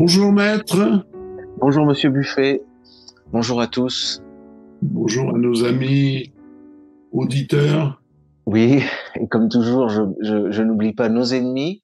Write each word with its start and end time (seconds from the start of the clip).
Bonjour 0.00 0.32
maître. 0.32 1.04
Bonjour 1.58 1.84
monsieur 1.84 2.08
Buffet. 2.08 2.62
Bonjour 3.32 3.60
à 3.60 3.66
tous. 3.66 4.22
Bonjour 4.80 5.28
à 5.28 5.38
nos 5.38 5.66
amis 5.66 6.32
auditeurs. 7.12 8.00
Oui, 8.46 8.82
et 9.16 9.28
comme 9.28 9.50
toujours, 9.50 9.90
je, 9.90 10.00
je, 10.22 10.50
je 10.52 10.62
n'oublie 10.62 10.94
pas 10.94 11.10
nos 11.10 11.34
ennemis. 11.34 11.82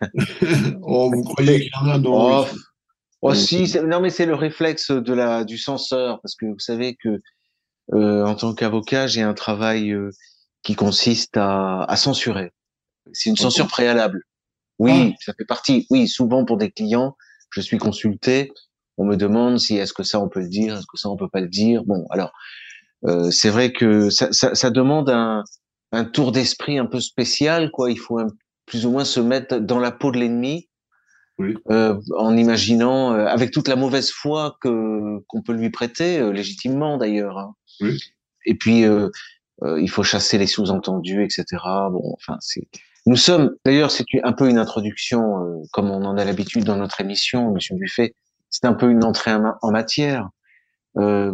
oh, 0.82 1.10
vous 1.12 1.24
croyez 1.24 1.58
qu'il 1.62 1.70
y 1.74 1.84
en 1.84 1.90
a 1.90 1.98
non 1.98 2.42
Oh, 2.42 2.44
oh, 3.22 3.34
si, 3.34 3.66
c'est- 3.66 3.82
non 3.82 4.00
mais 4.00 4.10
c'est 4.10 4.26
le 4.26 4.36
réflexe 4.36 4.92
de 4.92 5.12
la 5.12 5.42
du 5.42 5.58
censeur 5.58 6.20
parce 6.22 6.36
que 6.36 6.46
vous 6.46 6.60
savez 6.60 6.94
que 6.94 7.20
euh, 7.92 8.24
en 8.24 8.36
tant 8.36 8.54
qu'avocat, 8.54 9.08
j'ai 9.08 9.22
un 9.22 9.34
travail 9.34 9.90
euh, 9.90 10.10
qui 10.62 10.76
consiste 10.76 11.36
à, 11.36 11.82
à 11.82 11.96
censurer. 11.96 12.52
C'est 13.12 13.30
une 13.30 13.36
Ah 13.40 13.42
censure 13.42 13.66
préalable. 13.66 14.22
Oui, 14.78 15.16
ça 15.18 15.32
fait 15.36 15.44
partie. 15.44 15.88
Oui, 15.90 16.06
souvent 16.06 16.44
pour 16.44 16.56
des 16.56 16.70
clients, 16.70 17.16
je 17.50 17.60
suis 17.60 17.78
consulté. 17.78 18.52
On 18.96 19.04
me 19.04 19.16
demande 19.16 19.58
si 19.58 19.76
est-ce 19.76 19.92
que 19.92 20.02
ça 20.02 20.20
on 20.20 20.28
peut 20.28 20.40
le 20.40 20.48
dire, 20.48 20.76
est-ce 20.76 20.86
que 20.86 20.96
ça 20.98 21.08
on 21.08 21.16
peut 21.16 21.28
pas 21.28 21.40
le 21.40 21.48
dire. 21.48 21.84
Bon, 21.84 22.06
alors 22.10 22.32
euh, 23.06 23.30
c'est 23.30 23.50
vrai 23.50 23.72
que 23.72 24.10
ça, 24.10 24.32
ça, 24.32 24.54
ça 24.54 24.70
demande 24.70 25.08
un, 25.10 25.44
un 25.92 26.04
tour 26.04 26.32
d'esprit 26.32 26.78
un 26.78 26.86
peu 26.86 27.00
spécial, 27.00 27.70
quoi. 27.70 27.90
Il 27.92 27.98
faut 27.98 28.18
un- 28.18 28.26
plus 28.66 28.84
ou 28.86 28.90
moins 28.90 29.04
se 29.04 29.20
mettre 29.20 29.58
dans 29.58 29.78
la 29.78 29.92
peau 29.92 30.10
de 30.10 30.18
l'ennemi, 30.18 30.68
Oui. 31.38 31.54
euh, 31.70 31.98
en 32.16 32.36
imaginant, 32.36 33.14
euh, 33.14 33.26
avec 33.26 33.52
toute 33.52 33.68
la 33.68 33.76
mauvaise 33.76 34.10
foi 34.10 34.56
que 34.60 35.20
qu'on 35.28 35.42
peut 35.42 35.52
lui 35.54 35.70
prêter, 35.70 36.18
euh, 36.18 36.32
légitimement 36.32 36.98
d'ailleurs. 36.98 37.38
hein. 37.38 37.54
Oui. 37.80 37.98
Et 38.46 38.56
puis 38.56 38.84
euh, 38.84 39.08
euh, 39.62 39.80
il 39.80 39.88
faut 39.88 40.02
chasser 40.02 40.36
les 40.38 40.46
sous-entendus, 40.48 41.22
etc. 41.24 41.44
Bon, 41.92 42.12
enfin, 42.14 42.36
c'est. 42.40 42.66
Nous 43.06 43.16
sommes, 43.16 43.56
d'ailleurs, 43.64 43.90
c'est 43.90 44.04
un 44.22 44.32
peu 44.32 44.48
une 44.50 44.58
introduction, 44.58 45.42
euh, 45.44 45.62
comme 45.72 45.90
on 45.90 46.04
en 46.04 46.16
a 46.18 46.24
l'habitude 46.24 46.64
dans 46.64 46.76
notre 46.76 47.00
émission, 47.00 47.52
Monsieur 47.52 47.74
Buffet. 47.76 48.14
C'est 48.50 48.66
un 48.66 48.74
peu 48.74 48.90
une 48.90 49.04
entrée 49.04 49.32
en, 49.32 49.40
ma- 49.40 49.58
en 49.62 49.70
matière. 49.70 50.28
Euh, 50.96 51.32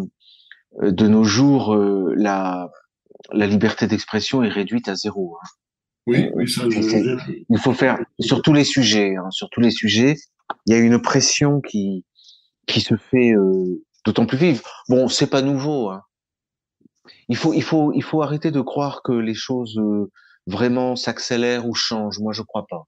euh, 0.82 0.90
de 0.92 1.06
nos 1.08 1.24
jours, 1.24 1.74
euh, 1.74 2.12
la, 2.16 2.68
la 3.32 3.46
liberté 3.46 3.86
d'expression 3.86 4.42
est 4.42 4.48
réduite 4.48 4.88
à 4.88 4.94
zéro. 4.94 5.36
hein. 5.42 5.46
Oui, 6.06 6.28
oui, 6.34 6.48
ça, 6.48 6.68
je- 6.68 7.42
Il 7.48 7.58
faut 7.58 7.72
faire 7.72 7.98
sur 8.20 8.42
tous 8.42 8.52
les 8.52 8.64
sujets, 8.64 9.16
hein, 9.16 9.30
sur 9.30 9.48
tous 9.50 9.60
les 9.60 9.70
sujets, 9.70 10.16
il 10.66 10.74
y 10.74 10.76
a 10.76 10.78
une 10.80 11.00
pression 11.00 11.60
qui 11.60 12.04
qui 12.66 12.80
se 12.80 12.96
fait 12.96 13.32
euh, 13.32 13.82
d'autant 14.04 14.26
plus 14.26 14.36
vive. 14.38 14.62
Bon, 14.88 15.08
c'est 15.08 15.26
pas 15.28 15.40
nouveau. 15.42 15.88
Hein. 15.90 16.02
Il 17.28 17.36
faut 17.36 17.54
il 17.54 17.62
faut 17.62 17.92
il 17.94 18.02
faut 18.02 18.20
arrêter 18.22 18.50
de 18.50 18.60
croire 18.60 19.02
que 19.02 19.12
les 19.12 19.34
choses 19.34 19.78
euh, 19.78 20.10
vraiment 20.46 20.96
s'accélèrent 20.96 21.66
ou 21.66 21.74
changent. 21.74 22.18
Moi, 22.20 22.32
je 22.32 22.42
crois 22.42 22.66
pas. 22.68 22.84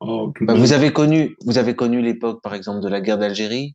oh, 0.00 0.32
Bah, 0.40 0.54
vous 0.54 0.72
avez 0.72 0.92
connu 0.92 1.36
vous 1.44 1.58
avez 1.58 1.74
connu 1.74 2.00
l'époque, 2.02 2.42
par 2.42 2.54
exemple, 2.54 2.82
de 2.82 2.88
la 2.88 3.00
guerre 3.00 3.18
d'Algérie? 3.18 3.74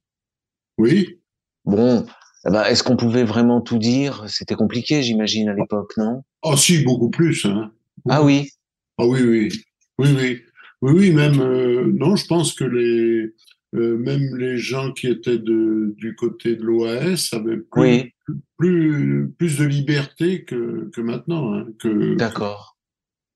Oui, 0.77 1.19
Bon, 1.65 2.05
eh 2.45 2.51
ben, 2.51 2.63
est-ce 2.65 2.83
qu'on 2.83 2.97
pouvait 2.97 3.23
vraiment 3.23 3.61
tout 3.61 3.77
dire? 3.77 4.25
C'était 4.27 4.55
compliqué, 4.55 5.01
j'imagine, 5.01 5.47
à 5.49 5.53
l'époque, 5.53 5.93
non? 5.97 6.23
Oh 6.41 6.57
si, 6.57 6.83
beaucoup 6.83 7.09
plus. 7.09 7.45
Hein. 7.45 7.71
Ah 8.09 8.21
oui? 8.21 8.49
Ah 8.97 9.05
oui, 9.05 9.21
oui, 9.21 9.49
oui, 9.97 10.09
oui, 10.17 10.41
oui, 10.81 10.91
oui, 10.93 11.11
même 11.13 11.39
euh, 11.39 11.89
non, 11.97 12.15
je 12.17 12.25
pense 12.27 12.53
que 12.53 12.65
les 12.65 13.33
euh, 13.75 13.97
même 13.97 14.35
les 14.35 14.57
gens 14.57 14.91
qui 14.91 15.07
étaient 15.07 15.37
de, 15.37 15.95
du 15.97 16.15
côté 16.15 16.55
de 16.55 16.61
l'OAS 16.63 17.29
avaient 17.31 17.57
plus, 17.57 17.81
Oui, 17.81 18.11
plus 18.57 19.31
plus 19.37 19.57
de 19.57 19.63
liberté 19.63 20.43
que 20.43 20.91
que 20.93 21.01
maintenant. 21.01 21.53
Hein, 21.53 21.67
d'accord. 22.17 22.72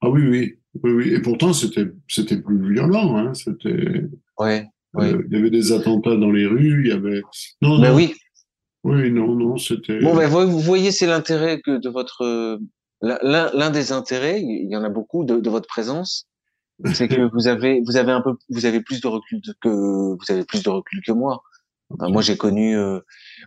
Ah 0.02 0.09
oui, 0.09 0.28
oui, 0.28 0.56
oui, 0.84 0.91
oui. 0.91 1.13
Et 1.13 1.22
pourtant 1.22 1.53
c'était 1.53 1.88
c'était 2.08 2.38
plus 2.41 2.74
violent. 2.74 3.18
Hein, 3.18 3.34
c'était 3.34 4.03
Ouais, 4.40 4.68
oui. 4.94 5.06
euh, 5.08 5.24
il 5.30 5.34
y 5.35 5.40
avait 5.40 5.50
des 5.50 5.72
attentats 5.72 6.16
dans 6.16 6.31
les 6.31 6.46
rues, 6.46 6.84
il 6.85 6.90
y 6.90 6.91
avait 6.91 7.22
non 7.62 7.78
non 7.80 7.96
oui. 7.96 8.13
oui 8.84 9.12
non 9.12 9.35
non 9.35 9.58
c'était 9.58 10.00
Bon, 10.00 10.16
ben 10.16 10.28
vous 10.28 10.59
voyez, 10.59 10.91
c'est 10.91 11.08
l'intérêt 11.08 11.59
que 11.62 11.78
de 11.80 11.90
votre 11.90 12.24
euh, 12.24 12.58
l'un 13.02 13.19
l'un 13.53 13.69
des 13.72 13.91
intérêts, 13.91 14.41
il 14.41 14.69
y 14.69 14.75
en 14.75 14.84
a 14.84 14.90
beaucoup 14.90 15.24
de, 15.24 15.40
de 15.40 15.50
votre 15.50 15.68
présence, 15.68 16.28
c'est 16.94 17.08
que 17.08 17.22
vous 17.34 17.47
avez 17.47 17.81
vous 17.85 17.97
avez 17.97 18.12
un 18.12 18.22
peu 18.22 18.34
vous 18.50 18.66
avez 18.66 18.81
plus 18.81 19.02
de 19.02 19.08
recul 19.08 19.41
que 19.62 19.69
vous 19.69 20.31
avez 20.31 20.44
plus 20.46 20.64
de 20.64 20.69
recul 20.69 21.02
que 21.06 21.12
moi. 21.12 21.41
Enfin, 21.90 22.09
moi, 22.09 22.22
j'ai 22.22 22.35
connu, 22.35 22.78
euh, 22.78 23.00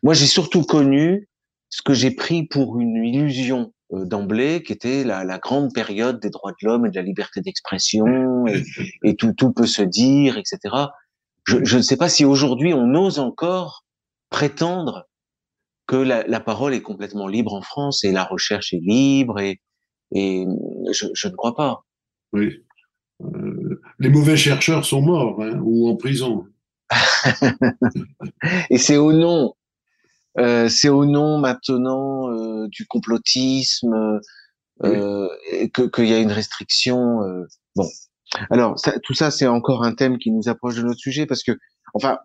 moi 0.02 0.14
j'ai 0.14 0.24
surtout 0.24 0.62
connu 0.62 1.28
ce 1.68 1.82
que 1.82 1.92
j'ai 1.92 2.10
pris 2.10 2.46
pour 2.46 2.80
une 2.80 2.96
illusion 3.04 3.74
d'emblée, 3.92 4.62
qui 4.62 4.72
était 4.72 5.04
la, 5.04 5.24
la 5.24 5.38
grande 5.38 5.72
période 5.72 6.20
des 6.20 6.30
droits 6.30 6.52
de 6.52 6.66
l'homme 6.66 6.86
et 6.86 6.90
de 6.90 6.96
la 6.96 7.02
liberté 7.02 7.40
d'expression 7.40 8.46
et, 8.46 8.62
et 9.04 9.16
tout 9.16 9.32
tout 9.32 9.52
peut 9.52 9.66
se 9.66 9.82
dire, 9.82 10.38
etc. 10.38 10.58
Je, 11.44 11.64
je 11.64 11.76
ne 11.76 11.82
sais 11.82 11.96
pas 11.96 12.08
si 12.08 12.24
aujourd'hui 12.24 12.72
on 12.74 12.94
ose 12.94 13.18
encore 13.18 13.84
prétendre 14.28 15.06
que 15.86 15.96
la, 15.96 16.24
la 16.26 16.40
parole 16.40 16.74
est 16.74 16.82
complètement 16.82 17.26
libre 17.26 17.54
en 17.54 17.62
France 17.62 18.04
et 18.04 18.12
la 18.12 18.24
recherche 18.24 18.72
est 18.72 18.80
libre 18.80 19.40
et, 19.40 19.60
et 20.12 20.46
je, 20.92 21.06
je 21.14 21.28
ne 21.28 21.34
crois 21.34 21.56
pas. 21.56 21.84
oui. 22.32 22.62
Euh, 23.22 23.82
les 23.98 24.08
mauvais 24.08 24.36
chercheurs 24.36 24.84
sont 24.84 25.02
morts 25.02 25.42
hein, 25.42 25.60
ou 25.62 25.88
en 25.88 25.96
prison. 25.96 26.46
Et 28.70 28.78
c'est 28.78 28.96
au 28.96 29.12
nom, 29.12 29.54
euh, 30.38 30.68
c'est 30.68 30.88
au 30.88 31.04
nom 31.04 31.38
maintenant 31.38 32.30
euh, 32.30 32.68
du 32.68 32.86
complotisme 32.86 34.20
euh, 34.84 35.28
que 35.74 35.82
qu'il 35.82 36.06
y 36.06 36.14
a 36.14 36.18
une 36.18 36.32
restriction. 36.32 37.22
euh, 37.22 37.46
bon, 37.76 37.88
alors 38.50 38.78
ça, 38.78 38.98
tout 39.00 39.14
ça 39.14 39.30
c'est 39.30 39.46
encore 39.46 39.82
un 39.84 39.94
thème 39.94 40.18
qui 40.18 40.30
nous 40.30 40.48
approche 40.48 40.76
de 40.76 40.82
notre 40.82 41.00
sujet 41.00 41.26
parce 41.26 41.42
que 41.42 41.52
enfin 41.94 42.18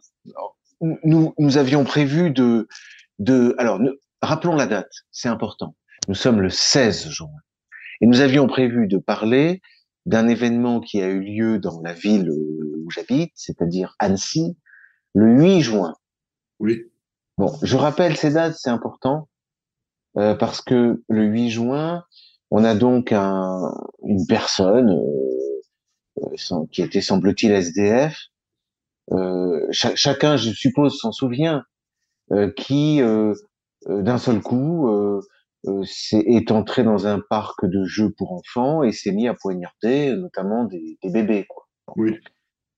nous 1.04 1.34
nous 1.40 1.58
avions 1.58 1.84
prévu 1.84 2.32
de 2.32 2.68
de 3.20 3.56
alors 3.58 3.80
rappelons 4.22 4.56
la 4.56 4.68
date, 4.68 4.92
c'est 5.12 5.30
important. 5.30 5.76
Nous 6.08 6.16
sommes 6.16 6.42
le 6.42 6.50
16 6.50 7.10
juin 7.10 7.30
et 8.02 8.08
nous 8.08 8.22
avions 8.22 8.48
prévu 8.48 8.88
de 8.88 8.98
parler 8.98 9.62
d'un 10.06 10.28
événement 10.28 10.80
qui 10.82 11.02
a 11.02 11.08
eu 11.08 11.22
lieu 11.22 11.60
dans 11.60 11.82
la 11.82 11.94
ville 11.94 12.30
où 12.30 12.90
j'habite, 12.92 13.32
c'est-à-dire 13.36 13.96
Annecy, 14.00 14.56
le 15.16 15.42
8 15.42 15.62
juin. 15.62 15.96
Oui, 16.60 16.84
Bon, 17.38 17.52
je 17.62 17.76
rappelle 17.78 18.16
ces 18.16 18.32
dates, 18.32 18.56
c'est 18.58 18.70
important, 18.70 19.28
euh, 20.18 20.36
parce 20.36 20.62
que 20.62 21.04
le 21.10 21.24
8 21.26 21.52
juin, 21.52 22.06
on 22.52 22.64
a 22.64 22.76
donc 22.76 23.12
un, 23.12 23.74
une 24.04 24.26
personne 24.28 24.92
euh, 24.92 26.24
euh, 26.54 26.66
qui 26.72 26.82
était, 26.82 27.02
semble-t-il, 27.02 27.52
SDF. 27.52 28.18
Euh, 29.12 29.68
cha- 29.72 29.96
chacun, 29.96 30.38
je 30.38 30.52
suppose, 30.52 31.00
s'en 31.00 31.12
souvient, 31.12 31.66
qui, 32.58 33.02
d'un 33.88 34.18
seul 34.18 34.42
coup, 34.42 34.90
s'est- 35.84 36.24
est 36.28 36.52
entré 36.52 36.84
dans 36.84 37.08
un 37.08 37.20
parc 37.30 37.66
de 37.66 37.86
jeux 37.86 38.12
pour 38.18 38.34
enfants 38.34 38.84
et 38.84 38.92
s'est 38.92 39.12
mis 39.12 39.28
à 39.28 39.36
poignarder, 39.36 40.16
notamment 40.16 40.66
des, 40.66 40.98
bébés. 41.04 41.46
Quoi. 41.48 41.66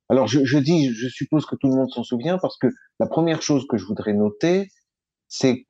Alors, 0.10 0.28
je, 0.28 0.46
je 0.46 0.58
dis, 0.58 0.94
je 0.94 1.08
suppose 1.08 1.46
que 1.46 1.56
tout 1.56 1.68
le 1.68 1.76
monde 1.76 1.90
s'en 1.92 2.04
souvient 2.04 2.38
parce 2.38 2.58
que 2.58 2.68
la 3.00 3.08
première 3.08 3.42
chose 3.42 3.66
que 3.68 3.78
je 3.78 3.86
voudrais 3.86 4.14
noter, 4.14 4.70
c'est 5.28 5.66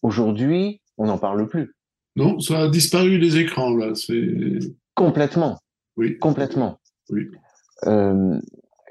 qu'aujourd'hui, 0.00 0.80
on 0.96 1.06
n'en 1.06 1.18
parle 1.18 1.48
plus. 1.48 1.74
non, 2.16 2.38
ça 2.40 2.60
a 2.62 2.68
disparu 2.68 3.18
des 3.18 3.38
écrans 3.38 3.74
là. 3.74 3.94
C'est 3.94 4.58
Complètement, 4.94 5.58
oui, 5.96 6.18
complètement. 6.18 6.78
Oui. 7.08 7.22
Euh, 7.86 8.38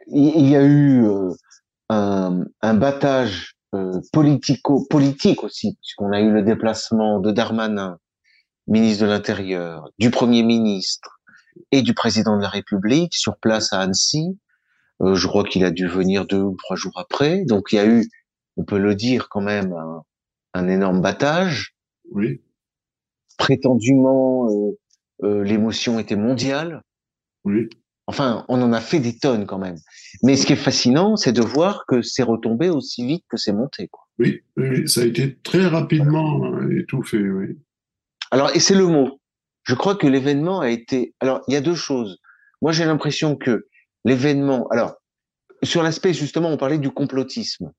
il 0.08 0.50
y 0.50 0.56
a 0.56 0.64
eu 0.64 1.06
euh, 1.06 1.30
un, 1.90 2.44
un 2.62 2.74
battage 2.74 3.56
euh, 3.76 4.02
politico-politique 4.12 5.44
aussi, 5.44 5.76
puisqu'on 5.76 6.12
a 6.12 6.20
eu 6.20 6.32
le 6.32 6.42
déplacement 6.42 7.20
de 7.20 7.32
Darmanin, 7.32 8.00
ministre 8.68 9.06
de 9.06 9.10
l'Intérieur, 9.10 9.88
du 10.00 10.10
Premier 10.10 10.42
ministre 10.42 11.20
et 11.72 11.84
du 11.84 11.94
Président 11.94 12.36
de 12.38 12.42
la 12.42 12.50
République 12.50 13.14
sur 13.14 13.38
place 13.38 13.72
à 13.72 13.82
Annecy. 13.82 14.40
Euh, 15.02 15.16
je 15.16 15.28
crois 15.28 15.44
qu'il 15.44 15.64
a 15.64 15.72
dû 15.72 15.88
venir 15.88 16.26
deux 16.26 16.42
ou 16.42 16.56
trois 16.56 16.76
jours 16.76 16.94
après. 16.98 17.44
Donc 17.46 17.72
il 17.72 17.76
y 17.76 17.80
a 17.80 17.86
eu, 17.86 18.06
on 18.58 18.64
peut 18.64 18.78
le 18.80 18.96
dire 18.96 19.30
quand 19.30 19.42
même, 19.42 19.74
un, 19.74 20.04
un 20.54 20.68
énorme 20.68 21.02
battage. 21.02 21.76
oui, 22.12 22.42
Prétendument, 23.38 24.50
euh, 24.50 24.78
euh, 25.24 25.44
l'émotion 25.44 26.00
était 26.00 26.16
mondiale. 26.18 26.82
oui, 27.46 27.70
Enfin, 28.08 28.44
on 28.50 28.60
en 28.64 28.74
a 28.74 28.82
fait 28.82 29.00
des 29.00 29.18
tonnes 29.20 29.46
quand 29.46 29.60
même. 29.60 29.78
Mais 30.24 30.36
ce 30.36 30.48
qui 30.48 30.54
est 30.54 30.58
fascinant, 30.58 31.16
c'est 31.16 31.32
de 31.32 31.42
voir 31.44 31.86
que 31.88 32.02
c'est 32.02 32.24
retombé 32.24 32.70
aussi 32.70 33.06
vite 33.06 33.24
que 33.30 33.38
c'est 33.38 33.54
monté. 33.54 33.88
Quoi. 33.88 34.04
oui, 34.18 34.42
ça 34.88 35.02
a 35.02 35.06
été 35.06 35.36
très 35.44 35.68
rapidement 35.68 36.60
étouffé. 36.72 37.20
Oui, 37.20 37.60
Alors, 38.32 38.50
et 38.56 38.60
c'est 38.60 38.74
le 38.74 38.88
mot. 38.88 39.22
Je 39.64 39.76
crois 39.76 39.96
que 39.96 40.08
l'événement 40.08 40.60
a 40.60 40.70
été. 40.72 41.14
Alors, 41.20 41.42
il 41.48 41.54
y 41.54 41.58
a 41.58 41.62
deux 41.62 41.76
choses. 41.76 42.18
Moi, 42.64 42.72
j'ai 42.72 42.84
l'impression 42.84 43.36
que 43.36 43.68
l'événement. 44.06 44.68
Alors, 44.70 44.96
sur 45.64 45.84
l'aspect 45.84 46.14
justement, 46.14 46.50
on 46.50 46.58
parlait 46.58 46.78
du 46.78 46.92
complotisme. 46.92 47.72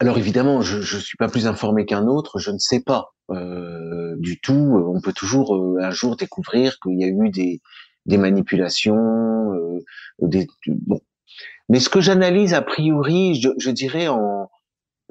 Alors 0.00 0.18
évidemment, 0.18 0.62
je 0.62 0.80
je 0.80 0.98
suis 0.98 1.16
pas 1.16 1.28
plus 1.28 1.46
informé 1.46 1.86
qu'un 1.86 2.06
autre, 2.06 2.38
je 2.38 2.50
ne 2.50 2.58
sais 2.58 2.80
pas 2.80 3.12
euh, 3.30 4.14
du 4.18 4.40
tout. 4.40 4.82
On 4.86 5.00
peut 5.00 5.12
toujours 5.12 5.56
euh, 5.56 5.78
un 5.80 5.90
jour 5.90 6.16
découvrir 6.16 6.78
qu'il 6.80 7.00
y 7.00 7.04
a 7.04 7.08
eu 7.08 7.30
des 7.30 7.60
des 8.06 8.18
manipulations, 8.18 9.54
euh, 9.54 9.78
des 10.20 10.46
bon. 10.66 11.00
Mais 11.68 11.78
ce 11.78 11.88
que 11.88 12.00
j'analyse 12.00 12.52
a 12.52 12.62
priori, 12.62 13.40
je, 13.40 13.50
je, 13.58 13.70
dirais 13.70 14.08
en 14.08 14.50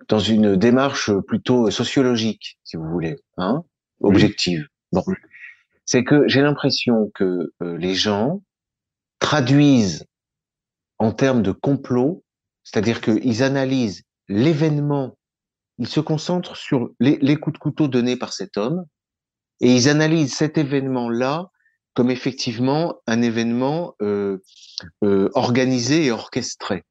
dans 0.10 0.20
une 0.20 0.56
démarche 0.56 1.12
plutôt 1.28 1.72
sociologique, 1.72 2.60
si 2.64 2.76
vous 2.76 2.90
voulez, 2.90 3.16
hein, 3.38 3.64
objective. 4.02 4.68
Bon, 4.92 5.04
c'est 5.86 6.04
que 6.04 6.28
j'ai 6.28 6.42
l'impression 6.42 7.12
que 7.16 7.54
euh, 7.62 7.78
les 7.78 7.96
gens 7.96 8.42
traduisent 9.20 10.06
en 11.02 11.12
termes 11.12 11.42
de 11.42 11.52
complot, 11.52 12.24
c'est-à-dire 12.64 13.02
qu'ils 13.02 13.42
analysent 13.42 14.04
l'événement, 14.28 15.18
ils 15.80 15.88
se 15.88 16.00
concentrent 16.00 16.56
sur 16.56 16.92
les, 17.00 17.18
les 17.24 17.38
coups 17.38 17.56
de 17.56 17.58
couteau 17.58 17.88
donnés 17.88 18.18
par 18.18 18.34
cet 18.34 18.56
homme, 18.56 18.86
et 19.62 19.74
ils 19.74 19.90
analysent 19.90 20.36
cet 20.36 20.60
événement-là 20.60 21.50
comme 21.96 22.12
effectivement 22.12 23.02
un 23.08 23.24
événement 23.24 23.96
euh, 24.04 24.38
euh, 25.04 25.28
organisé 25.34 26.06
et 26.06 26.12
orchestré. 26.12 26.84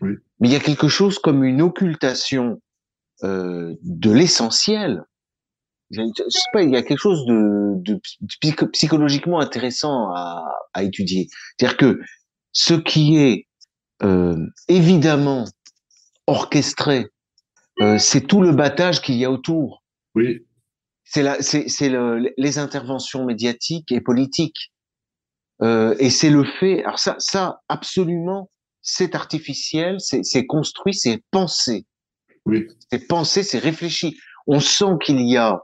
Oui. 0.00 0.12
Mais 0.40 0.48
il 0.48 0.52
y 0.52 0.56
a 0.56 0.60
quelque 0.60 0.88
chose 0.88 1.18
comme 1.18 1.44
une 1.44 1.60
occultation 1.60 2.62
euh, 3.24 3.74
de 3.82 4.10
l'essentiel. 4.10 5.04
Je 5.90 6.00
sais 6.28 6.40
pas, 6.54 6.62
il 6.62 6.70
y 6.70 6.76
a 6.76 6.82
quelque 6.82 6.98
chose 6.98 7.26
de, 7.26 7.74
de 7.92 8.00
psychologiquement 8.72 9.38
intéressant 9.38 10.10
à, 10.14 10.42
à 10.72 10.82
étudier. 10.82 11.28
C'est-à-dire 11.58 11.76
que 11.76 12.00
ce 12.54 12.72
qui 12.72 13.18
est 13.18 13.46
euh, 14.02 14.46
évidemment 14.68 15.44
orchestré, 16.26 17.08
euh, 17.80 17.98
c'est 17.98 18.22
tout 18.22 18.40
le 18.40 18.52
battage 18.52 19.02
qu'il 19.02 19.16
y 19.16 19.26
a 19.26 19.30
autour. 19.30 19.82
Oui 20.14 20.46
c'est 21.04 21.68
c'est 21.68 21.88
le, 21.88 22.32
les 22.36 22.58
interventions 22.58 23.24
médiatiques 23.24 23.92
et 23.92 24.00
politiques. 24.00 24.72
Euh, 25.62 25.94
et 25.98 26.10
c'est 26.10 26.30
le 26.30 26.44
fait. 26.44 26.82
Alors 26.82 26.98
ça, 26.98 27.14
ça 27.18 27.60
absolument, 27.68 28.50
c'est 28.82 29.14
artificiel, 29.14 29.98
c'est 30.00 30.46
construit, 30.46 30.94
c'est 30.94 31.22
pensé. 31.30 31.86
Oui. 32.46 32.66
C'est 32.90 33.06
pensé, 33.06 33.42
c'est 33.42 33.58
réfléchi. 33.58 34.18
On 34.46 34.60
sent 34.60 34.98
qu'il 35.02 35.20
y 35.20 35.36
a 35.36 35.62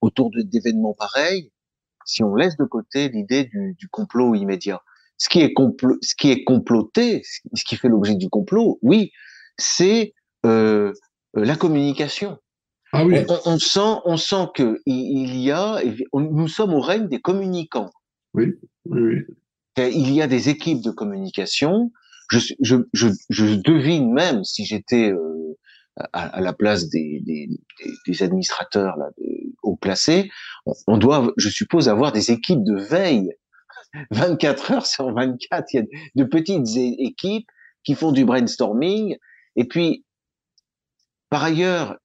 autour 0.00 0.30
d'événements 0.30 0.94
pareils, 0.94 1.50
si 2.04 2.22
on 2.22 2.34
laisse 2.34 2.56
de 2.56 2.64
côté 2.64 3.08
l'idée 3.08 3.44
du, 3.44 3.74
du, 3.78 3.88
complot 3.88 4.34
immédiat. 4.34 4.82
Ce 5.20 5.28
qui 5.28 5.40
est 5.40 5.52
ce 6.00 6.14
qui 6.16 6.30
est 6.30 6.44
comploté, 6.44 7.20
ce 7.54 7.64
qui 7.64 7.76
fait 7.76 7.88
l'objet 7.88 8.14
du 8.14 8.30
complot, 8.30 8.78
oui, 8.80 9.12
c'est 9.58 10.14
euh, 10.46 10.92
la 11.34 11.56
communication. 11.56 12.38
Ah 12.92 13.04
oui. 13.04 13.18
on, 13.28 13.38
on, 13.44 13.58
sent, 13.58 14.00
on 14.06 14.16
sent 14.16 14.46
que 14.54 14.80
il 14.86 15.36
y 15.36 15.50
a, 15.50 15.78
nous 16.14 16.48
sommes 16.48 16.72
au 16.72 16.80
règne 16.80 17.06
des 17.06 17.20
communicants. 17.20 17.90
Oui, 18.32 18.46
oui, 18.86 19.00
oui. 19.02 19.90
Il 19.92 20.10
y 20.12 20.22
a 20.22 20.26
des 20.26 20.48
équipes 20.48 20.80
de 20.80 20.90
communication. 20.90 21.92
Je, 22.30 22.38
je, 22.60 22.76
je, 22.94 23.08
je 23.28 23.54
devine 23.56 24.12
même 24.12 24.42
si 24.42 24.64
j'étais 24.64 25.12
euh, 25.12 25.58
à, 25.96 26.28
à, 26.28 26.40
la 26.40 26.54
place 26.54 26.88
des, 26.88 27.20
des, 27.26 27.48
des 28.06 28.22
administrateurs 28.22 28.96
là, 28.96 29.10
de, 29.18 29.52
haut 29.62 29.76
placés, 29.76 30.30
on, 30.64 30.72
on, 30.86 30.96
doit, 30.96 31.30
je 31.36 31.48
suppose, 31.50 31.90
avoir 31.90 32.12
des 32.12 32.30
équipes 32.30 32.64
de 32.64 32.76
veille 32.76 33.32
24 34.10 34.72
heures 34.72 34.86
sur 34.86 35.12
24. 35.12 35.66
Il 35.72 35.76
y 35.76 35.80
a 35.80 35.84
de 36.14 36.24
petites 36.24 36.76
équipes 36.76 37.48
qui 37.84 37.94
font 37.94 38.12
du 38.12 38.24
brainstorming. 38.24 39.16
Et 39.56 39.64
puis, 39.64 40.04
par 41.28 41.44
ailleurs, 41.44 41.96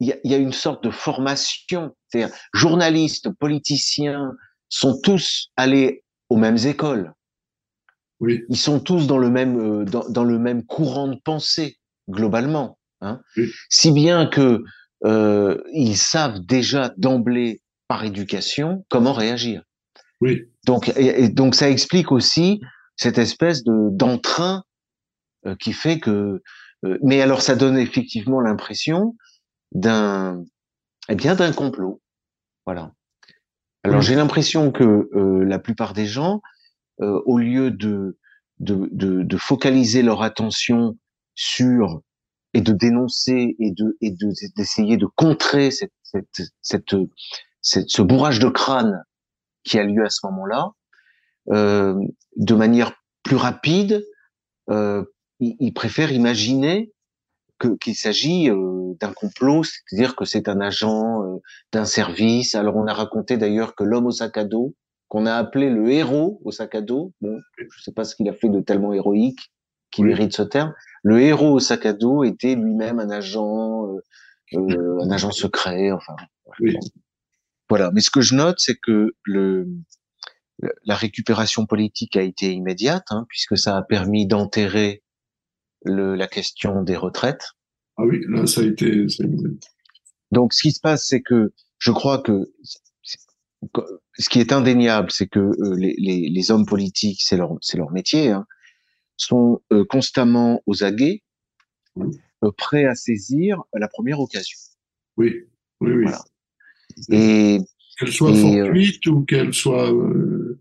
il 0.00 0.08
y 0.08 0.12
a, 0.12 0.16
y 0.24 0.34
a, 0.34 0.38
une 0.38 0.52
sorte 0.52 0.84
de 0.84 0.90
formation. 0.90 1.94
C'est-à-dire, 2.08 2.34
journalistes, 2.52 3.30
politiciens 3.38 4.32
sont 4.68 5.00
tous 5.00 5.50
allés 5.56 6.02
aux 6.28 6.36
mêmes 6.36 6.58
écoles. 6.58 7.12
Oui. 8.20 8.42
Ils 8.48 8.56
sont 8.56 8.80
tous 8.80 9.06
dans 9.06 9.18
le 9.18 9.30
même 9.30 9.58
euh, 9.58 9.84
dans, 9.84 10.08
dans, 10.08 10.24
le 10.24 10.38
même 10.38 10.64
courant 10.64 11.08
de 11.08 11.16
pensée 11.16 11.78
globalement. 12.08 12.78
Hein. 13.00 13.20
Oui. 13.36 13.50
Si 13.68 13.92
bien 13.92 14.26
que 14.26 14.64
euh, 15.04 15.62
ils 15.72 15.96
savent 15.96 16.40
déjà 16.40 16.92
d'emblée 16.96 17.60
par 17.88 18.04
éducation 18.04 18.84
comment 18.88 19.12
réagir. 19.12 19.62
Oui. 20.24 20.48
Donc 20.66 20.88
et, 20.96 21.24
et 21.24 21.28
donc 21.28 21.54
ça 21.54 21.68
explique 21.68 22.10
aussi 22.10 22.60
cette 22.96 23.18
espèce 23.18 23.62
de 23.62 23.90
d'entrain 23.90 24.64
euh, 25.46 25.54
qui 25.56 25.72
fait 25.72 25.98
que 26.00 26.42
euh, 26.84 26.98
mais 27.02 27.20
alors 27.20 27.42
ça 27.42 27.56
donne 27.56 27.76
effectivement 27.76 28.40
l'impression 28.40 29.16
d'un 29.72 30.42
eh 31.10 31.14
bien 31.14 31.34
d'un 31.34 31.52
complot. 31.52 32.00
Voilà. 32.64 32.92
Alors 33.82 34.00
j'ai 34.00 34.14
l'impression 34.14 34.72
que 34.72 35.10
euh, 35.14 35.44
la 35.44 35.58
plupart 35.58 35.92
des 35.92 36.06
gens, 36.06 36.40
euh, 37.02 37.20
au 37.26 37.36
lieu 37.36 37.70
de, 37.70 38.18
de, 38.58 38.88
de, 38.92 39.22
de 39.22 39.36
focaliser 39.36 40.02
leur 40.02 40.22
attention 40.22 40.96
sur 41.34 42.00
et 42.54 42.62
de 42.62 42.72
dénoncer 42.72 43.56
et 43.58 43.72
de 43.72 43.98
et 44.00 44.10
de 44.10 44.32
d'essayer 44.56 44.96
de 44.96 45.06
contrer 45.06 45.70
cette, 45.70 45.92
cette, 46.02 46.40
cette, 46.62 46.94
cette, 47.60 47.90
ce 47.90 48.00
bourrage 48.00 48.38
de 48.38 48.48
crâne 48.48 49.04
qui 49.64 49.78
a 49.78 49.84
lieu 49.84 50.04
à 50.04 50.10
ce 50.10 50.26
moment-là, 50.26 50.70
euh, 51.50 51.98
de 52.36 52.54
manière 52.54 52.92
plus 53.22 53.36
rapide, 53.36 54.04
euh, 54.70 55.04
ils, 55.40 55.56
ils 55.58 55.72
préfèrent 55.72 56.12
imaginer 56.12 56.92
qu'il 57.80 57.94
s'agit 57.94 58.50
euh, 58.50 58.94
d'un 59.00 59.12
complot, 59.12 59.62
c'est-à-dire 59.64 60.16
que 60.16 60.24
c'est 60.24 60.48
un 60.48 60.60
agent 60.60 61.22
euh, 61.22 61.40
d'un 61.72 61.84
service. 61.84 62.54
Alors 62.54 62.76
on 62.76 62.86
a 62.86 62.92
raconté 62.92 63.36
d'ailleurs 63.36 63.74
que 63.74 63.84
l'homme 63.84 64.06
au 64.06 64.10
sac 64.10 64.36
à 64.36 64.44
dos, 64.44 64.74
qu'on 65.08 65.26
a 65.26 65.34
appelé 65.34 65.70
le 65.70 65.90
héros 65.90 66.40
au 66.44 66.50
sac 66.50 66.74
à 66.74 66.80
dos, 66.80 67.12
bon, 67.20 67.38
je 67.56 67.64
ne 67.64 67.82
sais 67.82 67.92
pas 67.92 68.04
ce 68.04 68.16
qu'il 68.16 68.28
a 68.28 68.32
fait 68.32 68.48
de 68.48 68.60
tellement 68.60 68.92
héroïque 68.92 69.50
qui 69.90 70.02
oui. 70.02 70.08
mérite 70.08 70.34
ce 70.34 70.42
terme. 70.42 70.74
Le 71.02 71.20
héros 71.20 71.52
au 71.52 71.60
sac 71.60 71.86
à 71.86 71.92
dos 71.92 72.24
était 72.24 72.54
lui-même 72.54 72.98
un 72.98 73.10
agent, 73.10 73.86
euh, 73.86 74.00
euh, 74.54 74.98
un 75.00 75.10
agent 75.10 75.30
secret. 75.30 75.92
Enfin, 75.92 76.16
oui. 76.60 76.76
Voilà. 77.68 77.90
Mais 77.92 78.00
ce 78.00 78.10
que 78.10 78.20
je 78.20 78.34
note, 78.34 78.56
c'est 78.58 78.76
que 78.76 79.14
le 79.24 79.68
la 80.84 80.94
récupération 80.94 81.66
politique 81.66 82.16
a 82.16 82.22
été 82.22 82.52
immédiate, 82.52 83.06
hein, 83.10 83.26
puisque 83.28 83.58
ça 83.58 83.76
a 83.76 83.82
permis 83.82 84.26
d'enterrer 84.26 85.02
le, 85.84 86.14
la 86.14 86.26
question 86.28 86.82
des 86.82 86.96
retraites. 86.96 87.52
Ah 87.96 88.04
oui, 88.04 88.24
là, 88.28 88.46
ça 88.46 88.60
a 88.60 88.64
été. 88.64 89.08
Ça 89.08 89.24
a 89.24 89.26
été... 89.26 89.36
Donc, 90.30 90.52
ce 90.52 90.62
qui 90.62 90.72
se 90.72 90.80
passe, 90.80 91.06
c'est 91.06 91.22
que 91.22 91.52
je 91.78 91.90
crois 91.90 92.18
que 92.22 92.50
ce 94.18 94.28
qui 94.28 94.40
est 94.40 94.52
indéniable, 94.52 95.10
c'est 95.10 95.26
que 95.26 95.40
euh, 95.40 95.76
les, 95.76 95.94
les, 95.98 96.28
les, 96.28 96.50
hommes 96.50 96.66
politiques, 96.66 97.22
c'est 97.22 97.36
leur, 97.36 97.56
c'est 97.60 97.78
leur 97.78 97.92
métier, 97.92 98.30
hein, 98.30 98.46
sont 99.16 99.62
euh, 99.72 99.84
constamment 99.88 100.62
aux 100.66 100.84
aguets, 100.84 101.22
oui. 101.96 102.16
euh, 102.42 102.50
prêts 102.56 102.84
à 102.84 102.94
saisir 102.94 103.62
la 103.72 103.88
première 103.88 104.20
occasion. 104.20 104.58
Oui, 105.16 105.46
oui, 105.80 105.92
oui. 105.92 106.02
Voilà. 106.04 106.22
Et 107.10 107.60
qu'elle 107.98 108.12
soit 108.12 108.30
et, 108.32 108.40
fortuite 108.40 109.06
ou 109.06 109.24
qu'elle 109.24 109.54
soit 109.54 109.92
euh, 109.92 110.58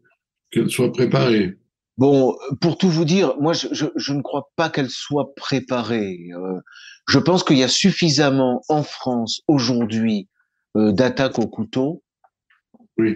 qu'elle 0.51 0.69
soit 0.69 0.91
préparée. 0.91 1.57
Bon, 1.97 2.35
pour 2.59 2.77
tout 2.77 2.89
vous 2.89 3.05
dire, 3.05 3.35
moi, 3.39 3.53
je, 3.53 3.67
je, 3.71 3.85
je 3.95 4.13
ne 4.13 4.21
crois 4.21 4.49
pas 4.55 4.69
qu'elle 4.69 4.89
soit 4.89 5.35
préparée. 5.35 6.17
Euh, 6.35 6.59
je 7.07 7.19
pense 7.19 7.43
qu'il 7.43 7.57
y 7.57 7.63
a 7.63 7.67
suffisamment 7.67 8.63
en 8.67 8.83
France 8.83 9.41
aujourd'hui 9.47 10.27
euh, 10.75 10.91
d'attaques 10.91 11.37
au 11.37 11.47
couteau 11.47 12.03
oui. 12.97 13.15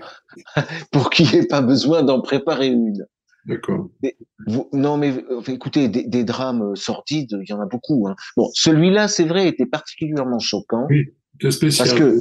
pour 0.91 1.09
qu'il 1.09 1.27
n'y 1.27 1.38
ait 1.38 1.47
pas 1.47 1.62
besoin 1.62 2.03
d'en 2.03 2.21
préparer 2.21 2.67
une. 2.67 3.05
D'accord. 3.45 3.89
Non, 4.74 4.97
mais 4.97 5.13
écoutez, 5.47 5.88
des, 5.88 6.03
des, 6.03 6.24
drames 6.25 6.75
sordides, 6.75 7.39
il 7.41 7.50
y 7.50 7.53
en 7.53 7.62
a 7.62 7.65
beaucoup. 7.65 8.07
Hein. 8.07 8.15
Bon, 8.36 8.50
celui-là, 8.53 9.07
c'est 9.07 9.24
vrai, 9.24 9.47
était 9.47 9.65
particulièrement 9.65 10.39
choquant. 10.39 10.86
Oui, 10.89 11.13
c'est 11.41 11.51
spécial. 11.51 11.88
Parce 11.88 11.97
que, 11.97 12.19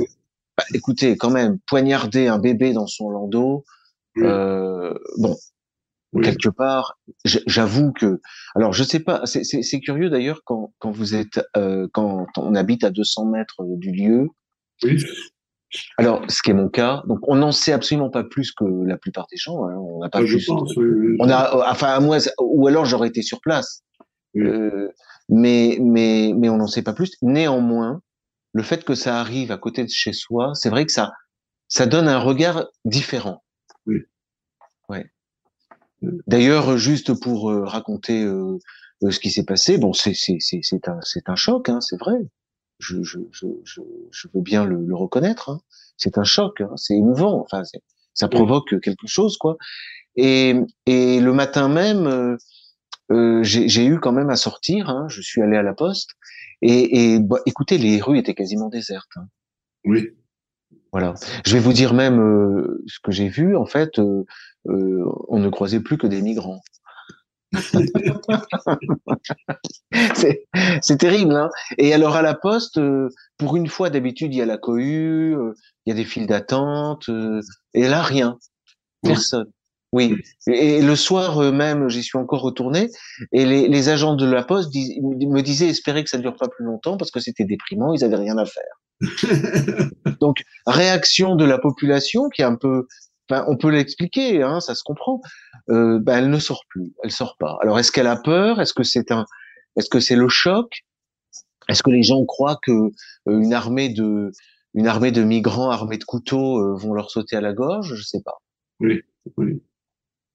bah, 0.56 0.64
écoutez, 0.74 1.16
quand 1.16 1.30
même, 1.30 1.58
poignarder 1.66 2.28
un 2.28 2.38
bébé 2.38 2.72
dans 2.72 2.86
son 2.86 3.10
landau, 3.10 3.64
oui. 4.16 4.24
euh, 4.24 4.94
bon, 5.18 5.36
oui. 6.12 6.24
quelque 6.24 6.48
part, 6.48 6.98
j'avoue 7.24 7.92
que, 7.92 8.20
alors 8.54 8.72
je 8.72 8.82
sais 8.82 9.00
pas, 9.00 9.22
c'est 9.26 9.80
curieux 9.80 10.08
d'ailleurs 10.08 10.42
quand, 10.44 10.72
quand 10.78 10.90
vous 10.90 11.14
êtes, 11.14 11.40
euh, 11.56 11.88
quand 11.92 12.26
on 12.36 12.54
habite 12.54 12.84
à 12.84 12.90
200 12.90 13.26
mètres 13.26 13.64
du 13.66 13.92
lieu. 13.92 14.28
Oui. 14.82 15.02
Alors, 15.98 16.22
ce 16.28 16.42
qui 16.42 16.50
est 16.50 16.54
mon 16.54 16.68
cas, 16.68 17.02
donc 17.06 17.18
on 17.22 17.36
n'en 17.36 17.52
sait 17.52 17.72
absolument 17.72 18.08
pas 18.08 18.24
plus 18.24 18.52
que 18.52 18.64
la 18.64 18.96
plupart 18.96 19.26
des 19.30 19.36
gens. 19.36 19.66
Hein, 19.66 19.76
on 19.76 19.98
n'a 19.98 20.08
pas 20.08 20.20
ah, 20.20 20.24
plus. 20.24 20.46
Pense, 20.46 20.74
oui, 20.76 21.16
on 21.18 21.28
a, 21.28 21.70
enfin, 21.70 21.98
moi, 22.00 22.18
ou 22.40 22.66
alors 22.66 22.84
j'aurais 22.84 23.08
été 23.08 23.22
sur 23.22 23.40
place. 23.40 23.82
Euh, 24.36 24.88
mais, 25.28 25.78
mais, 25.80 26.32
mais 26.36 26.48
on 26.48 26.56
n'en 26.56 26.66
sait 26.66 26.82
pas 26.82 26.92
plus. 26.92 27.12
Néanmoins, 27.20 28.00
le 28.56 28.62
fait 28.62 28.84
que 28.84 28.94
ça 28.94 29.20
arrive 29.20 29.52
à 29.52 29.58
côté 29.58 29.84
de 29.84 29.90
chez 29.90 30.14
soi, 30.14 30.52
c'est 30.54 30.70
vrai 30.70 30.86
que 30.86 30.92
ça, 30.92 31.12
ça 31.68 31.84
donne 31.84 32.08
un 32.08 32.18
regard 32.18 32.64
différent. 32.86 33.44
Oui. 33.84 33.98
Ouais. 34.88 35.04
D'ailleurs, 36.26 36.78
juste 36.78 37.12
pour 37.20 37.50
euh, 37.50 37.64
raconter 37.64 38.22
euh, 38.22 38.58
ce 39.02 39.20
qui 39.20 39.30
s'est 39.30 39.44
passé, 39.44 39.76
bon, 39.76 39.92
c'est 39.92 40.14
c'est 40.14 40.38
c'est 40.40 40.88
un 40.88 40.98
c'est 41.02 41.28
un 41.28 41.36
choc, 41.36 41.68
hein, 41.68 41.82
c'est 41.82 42.00
vrai. 42.00 42.14
Je, 42.78 43.02
je, 43.02 43.18
je, 43.30 43.46
je, 44.10 44.28
veux 44.32 44.40
bien 44.40 44.64
le, 44.64 44.76
le 44.86 44.96
reconnaître. 44.96 45.50
Hein. 45.50 45.60
C'est 45.98 46.16
un 46.16 46.24
choc, 46.24 46.62
hein, 46.62 46.72
c'est 46.76 46.94
émouvant. 46.94 47.42
Enfin, 47.42 47.62
ça 48.14 48.28
provoque 48.28 48.80
quelque 48.80 49.06
chose, 49.06 49.36
quoi. 49.36 49.58
Et 50.16 50.54
et 50.86 51.20
le 51.20 51.32
matin 51.34 51.68
même, 51.68 52.06
euh, 52.06 52.36
euh, 53.12 53.42
j'ai 53.42 53.84
eu 53.84 54.00
quand 54.00 54.12
même 54.12 54.30
à 54.30 54.36
sortir. 54.36 54.88
Hein, 54.88 55.08
je 55.08 55.20
suis 55.20 55.42
allé 55.42 55.58
à 55.58 55.62
la 55.62 55.74
poste 55.74 56.10
et, 56.62 57.14
et 57.14 57.20
bah, 57.20 57.38
écoutez, 57.46 57.78
les 57.78 58.00
rues 58.00 58.18
étaient 58.18 58.34
quasiment 58.34 58.68
désertes. 58.68 59.16
Hein. 59.16 59.26
Oui. 59.84 60.08
Voilà. 60.92 61.14
Je 61.44 61.52
vais 61.52 61.60
vous 61.60 61.72
dire 61.72 61.94
même 61.94 62.20
euh, 62.20 62.82
ce 62.86 62.98
que 63.02 63.12
j'ai 63.12 63.28
vu. 63.28 63.56
En 63.56 63.66
fait, 63.66 63.98
euh, 63.98 64.24
on 64.64 65.38
ne 65.38 65.48
croisait 65.48 65.80
plus 65.80 65.98
que 65.98 66.06
des 66.06 66.22
migrants. 66.22 66.60
c'est 70.82 70.98
terrible. 70.98 71.34
Hein 71.34 71.50
et 71.78 71.94
alors 71.94 72.16
à 72.16 72.22
la 72.22 72.34
poste, 72.34 72.80
pour 73.38 73.56
une 73.56 73.68
fois 73.68 73.90
d'habitude, 73.90 74.34
il 74.34 74.38
y 74.38 74.42
a 74.42 74.46
la 74.46 74.58
cohue, 74.58 75.36
il 75.84 75.90
y 75.90 75.92
a 75.92 75.94
des 75.94 76.04
files 76.04 76.26
d'attente, 76.26 77.08
et 77.72 77.88
là 77.88 78.02
rien, 78.02 78.38
personne. 79.02 79.50
Oui. 79.92 80.16
Et 80.48 80.82
le 80.82 80.96
soir 80.96 81.52
même, 81.52 81.88
j'y 81.88 82.02
suis 82.02 82.18
encore 82.18 82.42
retourné, 82.42 82.90
et 83.32 83.46
les, 83.46 83.68
les, 83.68 83.88
agents 83.88 84.16
de 84.16 84.26
la 84.26 84.42
Poste 84.42 84.74
me 84.74 85.40
disaient 85.40 85.68
espérer 85.68 86.04
que 86.04 86.10
ça 86.10 86.18
ne 86.18 86.22
dure 86.22 86.36
pas 86.36 86.48
plus 86.48 86.64
longtemps 86.64 86.96
parce 86.96 87.10
que 87.10 87.20
c'était 87.20 87.44
déprimant, 87.44 87.94
ils 87.94 88.04
avaient 88.04 88.16
rien 88.16 88.36
à 88.36 88.44
faire. 88.44 88.80
Donc 90.20 90.42
réaction 90.66 91.36
de 91.36 91.44
la 91.44 91.58
population 91.58 92.28
qui 92.28 92.42
est 92.42 92.46
un 92.46 92.56
peu, 92.56 92.86
on 93.30 93.56
peut 93.56 93.70
l'expliquer, 93.70 94.42
hein, 94.42 94.60
ça 94.60 94.74
se 94.74 94.82
comprend. 94.82 95.20
Euh, 95.68 95.98
ben, 96.00 96.18
elle 96.18 96.30
ne 96.30 96.38
sort 96.38 96.64
plus, 96.68 96.94
elle 97.02 97.10
sort 97.10 97.36
pas. 97.38 97.58
Alors 97.62 97.78
est-ce 97.78 97.92
qu'elle 97.92 98.06
a 98.06 98.16
peur? 98.16 98.60
Est-ce 98.60 98.74
que 98.74 98.82
c'est 98.82 99.10
un, 99.10 99.24
est-ce 99.76 99.90
que 99.90 100.00
c'est 100.00 100.16
le 100.16 100.28
choc? 100.28 100.84
Est-ce 101.68 101.82
que 101.82 101.90
les 101.90 102.02
gens 102.02 102.24
croient 102.24 102.58
que 102.62 102.72
euh, 102.72 102.90
une 103.26 103.52
armée 103.52 103.88
de, 103.88 104.30
une 104.74 104.86
armée 104.86 105.10
de 105.10 105.22
migrants 105.22 105.70
armés 105.70 105.98
de 105.98 106.04
couteaux 106.04 106.58
euh, 106.58 106.76
vont 106.76 106.94
leur 106.94 107.10
sauter 107.10 107.36
à 107.36 107.40
la 107.40 107.52
gorge? 107.52 107.94
Je 107.94 108.02
sais 108.02 108.22
pas. 108.22 108.36
Oui, 108.80 109.02
oui. 109.36 109.60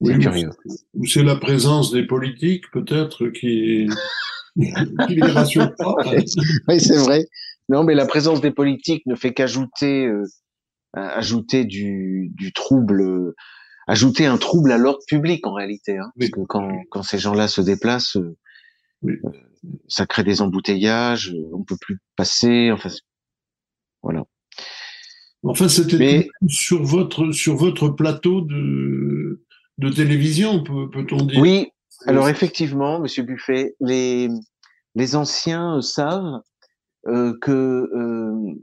C'est 0.03 0.19
curieux. 0.19 0.49
Ou 0.93 1.05
c'est 1.05 1.23
la 1.23 1.35
présence 1.35 1.91
des 1.91 2.05
politiques, 2.05 2.69
peut-être, 2.71 3.27
qui, 3.29 3.87
qui 4.55 5.15
les 5.15 5.21
rassure 5.21 5.73
pas. 5.75 5.95
oui, 6.67 6.79
c'est 6.79 6.97
vrai. 6.97 7.27
Non, 7.69 7.83
mais 7.83 7.95
la 7.95 8.05
présence 8.05 8.41
des 8.41 8.51
politiques 8.51 9.05
ne 9.05 9.15
fait 9.15 9.33
qu'ajouter 9.33 10.09
euh, 10.97 11.07
ajouter 11.07 11.63
du, 11.63 12.31
du 12.35 12.51
trouble, 12.51 13.33
ajouter 13.87 14.25
un 14.25 14.37
trouble 14.37 14.73
à 14.73 14.77
l'ordre 14.77 14.99
public 15.07 15.47
en 15.47 15.53
réalité. 15.53 15.97
Hein, 15.97 16.11
Parce 16.19 16.31
que 16.31 16.41
quand, 16.41 16.69
quand 16.89 17.01
ces 17.01 17.17
gens-là 17.17 17.47
se 17.47 17.61
déplacent, 17.61 18.17
euh, 18.17 18.35
oui. 19.01 19.13
Euh, 19.23 19.29
ça 19.87 20.05
crée 20.05 20.23
des 20.23 20.41
embouteillages, 20.41 21.33
on 21.53 21.63
peut 21.63 21.77
plus 21.79 21.99
passer. 22.15 22.71
Enfin, 22.71 22.89
voilà. 24.03 24.25
Enfin, 25.43 25.69
c'était 25.69 26.29
sur 26.47 26.83
votre 26.83 27.31
sur 27.31 27.55
votre 27.55 27.89
plateau 27.89 28.41
de 28.41 29.45
de 29.77 29.89
télévision, 29.89 30.63
peut-on 30.63 31.25
dire? 31.25 31.39
Oui. 31.39 31.67
Alors 32.07 32.29
effectivement, 32.29 32.99
Monsieur 32.99 33.23
Buffet, 33.23 33.75
les 33.79 34.29
les 34.95 35.15
anciens 35.15 35.81
savent 35.81 36.41
euh, 37.07 37.37
que 37.41 37.51
euh, 37.51 38.53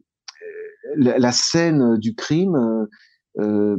la, 0.97 1.33
scène 1.33 1.97
du 1.99 2.15
crime, 2.15 2.87
euh, 3.39 3.77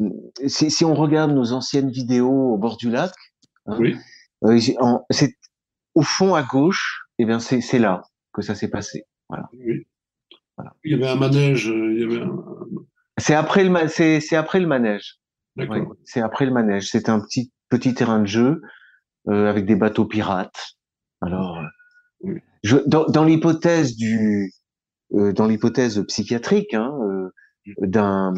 si, 0.47 0.69
si, 0.71 0.85
on 0.85 0.93
regarde 0.93 1.31
nos 1.31 1.53
anciennes 1.53 1.89
vidéos 1.89 2.53
au 2.53 2.57
bord 2.57 2.77
du 2.77 2.89
lac, 2.89 3.13
hein, 3.67 3.77
oui. 3.79 3.95
c'est 5.11 5.33
au 5.95 6.01
fond 6.01 6.35
à 6.35 6.43
gauche, 6.43 7.05
et 7.17 7.23
eh 7.23 7.25
bien 7.25 7.39
c'est 7.39 7.79
là 7.79 8.03
que 8.33 8.41
ça 8.41 8.55
s'est 8.55 8.69
passé. 8.69 9.05
Voilà. 9.27 9.49
Oui. 9.53 9.85
voilà. 10.57 10.75
Il 10.83 10.91
y 10.91 10.95
avait 10.95 11.07
un 11.07 11.15
manège. 11.15 11.65
Il 11.65 11.99
y 11.99 12.03
avait 12.03 12.21
un... 12.21 12.43
C'est 13.17 13.33
après 13.33 13.63
le 13.63 13.87
c'est 13.87 14.35
après 14.35 14.59
le 14.59 14.67
manège. 14.67 15.18
C'est 16.05 16.21
après 16.21 16.45
le 16.45 16.51
manège. 16.51 16.89
C'est 16.89 17.09
un 17.09 17.19
petit 17.19 17.51
petit 17.69 17.93
terrain 17.93 18.19
de 18.19 18.27
jeu 18.27 18.61
euh, 19.27 19.49
avec 19.49 19.65
des 19.65 19.75
bateaux 19.75 20.05
pirates. 20.05 20.75
Alors, 21.21 21.61
je, 22.63 22.77
dans, 22.87 23.05
dans 23.05 23.23
l'hypothèse 23.23 23.95
du 23.95 24.51
euh, 25.13 25.33
dans 25.33 25.47
l'hypothèse 25.47 26.03
psychiatrique 26.07 26.73
hein, 26.73 26.93
euh, 27.03 27.31
d'un 27.81 28.33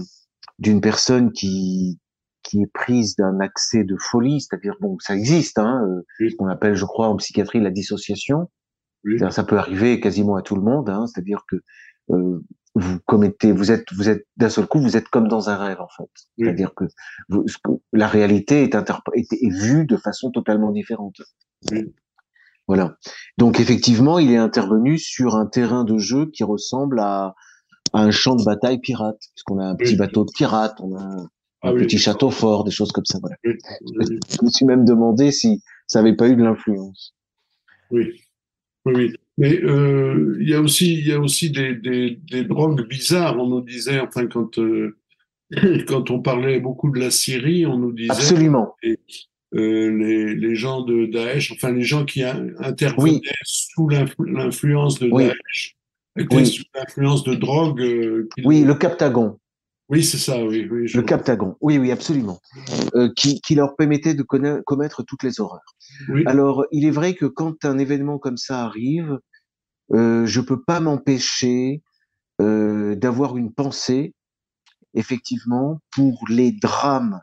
d'une 0.60 0.82
personne 0.82 1.32
qui 1.32 2.00
qui 2.44 2.62
est 2.64 2.72
prise 2.74 3.16
d'un 3.16 3.40
accès 3.40 3.84
de 3.84 3.96
folie, 3.98 4.42
c'est-à-dire 4.42 4.76
bon, 4.82 4.98
ça 5.00 5.16
existe, 5.16 5.60
hein, 5.60 5.86
euh, 5.88 6.30
ce 6.30 6.36
qu'on 6.36 6.48
appelle, 6.48 6.76
je 6.76 6.86
crois, 6.86 7.08
en 7.08 7.16
psychiatrie 7.18 7.60
la 7.60 7.72
dissociation. 7.72 8.50
Ça 9.30 9.44
peut 9.44 9.58
arriver 9.58 10.00
quasiment 10.00 10.36
à 10.36 10.42
tout 10.42 10.56
le 10.56 10.62
monde, 10.62 10.90
hein, 10.90 11.08
c'est-à-dire 11.08 11.44
que 11.48 11.58
euh, 12.12 12.44
vous 12.76 13.00
commettez, 13.06 13.52
vous 13.52 13.72
êtes, 13.72 13.92
vous 13.94 14.10
êtes 14.10 14.26
d'un 14.38 14.50
seul 14.50 14.66
coup, 14.66 14.80
vous 14.80 14.96
êtes 14.96 15.10
comme 15.10 15.28
dans 15.28 15.50
un 15.50 15.58
rêve 15.58 15.82
en 15.82 15.90
fait. 15.90 16.10
C'est-à-dire 16.38 16.74
que 16.74 16.86
vous, 17.30 17.46
la 17.92 18.08
réalité 18.08 18.64
est, 18.64 18.76
est, 18.76 19.34
est, 19.34 19.50
vue 19.50 19.86
de 19.86 19.98
façon 19.98 20.32
totalement 20.32 20.72
différente. 20.72 21.16
Voilà. 22.68 22.96
Donc 23.38 23.60
effectivement, 23.60 24.20
il 24.20 24.32
est 24.32 24.38
intervenu 24.38 24.98
sur 24.98 25.36
un 25.36 25.46
terrain 25.46 25.84
de 25.84 25.98
jeu 25.98 26.28
qui 26.28 26.44
ressemble 26.44 27.00
à, 27.00 27.36
à 27.94 28.04
un 28.04 28.12
champ 28.12 28.36
de 28.36 28.44
bataille 28.44 28.80
pirate, 28.80 29.20
puisqu'on 29.34 29.60
a 29.60 29.66
un 29.66 29.76
petit 29.76 29.96
bateau 29.96 30.24
de 30.24 30.32
pirate, 30.34 30.80
on 30.80 30.96
a 30.96 31.02
un, 31.02 31.28
ah 31.64 31.74
petit 31.74 31.98
château 31.98 32.32
fort, 32.32 32.64
des 32.64 32.72
choses 32.72 32.92
comme 32.92 33.06
ça. 33.06 33.20
Voilà. 33.20 33.36
Je 33.44 34.46
me 34.46 34.50
suis 34.50 34.66
même 34.66 34.86
demandé 34.86 35.32
si 35.32 35.62
ça 35.88 36.02
n'avait 36.02 36.16
pas 36.16 36.30
eu 36.30 36.36
de 36.36 36.44
l'influence. 36.44 37.14
Oui, 37.92 38.22
oui, 38.86 39.14
Mais 39.42 39.60
euh, 39.64 40.38
il 40.40 40.48
y 40.48 40.54
a 40.54 40.62
aussi, 40.62 41.00
il 41.00 41.08
y 41.08 41.12
a 41.12 41.20
aussi 41.20 41.50
des, 41.50 41.74
des, 41.74 42.20
des, 42.30 42.44
drogues 42.44 42.88
bizarres. 42.88 43.40
On 43.40 43.48
nous 43.48 43.62
disait, 43.62 44.00
enfin, 44.00 44.28
quand 44.28 44.60
euh, 44.60 44.96
quand 45.88 46.12
on 46.12 46.22
parlait 46.22 46.60
beaucoup 46.60 46.92
de 46.92 47.00
la 47.00 47.10
Syrie, 47.10 47.66
on 47.66 47.80
nous 47.80 47.92
disait 47.92 48.12
absolument. 48.12 48.76
Euh, 48.84 49.90
les, 49.98 50.36
les, 50.36 50.56
gens 50.56 50.82
de 50.82 51.08
Daesh, 51.08 51.52
enfin 51.54 51.72
les 51.72 51.82
gens 51.82 52.06
qui 52.06 52.24
intervenaient 52.24 53.20
sous 53.44 53.90
l'influence 53.90 55.00
de 55.00 55.10
Daesh, 55.10 55.76
étaient 56.16 56.46
sous 56.46 56.64
l'influence 56.76 57.24
de 57.24 57.34
drogue. 57.34 57.82
Euh, 57.82 58.30
oui, 58.46 58.64
le 58.64 58.76
Captagon. 58.76 59.40
Oui, 59.90 60.04
c'est 60.04 60.20
ça, 60.20 60.46
oui. 60.46 60.70
oui 60.72 60.88
le 60.94 61.02
Captagon, 61.02 61.58
oui, 61.62 61.80
oui, 61.80 61.92
absolument. 61.92 62.40
Euh, 62.96 63.10
qui, 63.18 63.42
qui, 63.42 63.56
leur 63.56 63.76
permettait 63.76 64.14
de 64.14 64.24
commettre 64.24 65.04
toutes 65.04 65.24
les 65.24 65.42
horreurs. 65.42 65.76
Oui. 66.10 66.24
Alors, 66.28 66.66
il 66.72 66.86
est 66.86 66.92
vrai 66.92 67.16
que 67.16 67.26
quand 67.26 67.66
un 67.66 67.80
événement 67.80 68.20
comme 68.20 68.38
ça 68.38 68.64
arrive, 68.64 69.20
euh, 69.94 70.26
je 70.26 70.42
peux 70.42 70.62
pas 70.62 70.80
m'empêcher 70.80 71.82
euh, 72.42 72.96
d'avoir 72.96 73.38
une 73.38 73.54
pensée, 73.54 74.14
effectivement, 74.94 75.80
pour 75.92 76.24
les 76.30 76.52
drames. 76.52 77.22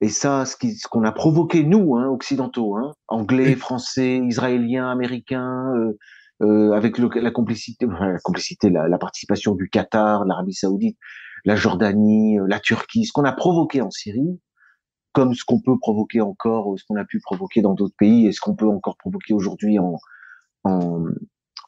Et 0.00 0.08
ça, 0.08 0.44
ce 0.44 0.56
qu'on 0.56 1.02
ce 1.02 1.08
a 1.08 1.12
provoqué 1.12 1.64
nous, 1.64 1.96
hein, 1.96 2.08
occidentaux, 2.08 2.76
hein, 2.76 2.92
anglais, 3.08 3.56
français, 3.56 4.18
israéliens, 4.18 4.88
américains, 4.90 5.74
euh, 5.74 5.98
euh, 6.42 6.72
avec 6.72 6.98
le, 6.98 7.08
la 7.20 7.32
complicité, 7.32 7.86
la 7.86 8.18
complicité, 8.20 8.70
la, 8.70 8.86
la 8.86 8.98
participation 8.98 9.56
du 9.56 9.68
Qatar, 9.68 10.24
l'Arabie 10.24 10.54
Saoudite, 10.54 10.96
la 11.44 11.56
Jordanie, 11.56 12.38
euh, 12.38 12.46
la 12.46 12.60
Turquie, 12.60 13.06
ce 13.06 13.12
qu'on 13.12 13.24
a 13.24 13.32
provoqué 13.32 13.80
en 13.82 13.90
Syrie, 13.90 14.40
comme 15.12 15.34
ce 15.34 15.44
qu'on 15.44 15.60
peut 15.60 15.76
provoquer 15.80 16.20
encore, 16.20 16.78
ce 16.78 16.84
qu'on 16.86 16.96
a 16.96 17.04
pu 17.04 17.18
provoquer 17.18 17.60
dans 17.60 17.74
d'autres 17.74 17.96
pays, 17.98 18.28
et 18.28 18.32
ce 18.32 18.40
qu'on 18.40 18.54
peut 18.54 18.68
encore 18.68 18.96
provoquer 18.98 19.34
aujourd'hui 19.34 19.80
en, 19.80 19.96
en, 20.62 21.06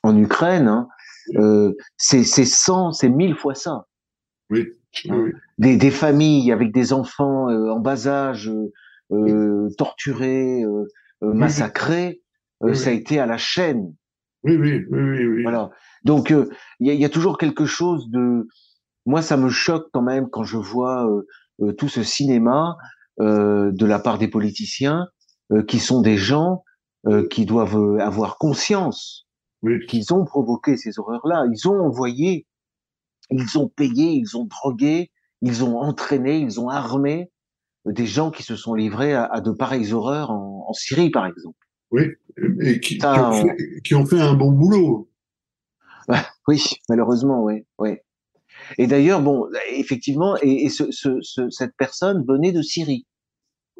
en 0.03 0.17
Ukraine, 0.17 0.69
hein, 0.69 0.89
euh, 1.37 1.75
c'est 1.97 2.25
100, 2.25 2.93
c'est 2.93 3.09
mille 3.09 3.35
fois 3.35 3.55
ça. 3.55 3.87
Oui. 4.51 4.67
Hein, 5.09 5.31
des, 5.59 5.77
des, 5.77 5.91
familles 5.91 6.51
avec 6.51 6.73
des 6.73 6.93
enfants 6.93 7.49
euh, 7.49 7.71
en 7.71 7.79
bas 7.79 8.09
âge 8.09 8.49
euh, 8.49 8.73
euh 9.13 9.69
torturés, 9.79 10.65
euh, 10.65 10.85
massacrés, 11.23 12.23
ça 12.73 12.91
a 12.91 12.93
été 12.93 13.19
à 13.19 13.27
la 13.27 13.39
chaîne. 13.39 13.95
Oui, 14.43 14.57
oui, 14.57 14.85
oui, 14.91 15.27
oui. 15.27 15.43
Voilà. 15.43 15.71
Donc 16.05 16.31
il 16.31 16.87
y 16.87 16.91
a, 16.91 16.95
y, 16.95 17.05
a, 17.05 17.09
toujours 17.09 17.39
quelque 17.39 17.67
chose 17.67 18.11
de. 18.11 18.49
Moi, 19.07 19.23
ça 19.23 19.37
me 19.37 19.49
choque 19.49 19.89
quand 19.93 20.03
même 20.03 20.29
quand 20.29 20.45
je 20.45 20.57
vois 20.57 21.09
tout 21.79 21.89
ce 21.89 22.03
cinéma 22.03 22.77
de 23.19 23.87
la 23.87 23.99
part 23.99 24.19
des 24.19 24.29
politiciens 24.29 25.09
qui 25.69 25.79
sont 25.79 26.01
des 26.01 26.17
gens 26.17 26.65
qui 27.31 27.47
doivent 27.47 27.99
avoir 28.01 28.39
conscience 28.39 29.27
qu'ils 29.89 30.15
ont 30.15 30.25
provoqué 30.25 30.77
ces 30.77 30.99
horreurs-là. 30.99 31.45
Ils 31.53 31.69
ont 31.69 31.79
envoyé 31.81 32.47
ils 33.31 33.59
ont 33.59 33.69
payé, 33.69 34.13
ils 34.13 34.37
ont 34.37 34.45
drogué, 34.45 35.11
ils 35.43 35.65
ont 35.65 35.79
entraîné, 35.79 36.39
ils 36.39 36.61
ont 36.61 36.69
armé 36.69 37.31
des 37.87 38.07
gens 38.07 38.31
qui 38.31 38.43
se 38.43 38.57
sont 38.57 38.75
livrés 38.75 39.15
à, 39.15 39.41
de 39.41 39.53
pareilles 39.53 39.93
horreurs 39.93 40.31
en, 40.31 40.67
en, 40.69 40.73
Syrie, 40.73 41.11
par 41.11 41.27
exemple. 41.27 41.57
Oui, 41.91 42.03
et 42.61 42.79
qui, 42.81 42.99
Ça, 42.99 43.15
qui, 43.15 43.21
ont, 43.21 43.33
fait, 43.33 43.81
qui 43.83 43.95
ont, 43.95 44.07
fait, 44.07 44.21
un 44.21 44.35
bon 44.35 44.53
boulot. 44.53 45.11
oui, 46.49 46.63
malheureusement, 46.89 47.43
oui, 47.43 47.65
oui. 47.79 47.97
Et 48.79 48.87
d'ailleurs, 48.87 49.23
bon, 49.23 49.49
effectivement, 49.71 50.37
et, 50.43 50.67
et 50.67 50.69
ce, 50.69 50.91
ce, 50.91 51.49
cette 51.51 51.75
personne 51.77 52.25
venait 52.29 52.53
de 52.53 52.63
Syrie. 52.63 53.07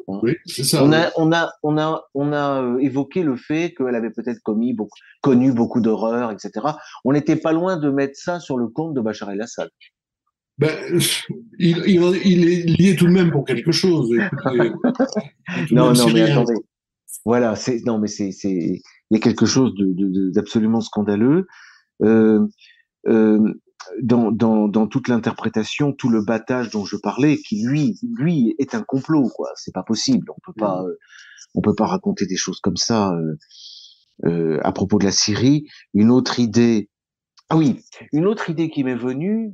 Oui, 0.07 0.35
c'est 0.45 0.63
ça. 0.63 0.83
On 0.83 0.91
a, 0.91 1.11
on 1.17 1.31
a, 1.31 1.51
on 1.63 1.77
a, 1.77 2.03
on 2.13 2.31
a 2.33 2.61
euh, 2.61 2.77
évoqué 2.79 3.23
le 3.23 3.35
fait 3.35 3.73
qu'elle 3.77 3.95
avait 3.95 4.11
peut-être 4.11 4.39
commis 4.43 4.73
beaucoup, 4.73 4.97
connu 5.21 5.51
beaucoup 5.51 5.81
d'horreurs, 5.81 6.31
etc. 6.31 6.51
On 7.05 7.13
n'était 7.13 7.35
pas 7.35 7.51
loin 7.51 7.77
de 7.77 7.89
mettre 7.89 8.17
ça 8.17 8.39
sur 8.39 8.57
le 8.57 8.67
compte 8.67 8.93
de 8.93 9.01
Bachar 9.01 9.31
el-Assad. 9.31 9.69
Ben, 10.57 10.69
il, 11.59 11.77
il, 11.87 12.21
il, 12.25 12.49
est 12.49 12.63
lié 12.79 12.95
tout 12.95 13.07
de 13.07 13.11
même 13.11 13.31
pour 13.31 13.45
quelque 13.45 13.71
chose. 13.71 14.09
non, 15.71 15.93
non, 15.93 16.09
mais 16.13 16.21
attendez. 16.29 16.55
voilà, 17.25 17.55
c'est 17.55 17.81
non 17.85 17.97
mais 17.97 18.07
c'est 18.07 18.31
c'est 18.31 18.51
il 18.51 18.81
y 19.11 19.15
a 19.15 19.19
quelque 19.19 19.45
chose 19.45 19.73
de 19.75 20.29
d'absolument 20.29 20.81
scandaleux. 20.81 21.47
Euh, 22.03 22.45
euh, 23.07 23.53
dans, 24.01 24.31
dans, 24.31 24.67
dans 24.67 24.87
toute 24.87 25.07
l'interprétation, 25.07 25.93
tout 25.93 26.09
le 26.09 26.23
battage 26.23 26.69
dont 26.69 26.85
je 26.85 26.97
parlais, 26.97 27.37
qui 27.37 27.65
lui, 27.65 27.99
lui 28.17 28.55
est 28.59 28.75
un 28.75 28.83
complot, 28.83 29.29
quoi. 29.35 29.49
C'est 29.55 29.73
pas 29.73 29.83
possible. 29.83 30.29
On 30.29 30.39
peut 30.43 30.57
pas, 30.57 30.83
euh, 30.83 30.97
on 31.55 31.61
peut 31.61 31.75
pas 31.75 31.87
raconter 31.87 32.25
des 32.25 32.35
choses 32.37 32.59
comme 32.59 32.77
ça 32.77 33.11
euh, 33.11 33.35
euh, 34.25 34.59
à 34.63 34.71
propos 34.71 34.99
de 34.99 35.05
la 35.05 35.11
Syrie. 35.11 35.67
Une 35.93 36.11
autre 36.11 36.39
idée, 36.39 36.89
ah 37.49 37.57
oui, 37.57 37.81
une 38.13 38.27
autre 38.27 38.49
idée 38.49 38.69
qui 38.69 38.83
m'est 38.83 38.95
venue 38.95 39.53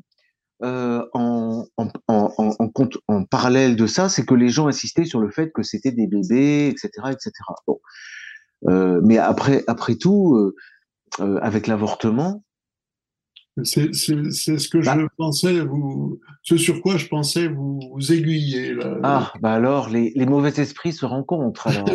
euh, 0.63 1.05
en, 1.13 1.65
en, 1.77 1.87
en, 2.07 2.31
en, 2.37 2.69
compte, 2.69 2.97
en 3.07 3.25
parallèle 3.25 3.75
de 3.75 3.87
ça, 3.87 4.09
c'est 4.09 4.25
que 4.25 4.33
les 4.33 4.49
gens 4.49 4.67
insistaient 4.67 5.05
sur 5.05 5.19
le 5.19 5.29
fait 5.29 5.51
que 5.51 5.63
c'était 5.63 5.91
des 5.91 6.07
bébés, 6.07 6.67
etc., 6.67 6.89
etc. 7.11 7.31
Bon, 7.67 7.79
euh, 8.67 8.99
mais 9.03 9.17
après, 9.17 9.63
après 9.67 9.95
tout, 9.95 10.35
euh, 11.19 11.39
avec 11.41 11.67
l'avortement, 11.67 12.43
c'est 13.63 13.93
ce 13.93 14.69
que 14.69 14.81
je 14.81 14.85
bah. 14.85 14.97
pensais, 15.17 15.61
vous, 15.61 16.19
ce 16.43 16.57
sur 16.57 16.81
quoi 16.81 16.97
je 16.97 17.07
pensais 17.07 17.47
vous, 17.47 17.79
vous 17.93 18.13
aiguiller. 18.13 18.73
Là. 18.73 18.97
Ah, 19.03 19.33
bah 19.41 19.53
alors, 19.53 19.89
les, 19.89 20.11
les 20.15 20.25
mauvais 20.25 20.53
esprits 20.57 20.93
se 20.93 21.05
rencontrent. 21.05 21.67
Alors. 21.67 21.89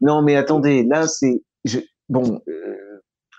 non, 0.00 0.22
mais 0.22 0.36
attendez, 0.36 0.84
là, 0.84 1.06
c'est. 1.06 1.42
Bon, 2.08 2.40
euh, 2.48 2.76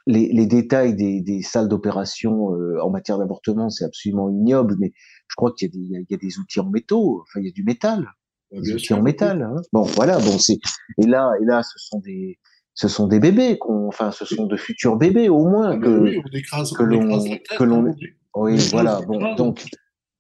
les, 0.08 0.30
les, 0.34 0.48
détails 0.48 0.96
des, 0.96 1.22
des 1.22 1.42
salles 1.44 1.68
d'opération 1.68 2.54
euh, 2.56 2.82
en 2.82 2.90
matière 2.90 3.20
d'avortement, 3.20 3.70
c'est 3.70 3.86
absolument 3.86 4.30
ignoble, 4.30 4.76
mais 4.80 4.92
je 5.28 5.36
crois 5.36 5.54
qu'il 5.54 5.70
y, 5.76 5.78
y, 5.78 6.06
y, 6.10 6.14
a 6.14 6.18
des 6.18 6.40
outils 6.40 6.60
en 6.60 6.70
métaux, 6.70 7.22
enfin, 7.22 7.40
il 7.40 7.46
y 7.46 7.50
a 7.50 7.52
du 7.52 7.64
métal. 7.64 8.08
Ah, 8.52 8.62
des 8.62 8.74
outils 8.74 8.94
en 8.94 9.02
métal. 9.02 9.44
Hein. 9.44 9.62
Bon, 9.72 9.84
voilà, 9.84 10.18
bon, 10.18 10.38
c'est. 10.40 10.58
Et 10.98 11.06
là, 11.06 11.32
et 11.42 11.46
là, 11.46 11.62
ce 11.62 11.78
sont 11.78 12.00
des 12.00 12.40
ce 12.74 12.88
sont 12.88 13.08
des 13.08 13.20
bébés, 13.20 13.58
enfin, 13.62 14.12
ce 14.12 14.26
sont 14.26 14.46
de 14.46 14.58
futurs 14.58 14.96
bébés 14.96 15.30
au 15.30 15.48
moins 15.48 15.80
que 15.80 15.90
oui, 15.90 16.22
que 16.24 16.84
l'on 16.84 17.22
que 17.58 17.64
l'on 17.64 17.96
oui, 18.36 18.58
voilà. 18.72 19.02
Bon, 19.02 19.36
donc 19.36 19.66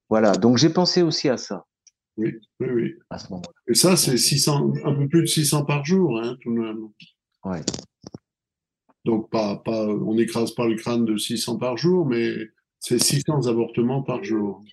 voilà, 0.09 0.33
donc 0.33 0.57
j'ai 0.57 0.69
pensé 0.69 1.01
aussi 1.01 1.29
à 1.29 1.37
ça. 1.37 1.65
Oui, 2.17 2.35
oui, 2.59 2.67
oui. 2.71 2.93
À 3.09 3.17
ce 3.17 3.31
moment-là. 3.31 3.51
Et 3.67 3.73
ça, 3.73 3.97
c'est 3.97 4.17
600, 4.17 4.73
un 4.85 4.93
peu 4.93 5.07
plus 5.07 5.21
de 5.21 5.25
600 5.25 5.65
par 5.65 5.83
jour, 5.83 6.19
hein, 6.19 6.37
tout 6.41 6.53
de 6.53 6.59
même. 6.59 6.77
Ouais. 7.43 7.61
Donc 9.05 9.29
pas, 9.31 9.57
pas, 9.57 9.87
on 9.87 10.13
n'écrase 10.13 10.51
pas 10.51 10.67
le 10.67 10.75
crâne 10.75 11.05
de 11.05 11.17
600 11.17 11.57
par 11.57 11.75
jour, 11.77 12.05
mais 12.05 12.35
c'est 12.79 12.99
600 12.99 13.47
avortements 13.47 14.03
par 14.03 14.23
jour. 14.23 14.63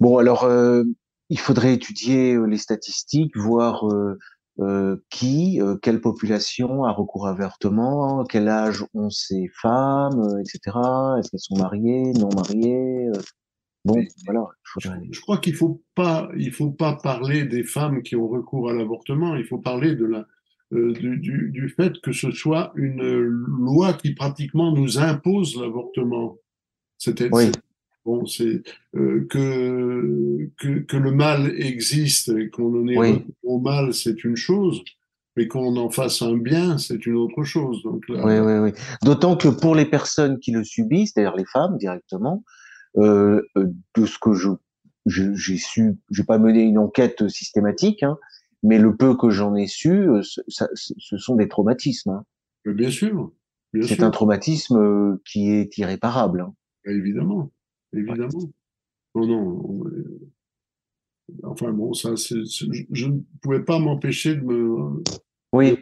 Bon, 0.00 0.18
alors 0.18 0.44
euh, 0.44 0.84
il 1.30 1.38
faudrait 1.38 1.74
étudier 1.74 2.34
euh, 2.34 2.44
les 2.44 2.58
statistiques, 2.58 3.36
voir 3.36 3.88
euh, 3.88 4.18
qui, 5.08 5.60
euh, 5.60 5.76
quelle 5.76 6.00
population 6.00 6.84
a 6.84 6.92
recours 6.92 7.26
à 7.26 7.30
l'avortement, 7.30 8.24
quel 8.24 8.48
âge 8.48 8.84
ont 8.94 9.10
ces 9.10 9.48
femmes, 9.54 10.20
euh, 10.20 10.40
etc. 10.40 10.76
Est-ce 11.18 11.30
qu'elles 11.30 11.40
sont 11.40 11.56
mariées, 11.56 12.12
non 12.12 12.28
mariées 12.34 13.10
Bon, 13.86 13.96
voilà. 14.26 14.46
Je 15.10 15.20
crois 15.20 15.38
qu'il 15.38 15.54
faut 15.54 15.82
pas, 15.94 16.28
il 16.36 16.52
faut 16.52 16.70
pas 16.70 16.96
parler 17.02 17.44
des 17.44 17.64
femmes 17.64 18.02
qui 18.02 18.14
ont 18.14 18.28
recours 18.28 18.68
à 18.68 18.74
l'avortement. 18.74 19.36
Il 19.36 19.46
faut 19.46 19.56
parler 19.56 19.94
de 19.94 20.04
la, 20.04 20.26
du, 20.70 21.16
du, 21.16 21.50
du, 21.50 21.68
fait 21.70 21.98
que 22.02 22.12
ce 22.12 22.30
soit 22.30 22.72
une 22.76 23.02
loi 23.02 23.94
qui 23.94 24.14
pratiquement 24.14 24.72
nous 24.72 24.98
impose 24.98 25.58
l'avortement. 25.58 26.36
C'était 26.98 27.30
oui. 27.32 27.50
Bon, 28.04 28.24
c'est 28.24 28.62
euh, 28.96 29.26
que, 29.28 30.48
que, 30.58 30.78
que 30.80 30.96
le 30.96 31.12
mal 31.12 31.52
existe 31.60 32.30
et 32.30 32.48
qu'on 32.48 32.82
en 32.82 32.88
est 32.88 32.96
oui. 32.96 33.26
au 33.42 33.58
mal, 33.58 33.92
c'est 33.92 34.24
une 34.24 34.36
chose, 34.36 34.82
mais 35.36 35.46
qu'on 35.48 35.76
en 35.76 35.90
fasse 35.90 36.22
un 36.22 36.36
bien, 36.36 36.78
c'est 36.78 37.04
une 37.04 37.16
autre 37.16 37.44
chose. 37.44 37.82
Donc 37.82 38.08
là, 38.08 38.24
oui, 38.24 38.38
oui, 38.38 38.58
oui. 38.58 38.80
D'autant 39.04 39.36
que 39.36 39.48
pour 39.48 39.74
les 39.74 39.84
personnes 39.84 40.38
qui 40.38 40.50
le 40.50 40.64
subissent, 40.64 41.12
c'est-à-dire 41.14 41.36
les 41.36 41.44
femmes 41.44 41.76
directement, 41.76 42.42
euh, 42.96 43.42
euh 43.56 43.66
de 43.96 44.06
ce 44.06 44.18
que 44.18 44.32
je 44.32 44.48
j'ai 45.06 45.56
su, 45.56 45.98
j'ai 46.10 46.24
pas 46.24 46.38
mené 46.38 46.62
une 46.62 46.78
enquête 46.78 47.28
systématique, 47.28 48.02
hein, 48.02 48.18
mais 48.62 48.78
le 48.78 48.96
peu 48.96 49.16
que 49.16 49.30
j'en 49.30 49.54
ai 49.54 49.66
su, 49.66 50.08
euh, 50.08 50.22
ça, 50.48 50.68
ce 50.74 51.18
sont 51.18 51.36
des 51.36 51.48
traumatismes. 51.48 52.10
Hein. 52.10 52.24
Bien 52.64 52.90
sûr. 52.90 53.32
C'est 53.82 54.02
un 54.02 54.10
traumatisme 54.10 55.18
qui 55.24 55.50
est 55.50 55.78
irréparable. 55.78 56.40
Hein. 56.40 56.54
Évidemment 56.86 57.50
évidemment. 57.92 58.50
Non, 59.14 59.26
non. 59.26 59.84
Enfin 61.44 61.72
bon, 61.72 61.92
ça, 61.92 62.16
c'est, 62.16 62.44
je 62.44 63.06
ne 63.06 63.20
pouvais 63.42 63.62
pas 63.62 63.78
m'empêcher 63.78 64.34
de 64.34 64.42
me. 64.42 65.02
Oui. 65.52 65.78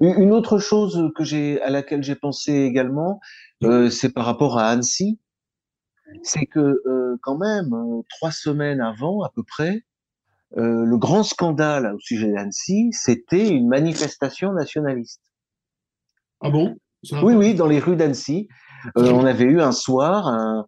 Une 0.00 0.32
autre 0.32 0.58
chose 0.58 1.10
que 1.16 1.24
j'ai, 1.24 1.60
à 1.62 1.70
laquelle 1.70 2.02
j'ai 2.02 2.16
pensé 2.16 2.52
également, 2.52 3.20
euh, 3.62 3.88
c'est 3.90 4.12
par 4.12 4.26
rapport 4.26 4.58
à 4.58 4.68
Annecy. 4.68 5.20
C'est 6.22 6.46
que 6.46 6.60
euh, 6.86 7.16
quand 7.22 7.38
même, 7.38 7.72
euh, 7.72 8.02
trois 8.10 8.30
semaines 8.30 8.80
avant, 8.80 9.22
à 9.22 9.30
peu 9.34 9.42
près, 9.42 9.84
euh, 10.56 10.84
le 10.84 10.96
grand 10.96 11.24
scandale 11.24 11.92
au 11.94 11.98
sujet 11.98 12.32
d'Annecy, 12.32 12.90
c'était 12.92 13.48
une 13.48 13.68
manifestation 13.68 14.52
nationaliste. 14.52 15.22
Ah 16.40 16.50
bon? 16.50 16.76
Oui, 17.22 17.34
oui, 17.34 17.54
dans 17.54 17.66
les 17.66 17.78
rues 17.78 17.96
d'Annecy. 17.96 18.48
Euh, 18.98 19.10
on 19.10 19.24
avait 19.24 19.44
eu 19.44 19.60
un 19.60 19.72
soir 19.72 20.28
un, 20.28 20.66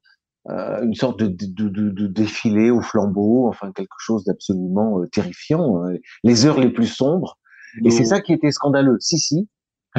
euh, 0.48 0.82
une 0.82 0.94
sorte 0.94 1.18
de, 1.20 1.26
de, 1.26 1.68
de, 1.68 1.90
de, 1.90 2.06
défilé 2.06 2.70
au 2.70 2.80
flambeau, 2.80 3.48
enfin 3.48 3.70
quelque 3.72 3.96
chose 3.98 4.24
d'absolument 4.24 5.00
euh, 5.00 5.06
terrifiant, 5.06 5.82
hein. 5.82 5.94
les 6.24 6.46
heures 6.46 6.60
les 6.60 6.70
plus 6.70 6.86
sombres. 6.86 7.38
Et 7.84 7.90
c'est 7.90 8.06
ça 8.06 8.20
qui 8.20 8.32
était 8.32 8.50
scandaleux. 8.50 8.96
Si, 8.98 9.18
si. 9.18 9.48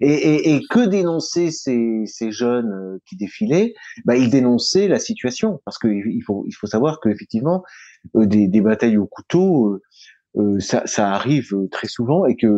et, 0.00 0.12
et, 0.12 0.54
et, 0.54 0.60
que 0.68 0.86
dénonçaient 0.86 1.50
ces, 1.50 2.02
ces 2.06 2.32
jeunes 2.32 2.72
euh, 2.72 2.98
qui 3.06 3.16
défilaient? 3.16 3.74
Bah, 4.04 4.16
Ils 4.16 4.30
dénonçaient 4.30 4.88
la 4.88 4.98
situation, 4.98 5.60
parce 5.64 5.78
qu'il 5.78 6.22
faut, 6.26 6.44
il 6.48 6.52
faut 6.52 6.66
savoir 6.66 6.98
qu'effectivement, 7.00 7.62
des, 8.14 8.48
des 8.48 8.60
batailles 8.60 8.98
au 8.98 9.06
couteau, 9.06 9.80
euh, 10.36 10.58
ça, 10.58 10.82
ça, 10.86 11.12
arrive 11.12 11.54
très 11.70 11.86
souvent, 11.88 12.26
et 12.26 12.36
que, 12.36 12.48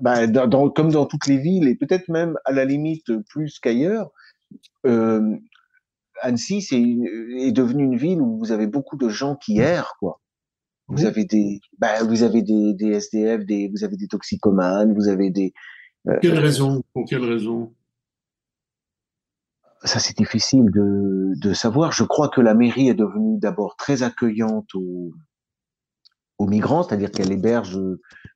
bah, 0.00 0.26
dans, 0.26 0.70
comme 0.70 0.90
dans 0.90 1.06
toutes 1.06 1.26
les 1.26 1.38
villes, 1.38 1.68
et 1.68 1.74
peut-être 1.74 2.08
même 2.08 2.36
à 2.44 2.52
la 2.52 2.64
limite 2.64 3.12
plus 3.28 3.58
qu'ailleurs, 3.60 4.10
euh, 4.86 5.36
Annecy 6.20 6.62
c'est 6.62 6.80
est 6.80 7.52
devenue 7.52 7.84
une 7.84 7.96
ville 7.96 8.20
où 8.20 8.38
vous 8.38 8.52
avez 8.52 8.66
beaucoup 8.66 8.96
de 8.96 9.08
gens 9.08 9.36
qui 9.36 9.58
errent, 9.58 9.96
quoi. 9.98 10.20
Vous 10.88 11.04
avez 11.04 11.26
des, 11.26 11.60
bah, 11.78 12.02
vous 12.02 12.22
avez 12.22 12.40
des, 12.40 12.72
des 12.72 12.92
SDF, 12.92 13.44
des, 13.44 13.68
vous 13.68 13.84
avez 13.84 13.96
des 13.96 14.08
toxicomanes, 14.08 14.94
vous 14.94 15.08
avez 15.08 15.30
des. 15.30 15.52
Euh, 16.08 16.18
quelle 16.22 16.38
raison? 16.38 16.82
Pour 16.94 17.04
quelle 17.06 17.24
raison? 17.24 17.74
Ça, 19.84 19.98
c'est 19.98 20.16
difficile 20.16 20.70
de, 20.70 21.34
de 21.36 21.52
savoir. 21.52 21.92
Je 21.92 22.04
crois 22.04 22.30
que 22.30 22.40
la 22.40 22.54
mairie 22.54 22.88
est 22.88 22.94
devenue 22.94 23.38
d'abord 23.38 23.76
très 23.76 24.02
accueillante 24.02 24.74
aux, 24.74 25.12
aux 26.38 26.46
migrants, 26.46 26.82
c'est-à-dire 26.82 27.10
qu'elle 27.10 27.32
héberge 27.32 27.78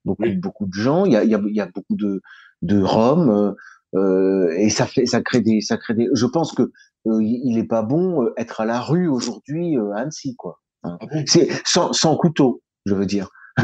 beaucoup, 0.05 0.23
oui. 0.23 0.37
beaucoup 0.37 0.67
de 0.67 0.75
gens. 0.75 1.07
Il 1.07 1.13
y 1.13 1.17
a, 1.17 1.25
il 1.25 1.31
y 1.31 1.35
a, 1.35 1.41
il 1.45 1.57
y 1.57 1.61
a 1.61 1.67
beaucoup 1.67 1.97
de, 1.97 2.21
de 2.61 2.83
Roms. 2.83 3.55
Euh, 3.95 4.51
et 4.57 4.69
ça 4.69 4.87
fait, 4.87 5.07
ça 5.07 5.23
crée 5.23 5.41
des, 5.41 5.63
ça 5.63 5.79
crée 5.79 5.95
des. 5.95 6.09
Je 6.13 6.27
pense 6.27 6.53
que 6.53 6.63
euh, 6.63 6.71
il 7.05 7.59
est 7.59 7.67
pas 7.67 7.83
bon 7.83 8.25
euh, 8.25 8.33
être 8.37 8.61
à 8.61 8.65
la 8.65 8.81
rue 8.81 9.09
aujourd'hui 9.09 9.77
euh, 9.77 9.93
à 9.93 10.01
Annecy, 10.01 10.37
quoi. 10.37 10.61
Ah 10.85 10.99
c'est 11.27 11.49
sans, 11.65 11.93
sans, 11.93 12.17
couteau, 12.17 12.63
je 12.87 12.95
veux 12.95 13.07
dire. 13.07 13.29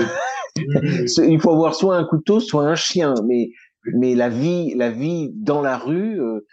il 0.57 1.41
faut 1.41 1.51
avoir 1.51 1.75
soit 1.75 1.97
un 1.97 2.05
couteau, 2.05 2.41
soit 2.41 2.65
un 2.65 2.75
chien, 2.75 3.15
mais 3.27 3.51
mais 3.95 4.15
la 4.15 4.29
vie, 4.29 4.75
la 4.75 4.91
vie 4.91 5.31
dans 5.35 5.63
la 5.63 5.79
rue, 5.79 6.21
euh, 6.21 6.45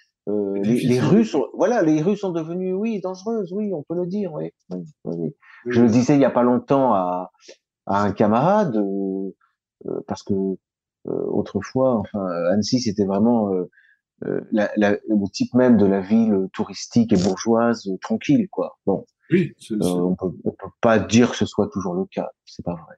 les, 0.64 0.80
les, 0.80 1.00
rues 1.00 1.26
sont, 1.26 1.48
voilà, 1.54 1.84
les 1.84 2.02
rues 2.02 2.18
sont 2.18 2.32
devenues, 2.32 2.74
oui, 2.74 3.00
dangereuses, 3.02 3.52
oui, 3.52 3.72
on 3.74 3.84
peut 3.84 3.96
le 3.96 4.08
dire, 4.08 4.34
oui. 4.34 4.52
oui, 4.72 4.84
oui. 5.06 5.36
Je 5.68 5.82
le 5.82 5.90
disais 5.90 6.16
il 6.16 6.22
y 6.22 6.26
a 6.26 6.32
pas 6.32 6.44
longtemps 6.44 6.94
à, 6.94 7.32
à 7.86 8.02
un 8.04 8.12
camarade, 8.12 8.76
euh, 8.78 10.02
parce 10.08 10.24
que 10.24 10.34
autrefois, 11.06 11.98
enfin, 11.98 12.26
Annecy, 12.52 12.80
c'était 12.80 13.06
vraiment 13.06 13.54
euh, 13.54 13.70
la, 14.22 14.72
la, 14.78 14.92
le 14.92 15.30
type 15.32 15.54
même 15.54 15.78
de 15.78 15.86
la 15.86 16.02
ville 16.02 16.48
touristique 16.54 17.14
et 17.14 17.18
bourgeoise 17.18 17.88
euh, 17.88 17.98
tranquille, 18.02 18.48
quoi. 18.50 18.78
Bon, 18.86 19.06
oui, 19.32 19.54
euh, 19.72 19.78
on, 19.82 20.16
peut, 20.16 20.32
on 20.44 20.52
peut 20.52 20.70
pas 20.82 21.00
dire 21.00 21.32
que 21.32 21.38
ce 21.38 21.46
soit 21.46 21.70
toujours 21.72 21.96
le 21.96 22.06
cas. 22.06 22.30
C'est 22.46 22.64
pas 22.64 22.76
vrai. 22.76 22.96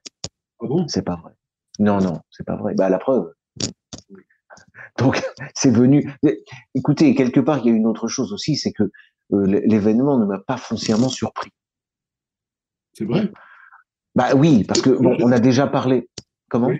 Ah 0.61 0.67
bon? 0.67 0.87
C'est 0.87 1.03
pas 1.03 1.15
vrai. 1.15 1.33
Non, 1.79 1.99
non, 1.99 2.21
c'est 2.31 2.45
pas 2.45 2.55
vrai. 2.55 2.73
Bah 2.75 2.89
la 2.89 2.99
preuve. 2.99 3.33
Donc 4.97 5.21
c'est 5.55 5.71
venu. 5.71 6.11
Écoutez, 6.75 7.15
quelque 7.15 7.39
part, 7.39 7.59
il 7.59 7.65
y 7.65 7.69
a 7.69 7.73
une 7.73 7.87
autre 7.87 8.07
chose 8.07 8.33
aussi, 8.33 8.55
c'est 8.55 8.71
que 8.71 8.83
euh, 9.33 9.61
l'événement 9.65 10.17
ne 10.17 10.25
m'a 10.25 10.39
pas 10.39 10.57
foncièrement 10.57 11.09
surpris. 11.09 11.51
C'est 12.93 13.05
vrai? 13.05 13.31
Bah 14.15 14.33
oui, 14.35 14.63
parce 14.63 14.81
que 14.81 14.89
bon, 14.89 15.15
on 15.21 15.31
a 15.31 15.39
déjà 15.39 15.67
parlé. 15.67 16.09
Comment? 16.49 16.67
Oui. 16.67 16.79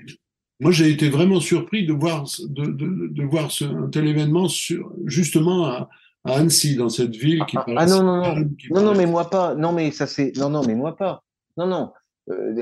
Moi, 0.59 0.71
j'ai 0.71 0.89
été 0.89 1.09
vraiment 1.09 1.39
surpris 1.39 1.85
de 1.85 1.93
voir, 1.93 2.25
de, 2.47 2.65
de, 2.65 3.07
de 3.11 3.23
voir 3.23 3.51
ce, 3.51 3.65
un 3.65 3.89
tel 3.89 4.07
événement 4.07 4.47
sur, 4.47 4.91
justement 5.05 5.65
à, 5.65 5.89
à 6.25 6.37
Annecy, 6.37 6.75
dans 6.75 6.89
cette 6.89 7.15
ville 7.15 7.43
qui 7.47 7.57
ah, 7.57 7.65
ah 7.77 7.85
non, 7.85 8.03
non, 8.03 8.35
non, 8.35 8.49
non, 8.71 8.81
non, 8.81 8.95
mais 8.95 9.05
moi 9.05 9.29
pas. 9.29 9.55
Non, 9.55 9.71
mais 9.71 9.91
ça 9.91 10.07
c'est, 10.07 10.35
non, 10.35 10.49
non, 10.49 10.63
mais 10.65 10.75
moi 10.75 10.95
pas. 10.95 11.23
Non, 11.57 11.67
non. 11.67 11.91
Euh, 12.29 12.53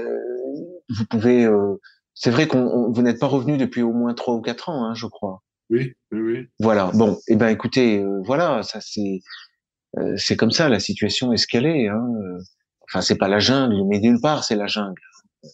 vous 0.90 1.06
pouvez, 1.06 1.46
euh, 1.46 1.76
C'est 2.14 2.32
vrai 2.32 2.48
qu'on 2.48 2.92
vous 2.92 3.02
n'êtes 3.02 3.20
pas 3.20 3.28
revenu 3.28 3.58
depuis 3.58 3.82
au 3.82 3.94
moins 3.94 4.14
trois 4.14 4.36
ou 4.36 4.42
quatre 4.42 4.70
ans, 4.70 4.86
hein, 4.86 4.94
je 4.94 5.08
crois. 5.08 5.42
Oui, 5.70 5.94
oui, 6.12 6.20
oui. 6.20 6.48
Voilà. 6.60 6.92
Bon, 6.94 7.14
et 7.14 7.34
eh 7.34 7.36
ben 7.36 7.48
écoutez, 7.48 8.00
euh, 8.00 8.22
voilà, 8.26 8.62
ça 8.62 8.80
c'est 8.82 9.22
euh, 9.98 10.16
c'est 10.18 10.36
comme 10.36 10.52
ça, 10.52 10.70
la 10.70 10.80
situation 10.80 11.32
est 11.34 11.38
ce 11.38 11.48
qu'elle 11.48 11.66
est. 11.66 11.88
Hein. 11.88 12.08
Enfin, 12.88 13.02
c'est 13.02 13.18
pas 13.18 13.28
la 13.28 13.40
jungle, 13.40 13.84
mais 13.88 14.00
d'une 14.00 14.22
part, 14.22 14.44
c'est 14.44 14.56
la 14.56 14.68
jungle. 14.68 15.02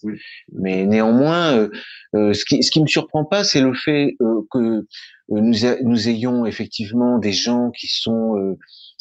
Oui. 0.04 0.20
Mais 0.54 0.86
néanmoins, 0.86 1.54
euh, 1.54 1.70
euh, 2.16 2.34
ce 2.34 2.46
qui 2.46 2.64
ce 2.64 2.72
qui 2.72 2.82
me 2.82 2.88
surprend 2.88 3.26
pas, 3.26 3.44
c'est 3.44 3.62
le 3.62 3.74
fait 3.74 4.16
que 4.52 4.86
nous 5.30 5.54
nous 5.84 6.10
ayons 6.10 6.46
effectivement 6.46 7.18
des 7.18 7.32
gens 7.34 7.72
qui 7.72 7.88
sont 7.88 8.56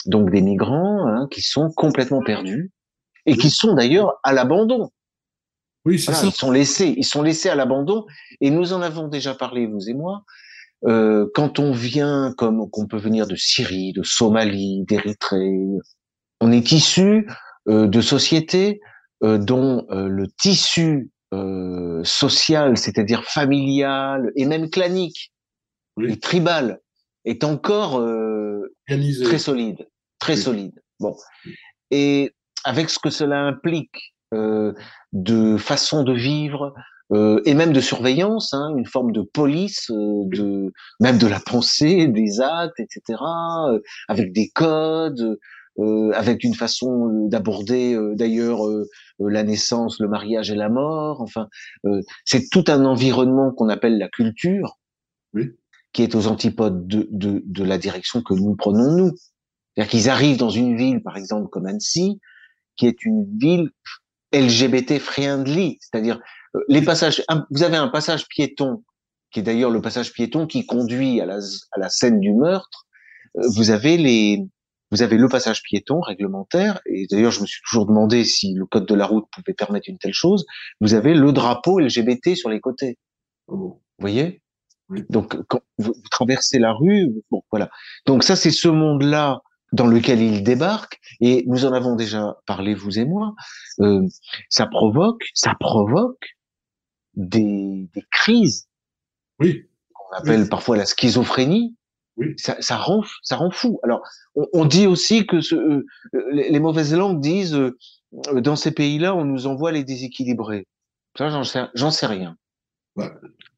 donc 0.06 0.30
des 0.30 0.42
migrants, 0.42 1.06
hein, 1.06 1.28
qui 1.30 1.42
sont 1.42 1.70
complètement 1.70 2.22
perdus 2.22 2.70
et 3.26 3.36
qui 3.36 3.50
sont 3.50 3.74
d'ailleurs 3.74 4.18
à 4.22 4.32
l'abandon. 4.32 4.90
Oui, 5.84 5.98
c'est 5.98 6.12
ça. 6.12 6.26
Ils 6.26 6.32
sont 6.32 6.50
laissés, 6.50 6.94
ils 6.96 7.04
sont 7.04 7.22
laissés 7.22 7.48
à 7.48 7.54
l'abandon. 7.54 8.04
Et 8.40 8.50
nous 8.50 8.72
en 8.72 8.82
avons 8.82 9.08
déjà 9.08 9.34
parlé, 9.34 9.66
vous 9.66 9.88
et 9.88 9.94
moi. 9.94 10.24
Euh, 10.86 11.26
quand 11.34 11.58
on 11.58 11.72
vient, 11.72 12.32
comme 12.36 12.70
qu'on 12.70 12.86
peut 12.86 12.98
venir 12.98 13.26
de 13.26 13.36
Syrie, 13.36 13.92
de 13.92 14.02
Somalie, 14.02 14.84
d'Érythrée, 14.84 15.66
on 16.40 16.52
est 16.52 16.72
issu 16.72 17.28
euh, 17.68 17.86
de 17.86 18.00
sociétés 18.00 18.80
euh, 18.80 18.89
dont 19.22 19.86
euh, 19.90 20.08
le 20.08 20.28
tissu 20.28 21.10
euh, 21.32 22.02
social, 22.04 22.76
c'est-à-dire 22.76 23.24
familial 23.24 24.32
et 24.36 24.46
même 24.46 24.70
clanique 24.70 25.32
et 26.02 26.18
tribal, 26.18 26.80
est 27.24 27.44
encore 27.44 28.02
très 29.24 29.38
solide, 29.38 29.88
très 30.18 30.36
solide. 30.36 30.80
Bon, 30.98 31.14
et 31.90 32.32
avec 32.64 32.88
ce 32.88 32.98
que 32.98 33.10
cela 33.10 33.42
implique 33.42 34.14
de 34.32 35.56
façon 35.58 36.02
de 36.02 36.14
vivre, 36.14 36.72
euh, 37.12 37.40
et 37.44 37.54
même 37.54 37.72
de 37.72 37.80
surveillance, 37.80 38.54
hein, 38.54 38.72
une 38.76 38.86
forme 38.86 39.12
de 39.12 39.22
police, 39.22 39.90
euh, 39.90 40.22
de 40.26 40.72
même 41.00 41.18
de 41.18 41.26
la 41.26 41.40
pensée, 41.40 42.06
des 42.06 42.40
actes, 42.40 42.78
etc., 42.78 43.18
euh, 43.68 43.80
avec 44.08 44.32
des 44.32 44.48
codes, 44.54 45.38
euh, 45.78 46.10
avec 46.12 46.44
une 46.44 46.54
façon 46.54 47.26
d'aborder 47.28 47.96
d'ailleurs 48.14 48.60
la 49.28 49.42
naissance, 49.42 50.00
le 50.00 50.08
mariage 50.08 50.50
et 50.50 50.54
la 50.54 50.68
mort. 50.68 51.20
Enfin, 51.20 51.48
c'est 52.24 52.48
tout 52.50 52.64
un 52.68 52.84
environnement 52.84 53.52
qu'on 53.52 53.68
appelle 53.68 53.98
la 53.98 54.08
culture, 54.08 54.78
oui. 55.34 55.50
qui 55.92 56.02
est 56.02 56.14
aux 56.14 56.26
antipodes 56.26 56.86
de, 56.86 57.06
de, 57.10 57.42
de 57.44 57.64
la 57.64 57.78
direction 57.78 58.22
que 58.22 58.34
nous 58.34 58.56
prenons 58.56 58.96
nous. 58.96 59.12
C'est-à-dire 59.74 59.90
qu'ils 59.90 60.10
arrivent 60.10 60.38
dans 60.38 60.50
une 60.50 60.76
ville, 60.76 61.02
par 61.02 61.16
exemple 61.16 61.48
comme 61.48 61.66
Annecy, 61.66 62.20
qui 62.76 62.86
est 62.86 63.04
une 63.04 63.26
ville 63.38 63.70
LGBT 64.32 64.98
friendly, 64.98 65.78
c'est-à-dire 65.80 66.20
euh, 66.56 66.60
les 66.68 66.82
passages, 66.82 67.22
vous 67.50 67.62
avez 67.62 67.76
un 67.76 67.88
passage 67.88 68.26
piéton, 68.28 68.82
qui 69.30 69.40
est 69.40 69.42
d'ailleurs 69.42 69.70
le 69.70 69.80
passage 69.80 70.12
piéton 70.12 70.46
qui 70.46 70.66
conduit 70.66 71.20
à 71.20 71.26
la, 71.26 71.38
à 71.72 71.78
la 71.78 71.88
scène 71.88 72.20
du 72.20 72.32
meurtre. 72.32 72.86
Euh, 73.36 73.42
vous 73.54 73.70
avez 73.70 73.96
les, 73.96 74.44
vous 74.90 75.02
avez 75.02 75.16
le 75.16 75.28
passage 75.28 75.62
piéton 75.62 76.00
réglementaire, 76.00 76.80
et 76.86 77.06
d'ailleurs 77.10 77.30
je 77.30 77.40
me 77.40 77.46
suis 77.46 77.60
toujours 77.68 77.86
demandé 77.86 78.24
si 78.24 78.54
le 78.54 78.66
code 78.66 78.86
de 78.86 78.94
la 78.94 79.06
route 79.06 79.26
pouvait 79.32 79.54
permettre 79.54 79.88
une 79.88 79.98
telle 79.98 80.12
chose. 80.12 80.46
Vous 80.80 80.94
avez 80.94 81.14
le 81.14 81.32
drapeau 81.32 81.78
LGBT 81.78 82.34
sur 82.34 82.50
les 82.50 82.60
côtés. 82.60 82.98
Vous 83.46 83.80
voyez? 83.98 84.42
Donc 85.08 85.36
quand 85.46 85.60
vous, 85.78 85.94
traversez 86.10 86.58
la 86.58 86.72
rue, 86.72 87.10
bon 87.30 87.42
voilà. 87.50 87.70
Donc 88.06 88.24
ça 88.24 88.34
c'est 88.34 88.50
ce 88.50 88.68
monde-là 88.68 89.40
dans 89.72 89.86
lequel 89.86 90.20
il 90.20 90.42
débarque, 90.42 90.98
et 91.20 91.44
nous 91.46 91.64
en 91.64 91.72
avons 91.72 91.94
déjà 91.94 92.36
parlé 92.46 92.74
vous 92.74 92.98
et 92.98 93.04
moi. 93.04 93.34
Euh, 93.80 94.04
ça 94.48 94.66
provoque, 94.66 95.22
ça 95.34 95.54
provoque 95.58 96.36
des, 97.14 97.88
des 97.94 98.04
crises. 98.10 98.68
Oui. 99.38 99.68
Qu'on 99.94 100.16
appelle 100.16 100.48
parfois 100.48 100.76
la 100.76 100.86
schizophrénie. 100.86 101.76
Oui. 102.20 102.34
Ça, 102.36 102.56
ça, 102.60 102.76
rend, 102.76 103.02
ça 103.22 103.36
rend 103.36 103.50
fou. 103.50 103.80
Alors, 103.82 104.02
on, 104.34 104.46
on 104.52 104.64
dit 104.66 104.86
aussi 104.86 105.26
que 105.26 105.40
ce, 105.40 105.56
euh, 105.56 105.86
les, 106.32 106.50
les, 106.50 106.60
mauvaises 106.60 106.94
langues 106.94 107.20
disent 107.20 107.54
euh, 107.54 107.76
dans 108.40 108.56
ces 108.56 108.72
pays-là, 108.72 109.14
on 109.16 109.24
nous 109.24 109.46
envoie 109.46 109.72
les 109.72 109.84
déséquilibrés. 109.84 110.66
Ça, 111.16 111.30
j'en 111.30 111.44
sais, 111.44 111.64
j'en 111.74 111.90
sais 111.90 112.06
rien. 112.06 112.36
Bah, 112.94 113.12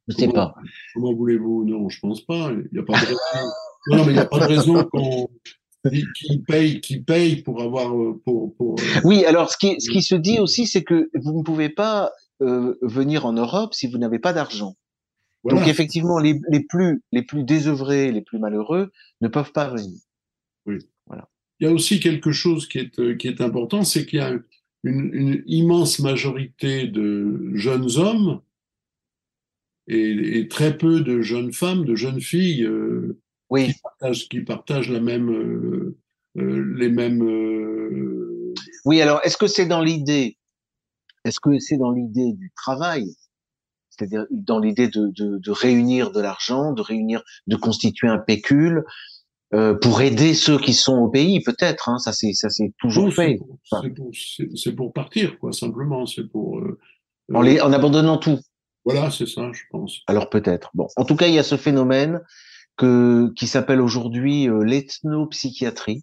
je 0.09 0.14
sais 0.14 0.29
pas. 0.29 0.55
Comment 0.94 1.12
voulez-vous? 1.12 1.64
Non, 1.64 1.88
je 1.88 1.98
pense 2.01 2.25
pas. 2.25 2.53
Il 2.53 2.68
n'y 2.72 2.79
a 2.79 2.83
pas 2.85 2.94
de 2.94 3.07
raison. 3.07 3.18
non, 3.88 4.05
mais 4.05 4.12
il 4.12 4.14
n'y 4.14 4.18
a 4.18 4.27
pas 4.27 4.38
de 4.38 4.44
raison 4.44 4.85
qu'on 4.85 5.29
qui 5.90 6.38
paye, 6.46 6.81
qui 6.81 7.01
paye 7.01 7.42
pour 7.42 7.61
avoir 7.61 7.96
euh, 7.96 8.20
pour, 8.25 8.55
pour, 8.55 8.77
Oui, 9.05 9.25
alors 9.25 9.51
ce 9.51 9.57
qui 9.57 9.81
ce 9.81 9.90
qui 9.90 10.03
se 10.03 10.14
dit 10.14 10.38
aussi, 10.38 10.66
c'est 10.66 10.85
que 10.85 11.11
vous 11.14 11.38
ne 11.38 11.42
pouvez 11.42 11.68
pas 11.68 12.12
euh, 12.40 12.79
venir 12.83 13.27
en 13.27 13.33
Europe 13.33 13.75
si 13.75 13.88
vous 13.88 13.98
n'avez 13.98 14.18
pas 14.18 14.33
d'argent. 14.33 14.77
Donc 15.44 15.66
effectivement, 15.66 16.18
les, 16.18 16.40
les, 16.48 16.61
plus 16.61 17.02
les 17.11 17.22
plus 17.22 17.42
désœuvrés, 17.42 18.12
les 18.12 18.22
plus 18.22 18.38
malheureux 18.38 18.92
ne 19.20 19.28
peuvent 19.28 19.52
pas 19.52 19.68
venir. 19.68 19.98
Oui. 20.66 20.78
Voilà. 21.07 21.28
Il 21.59 21.66
y 21.66 21.70
a 21.70 21.72
aussi 21.72 21.98
quelque 22.00 22.31
chose 22.31 22.68
qui 22.68 22.78
est 22.78 22.98
euh, 23.00 23.16
qui 23.16 23.28
est 23.28 23.40
important, 23.40 23.83
c'est 23.83 24.07
qu'il 24.07 24.20
y 24.20 24.22
a 24.22 24.31
une, 24.85 25.11
une, 25.12 25.42
immense 25.46 25.98
majorité 25.98 26.87
de 26.87 27.50
jeunes 27.55 27.88
hommes 27.96 28.40
et, 29.88 30.38
et, 30.38 30.48
très 30.48 30.76
peu 30.76 31.00
de 31.00 31.22
jeunes 31.22 31.52
femmes, 31.52 31.85
de 31.85 31.96
jeunes 31.96 32.20
filles 32.20 32.64
euh, 32.64 33.18
oui. 33.50 33.72
qui, 33.72 33.81
partagent, 33.81 34.28
qui 34.28 34.40
partagent 34.40 34.90
la 34.90 35.00
même 35.00 35.31
euh, 35.31 35.98
euh 36.38 36.74
les 36.76 36.88
mêmes. 36.88 37.22
Oui, 38.85 39.00
alors 39.00 39.20
est-ce 39.24 39.37
que 39.37 39.46
c'est 39.48 39.66
dans 39.66 39.83
l'idée 39.83 40.37
est-ce 41.24 41.40
que 41.40 41.59
c'est 41.59 41.76
dans 41.76 41.92
l'idée 41.92 42.33
du 42.33 42.52
travail, 42.57 43.14
c'est-à-dire 43.92 44.26
dans 44.31 44.59
l'idée 44.59 44.88
de, 44.88 45.09
de, 45.09 45.38
de, 45.38 45.50
réunir 45.50 46.11
de 46.11 46.20
l'argent, 46.20 46.72
de 46.72 46.83
réunir, 46.83 47.22
de 47.46 47.57
constituer 47.57 48.09
un 48.09 48.18
pécule 48.18 48.85
euh, 49.55 49.74
pour 49.74 50.00
aider 50.00 50.35
ceux 50.35 50.59
qui 50.59 50.72
sont 50.72 50.96
au 50.96 51.09
pays, 51.09 51.40
peut-être. 51.42 51.88
Hein, 51.88 51.98
ça 51.98 52.12
c'est 52.12 52.33
ça 52.33 52.48
c'est 52.48 52.72
toujours 52.78 53.12
fait. 53.12 53.38
C'est 53.64 53.94
pour, 53.94 54.11
pour, 54.11 54.76
pour, 54.76 54.92
partir, 54.92 55.38
quoi, 55.38 55.52
simplement. 55.52 56.07
C'est 56.07 56.28
pour 56.28 56.59
euh, 56.59 56.78
en, 57.33 57.42
les, 57.42 57.61
en 57.61 57.72
abandonnant 57.72 58.18
tout. 58.18 58.40
Voilà, 58.85 59.11
c'est 59.11 59.26
ça, 59.26 59.50
je 59.52 59.62
pense. 59.70 60.00
Alors 60.07 60.31
peut-être. 60.31 60.70
Bon, 60.74 60.88
en 60.96 61.05
tout 61.05 61.16
cas, 61.16 61.28
il 61.28 61.35
y 61.35 61.38
a 61.38 61.44
ce 61.44 61.57
phénomène 61.57 62.20
que 62.76 63.33
qui 63.37 63.46
s'appelle 63.46 63.81
aujourd'hui 63.81 64.48
euh, 64.48 64.64
l'ethnopsychiatrie. 64.64 66.02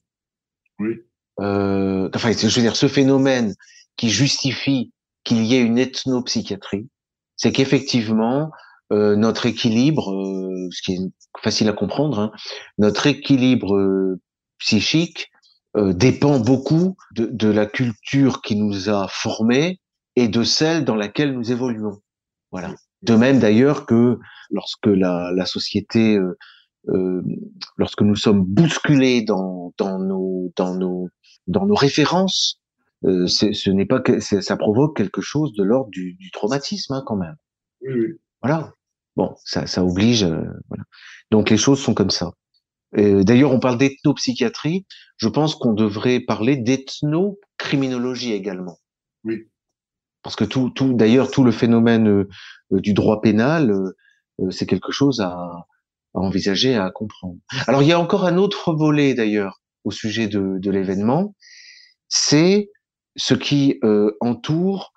Oui. 0.79 0.95
Euh, 1.39 2.09
enfin, 2.13 2.31
je 2.31 2.47
veux 2.47 2.61
dire, 2.61 2.75
ce 2.75 2.87
phénomène 2.87 3.55
qui 3.95 4.09
justifie 4.09 4.93
qu'il 5.23 5.43
y 5.45 5.55
ait 5.55 5.61
une 5.61 5.77
ethnopsychiatrie, 5.77 6.89
c'est 7.39 7.51
qu'effectivement, 7.53 8.51
euh, 8.91 9.15
notre 9.15 9.45
équilibre, 9.45 10.11
euh, 10.11 10.67
ce 10.71 10.81
qui 10.83 10.93
est 10.93 11.11
facile 11.41 11.69
à 11.69 11.73
comprendre, 11.73 12.19
hein, 12.19 12.31
notre 12.77 13.07
équilibre 13.07 13.75
euh, 13.75 14.19
psychique 14.59 15.31
euh, 15.77 15.93
dépend 15.93 16.39
beaucoup 16.39 16.97
de, 17.15 17.25
de, 17.25 17.47
la 17.47 17.65
culture 17.65 18.41
qui 18.41 18.55
nous 18.55 18.89
a 18.89 19.07
formés 19.07 19.79
et 20.15 20.27
de 20.27 20.43
celle 20.43 20.83
dans 20.83 20.95
laquelle 20.95 21.33
nous 21.33 21.51
évoluons. 21.51 22.01
Voilà. 22.51 22.75
De 23.03 23.15
même 23.15 23.39
d'ailleurs 23.39 23.85
que 23.85 24.19
lorsque 24.49 24.87
la, 24.87 25.31
la 25.33 25.45
société, 25.45 26.19
euh, 26.89 27.21
lorsque 27.77 28.01
nous 28.01 28.15
sommes 28.15 28.43
bousculés 28.43 29.21
dans, 29.21 29.73
dans 29.77 29.99
nos 29.99 30.51
dans 30.57 30.75
nos 30.75 31.09
dans 31.47 31.65
nos 31.65 31.75
références, 31.75 32.58
euh, 33.05 33.27
ce 33.27 33.69
n'est 33.69 33.85
pas 33.85 33.99
que 33.99 34.19
ça 34.19 34.57
provoque 34.57 34.97
quelque 34.97 35.21
chose 35.21 35.53
de 35.53 35.63
l'ordre 35.63 35.89
du, 35.89 36.15
du, 36.15 36.31
traumatisme 36.31 36.93
hein, 36.93 37.03
quand 37.05 37.15
même. 37.15 37.35
Oui, 37.81 37.93
oui. 37.93 38.07
Voilà. 38.41 38.73
Bon, 39.15 39.35
ça, 39.45 39.67
ça 39.67 39.83
oblige. 39.83 40.23
Euh, 40.23 40.43
voilà. 40.67 40.83
Donc 41.31 41.49
les 41.49 41.57
choses 41.57 41.79
sont 41.79 41.93
comme 41.93 42.09
ça. 42.09 42.33
D'ailleurs, 42.91 43.51
on 43.51 43.59
parle 43.59 43.77
d'ethnopsychiatrie. 43.77 44.87
Je 45.17 45.27
pense 45.27 45.53
qu'on 45.55 45.73
devrait 45.73 46.21
parler 46.21 46.57
d'ethnocriminologie 46.57 48.33
également. 48.33 48.79
Oui. 49.23 49.47
Parce 50.23 50.35
que 50.35 50.43
tout, 50.43 50.69
tout 50.69 50.93
d'ailleurs, 50.93 51.31
tout 51.31 51.43
le 51.43 51.51
phénomène 51.51 52.07
euh, 52.07 52.27
du 52.71 52.93
droit 52.93 53.21
pénal, 53.21 53.71
euh, 53.71 54.49
c'est 54.49 54.65
quelque 54.65 54.91
chose 54.91 55.21
à, 55.21 55.29
à, 55.29 55.65
envisager, 56.13 56.75
à 56.75 56.91
comprendre. 56.91 57.37
Alors, 57.67 57.81
il 57.81 57.87
y 57.87 57.93
a 57.93 57.99
encore 57.99 58.25
un 58.25 58.37
autre 58.37 58.73
volet 58.73 59.13
d'ailleurs 59.13 59.61
au 59.85 59.91
sujet 59.91 60.27
de, 60.27 60.57
de 60.59 60.71
l'événement, 60.71 61.35
c'est 62.09 62.69
ce 63.15 63.33
qui 63.33 63.79
euh, 63.83 64.15
entoure 64.19 64.93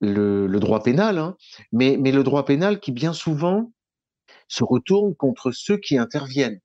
le, 0.00 0.46
le, 0.46 0.60
droit 0.60 0.82
pénal, 0.82 1.18
hein, 1.18 1.36
mais, 1.70 1.96
mais 1.98 2.12
le 2.12 2.24
droit 2.24 2.44
pénal 2.44 2.80
qui 2.80 2.92
bien 2.92 3.12
souvent 3.12 3.72
se 4.48 4.64
retourne 4.64 5.14
contre 5.14 5.52
ceux 5.52 5.76
qui 5.76 5.96
interviennent. 5.96 6.60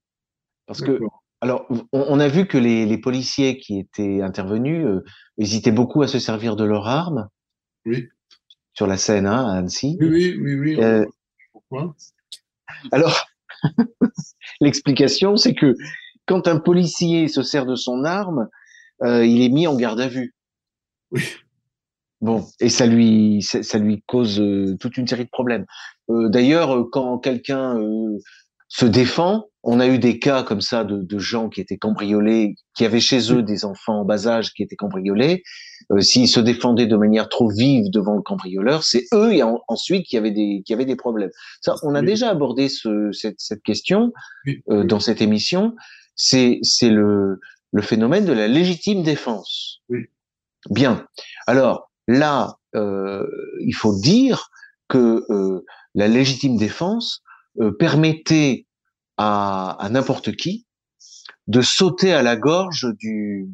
Parce 0.65 0.81
que, 0.81 0.99
alors, 1.39 1.65
on, 1.69 1.86
on, 1.93 2.19
a 2.19 2.27
vu 2.27 2.47
que 2.47 2.57
les, 2.57 2.86
les, 2.86 2.97
policiers 2.97 3.57
qui 3.57 3.79
étaient 3.79 4.21
intervenus 4.21 4.86
euh, 4.86 5.03
hésitaient 5.38 5.71
beaucoup 5.71 6.01
à 6.01 6.07
se 6.07 6.19
servir 6.19 6.55
de 6.55 6.65
leurs 6.65 6.88
armes. 6.88 7.29
Oui. 7.86 8.10
Sur 8.73 8.88
la 8.88 8.97
scène, 8.97 9.25
hein, 9.25 9.47
à 9.47 9.57
Annecy. 9.57 9.97
Oui, 10.01 10.07
oui, 10.10 10.38
oui. 10.39 10.55
oui. 10.55 10.83
Euh, 10.83 11.05
Pourquoi 11.53 11.95
Alors, 12.91 13.27
l'explication, 14.62 15.38
c'est 15.38 15.53
que 15.53 15.75
quand 16.25 16.47
un 16.47 16.60
policier 16.60 17.27
se 17.27 17.43
sert 17.43 17.65
de 17.65 17.75
son 17.75 18.03
arme, 18.03 18.49
euh, 19.03 19.25
il 19.25 19.41
est 19.41 19.49
mis 19.49 19.67
en 19.67 19.75
garde 19.75 19.99
à 20.01 20.07
vue. 20.07 20.36
Oui. 21.11 21.21
Bon, 22.19 22.45
et 22.59 22.69
ça 22.69 22.87
lui, 22.87 23.43
ça, 23.43 23.77
lui 23.77 24.03
cause 24.07 24.39
euh, 24.39 24.75
toute 24.79 24.97
une 24.97 25.07
série 25.07 25.25
de 25.25 25.29
problèmes. 25.29 25.65
Euh, 26.09 26.29
d'ailleurs, 26.29 26.75
euh, 26.75 26.89
quand 26.91 27.19
quelqu'un 27.19 27.77
se 28.69 28.85
défend, 28.85 29.45
on 29.61 29.79
a 29.79 29.87
eu 29.87 29.99
des 29.99 30.17
cas 30.17 30.41
comme 30.41 30.61
ça 30.61 30.83
de, 30.83 30.97
de, 30.97 31.19
gens 31.19 31.47
qui 31.47 31.61
étaient 31.61 31.77
cambriolés, 31.77 32.55
qui 32.75 32.85
avaient 32.85 32.99
chez 32.99 33.31
eux 33.31 33.43
des 33.43 33.65
enfants 33.65 34.01
en 34.01 34.05
bas 34.05 34.27
âge 34.27 34.53
qui 34.53 34.63
étaient 34.63 34.75
cambriolés. 34.75 35.43
S'ils 35.99 36.27
se 36.27 36.39
défendaient 36.39 36.87
de 36.87 36.97
manière 36.97 37.29
trop 37.29 37.49
vive 37.49 37.91
devant 37.91 38.15
le 38.15 38.21
cambrioleur, 38.21 38.83
c'est 38.83 39.05
eux 39.13 39.33
et 39.33 39.43
ensuite 39.67 40.05
qui 40.05 40.17
avaient 40.17 40.31
des 40.31 40.63
qui 40.65 40.73
avaient 40.73 40.85
des 40.85 40.97
problèmes. 40.97 41.29
Ça, 41.61 41.75
on 41.83 41.95
a 41.95 42.01
déjà 42.01 42.29
abordé 42.29 42.67
ce, 42.67 43.11
cette, 43.13 43.39
cette, 43.39 43.61
question 43.61 44.11
dans 44.67 44.99
cette 44.99 45.21
émission. 45.21 45.75
C'est 46.15 46.59
c'est 46.61 46.89
le 46.89 47.39
le 47.71 47.81
phénomène 47.81 48.25
de 48.25 48.33
la 48.33 48.49
légitime 48.49 49.01
défense. 49.01 49.81
Bien. 50.69 51.06
Alors, 51.45 51.88
Là, 52.08 52.58
euh, 52.75 53.27
il 53.60 53.73
faut 53.73 53.99
dire 53.99 54.49
que 54.88 55.25
euh, 55.30 55.65
la 55.93 56.08
légitime 56.08 56.58
défense 56.58 57.21
euh, 57.60 57.71
permettait 57.71 58.65
à, 59.17 59.71
à 59.84 59.89
n'importe 59.89 60.36
qui 60.36 60.65
de 61.47 61.62
sauter 61.62 62.13
à 62.13 62.21
la 62.21 62.38
gorge 62.38 62.88
du 62.97 63.49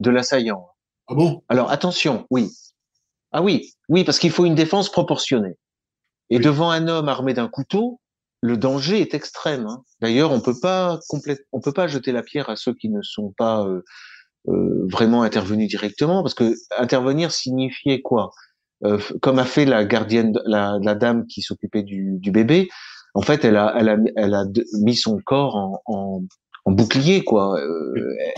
de 0.00 0.10
l'assaillant. 0.10 0.68
Ah 1.08 1.14
bon? 1.14 1.42
Alors 1.48 1.70
attention, 1.70 2.26
oui. 2.30 2.50
Ah 3.32 3.42
oui, 3.42 3.74
oui, 3.88 4.04
parce 4.04 4.18
qu'il 4.18 4.30
faut 4.30 4.46
une 4.46 4.54
défense 4.54 4.90
proportionnée. 4.90 5.56
Et 6.30 6.38
devant 6.38 6.70
un 6.70 6.88
homme 6.88 7.08
armé 7.08 7.34
d'un 7.34 7.48
couteau, 7.48 8.00
le 8.40 8.56
danger 8.56 9.00
est 9.00 9.14
extrême. 9.14 9.66
Hein. 9.66 9.82
D'ailleurs, 10.00 10.32
on 10.32 10.40
peut 10.40 10.58
pas 10.60 11.00
on 11.52 11.60
peut 11.60 11.72
pas 11.72 11.86
jeter 11.86 12.12
la 12.12 12.22
pierre 12.22 12.48
à 12.48 12.56
ceux 12.56 12.74
qui 12.74 12.88
ne 12.88 13.02
sont 13.02 13.34
pas 13.36 13.66
euh, 13.66 13.82
vraiment 14.46 15.22
intervenu 15.22 15.66
directement, 15.66 16.22
parce 16.22 16.34
que 16.34 16.54
intervenir 16.78 17.32
signifiait 17.32 18.02
quoi? 18.02 18.30
Euh, 18.84 18.98
Comme 19.22 19.38
a 19.38 19.44
fait 19.44 19.64
la 19.64 19.84
gardienne, 19.84 20.38
la, 20.44 20.78
la 20.82 20.94
dame 20.94 21.26
qui 21.26 21.42
s'occupait 21.42 21.82
du, 21.82 22.18
du, 22.18 22.30
bébé, 22.30 22.68
en 23.14 23.22
fait, 23.22 23.44
elle 23.44 23.56
a, 23.56 23.74
elle 23.78 23.88
a, 23.88 23.96
elle 24.16 24.34
a 24.34 24.44
mis 24.82 24.96
son 24.96 25.18
corps 25.24 25.56
en, 25.56 25.80
en, 25.86 26.72
bouclier, 26.72 27.22
quoi. 27.24 27.58
Euh, 27.60 27.94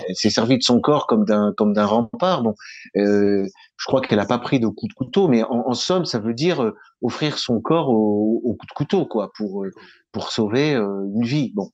elle 0.09 0.15
s'est 0.15 0.31
servie 0.31 0.59
de 0.59 0.63
son 0.63 0.81
corps 0.81 1.07
comme 1.07 1.25
d'un 1.25 1.53
comme 1.57 1.73
d'un 1.73 1.87
rempart. 1.87 2.43
Bon, 2.43 2.55
euh, 2.97 3.47
je 3.77 3.85
crois 3.87 4.01
qu'elle 4.01 4.19
n'a 4.19 4.27
pas 4.27 4.39
pris 4.39 4.61
de 4.61 4.69
coup 4.69 4.89
de 4.89 4.93
couteau, 4.93 5.29
mais 5.29 5.43
en, 5.45 5.65
en 5.67 5.75
somme, 5.75 6.05
ça 6.05 6.19
veut 6.19 6.35
dire 6.35 6.63
euh, 6.63 6.77
offrir 7.03 7.39
son 7.39 7.61
corps 7.61 7.89
au, 7.89 8.41
au, 8.45 8.55
coup 8.55 8.67
de 8.67 8.73
couteau, 8.73 9.07
quoi, 9.07 9.33
pour 9.37 9.65
pour 10.13 10.31
sauver 10.31 10.75
une 10.75 11.25
vie. 11.25 11.53
Bon, 11.55 11.71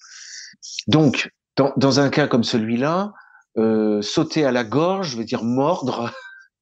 donc 0.88 1.30
dans, 1.56 1.72
dans 1.76 2.00
un 2.00 2.10
cas 2.10 2.28
comme 2.28 2.44
celui-là, 2.44 3.12
euh, 3.58 4.00
sauter 4.00 4.44
à 4.46 4.52
la 4.52 4.64
gorge, 4.64 5.10
je 5.10 5.16
veux 5.18 5.24
dire 5.24 5.44
mordre, 5.44 6.10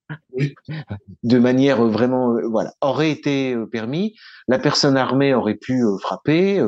de 1.23 1.39
manière 1.39 1.85
vraiment, 1.85 2.35
euh, 2.35 2.49
voilà, 2.49 2.73
aurait 2.81 3.13
été 3.13 3.55
euh, 3.55 3.67
permis. 3.67 4.17
La 4.49 4.59
personne 4.59 4.97
armée 4.97 5.33
aurait 5.33 5.55
pu 5.55 5.85
frapper 6.01 6.61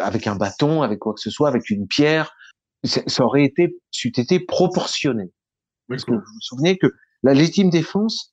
avec 0.00 0.26
un 0.26 0.36
bâton, 0.36 0.82
avec 0.82 0.98
quoi 1.00 1.14
que 1.14 1.20
ce 1.20 1.30
soit, 1.30 1.48
avec 1.48 1.70
une 1.70 1.86
pierre. 1.86 2.32
Ça 2.84 3.24
aurait 3.24 3.44
été, 3.44 3.76
c'eût 3.90 4.12
été 4.16 4.40
proportionné. 4.40 5.30
Parce 5.88 6.04
que 6.04 6.12
vous 6.12 6.18
vous 6.18 6.40
souvenez 6.40 6.78
que 6.78 6.86
la 7.22 7.34
légitime 7.34 7.68
défense 7.68 8.32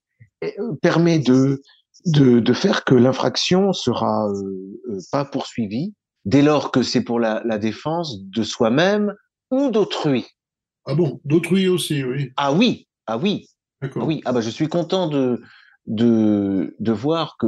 permet 0.81 1.19
de, 1.19 1.61
de, 2.05 2.39
de 2.39 2.53
faire 2.53 2.85
que 2.85 2.95
l'infraction 2.95 3.73
sera 3.73 4.29
pas 5.11 5.25
poursuivie 5.25 5.93
dès 6.25 6.41
lors 6.41 6.71
que 6.71 6.81
c'est 6.81 7.01
pour 7.01 7.19
la, 7.19 7.41
la 7.45 7.57
défense 7.57 8.21
de 8.21 8.43
soi-même 8.43 9.13
ou 9.51 9.69
d'autrui. 9.69 10.27
Ah 10.87 10.95
bon, 10.95 11.19
d'autrui 11.25 11.67
aussi, 11.67 12.03
oui. 12.03 12.31
Ah 12.37 12.53
oui, 12.53 12.87
ah 13.05 13.17
oui. 13.17 13.45
D'accord. 13.81 14.03
Ah 14.03 14.05
oui, 14.07 14.21
ah 14.25 14.31
bah 14.31 14.41
je 14.41 14.49
suis 14.49 14.69
content 14.69 15.07
de, 15.07 15.41
de, 15.85 16.75
de 16.79 16.91
voir 16.91 17.35
que 17.37 17.47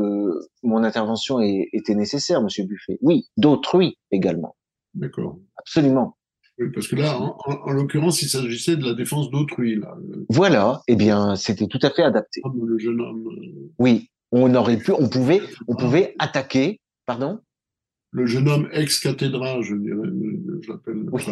mon 0.61 0.83
intervention 0.83 1.39
était 1.39 1.95
nécessaire, 1.95 2.43
Monsieur 2.43 2.65
Buffet. 2.65 2.99
Oui, 3.01 3.27
d'autrui 3.37 3.97
également. 4.11 4.55
D'accord. 4.93 5.39
Absolument. 5.57 6.17
Oui, 6.59 6.67
parce 6.73 6.89
que 6.89 6.97
là, 6.97 7.17
en, 7.17 7.71
l'occurrence, 7.71 8.21
il 8.21 8.27
s'agissait 8.27 8.75
de 8.75 8.85
la 8.85 8.93
défense 8.93 9.31
d'autrui. 9.31 9.77
Là. 9.77 9.95
Voilà, 10.27 10.81
eh 10.89 10.97
bien, 10.97 11.37
c'était 11.37 11.67
tout 11.67 11.79
à 11.81 11.89
fait 11.89 12.03
adapté. 12.03 12.41
Le 12.43 12.77
jeune 12.77 12.99
homme. 12.99 13.27
Euh, 13.27 13.71
oui, 13.79 14.09
on 14.31 14.53
aurait 14.53 14.77
pu, 14.77 14.91
on 14.91 15.07
pouvait, 15.07 15.41
on 15.69 15.75
pouvait 15.75 16.15
attaquer, 16.19 16.81
pardon? 17.05 17.39
Le 18.11 18.25
jeune 18.25 18.49
homme 18.49 18.67
ex-cathédral, 18.73 19.61
je 19.61 19.75
dirais, 19.75 20.09
je 20.61 20.71
l'appelle. 20.71 21.05
Oui. 21.11 21.23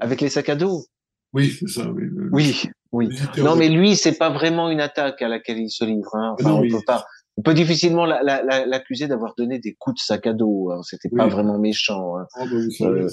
Avec 0.00 0.20
les 0.20 0.28
sacs 0.28 0.48
à 0.48 0.56
dos. 0.56 0.84
Oui, 1.32 1.50
c'est 1.50 1.68
ça. 1.68 1.88
Oui, 1.90 2.04
oui. 2.32 2.64
oui. 2.92 3.08
Non, 3.38 3.56
mais 3.56 3.68
lui, 3.68 3.96
c'est 3.96 4.16
pas 4.16 4.30
vraiment 4.30 4.70
une 4.70 4.80
attaque 4.80 5.20
à 5.22 5.28
laquelle 5.28 5.58
il 5.58 5.70
se 5.70 5.84
livre. 5.84 6.14
Hein. 6.14 6.34
Enfin, 6.38 6.52
on 6.52 6.68
peut 6.68 6.84
pas. 6.86 7.04
On 7.36 7.42
peut 7.42 7.54
difficilement 7.54 8.04
l'accuser 8.04 9.06
d'avoir 9.06 9.34
donné 9.36 9.60
des 9.60 9.74
coups 9.74 10.00
de 10.00 10.04
sac 10.04 10.26
à 10.26 10.32
dos. 10.32 10.72
Hein. 10.72 10.80
C'était 10.82 11.08
pas 11.08 11.28
vraiment 11.28 11.58
méchant. 11.58 12.18
Hein. 12.18 12.26
Ah, 12.34 12.44
bah, 12.46 12.86
euh, 12.86 13.08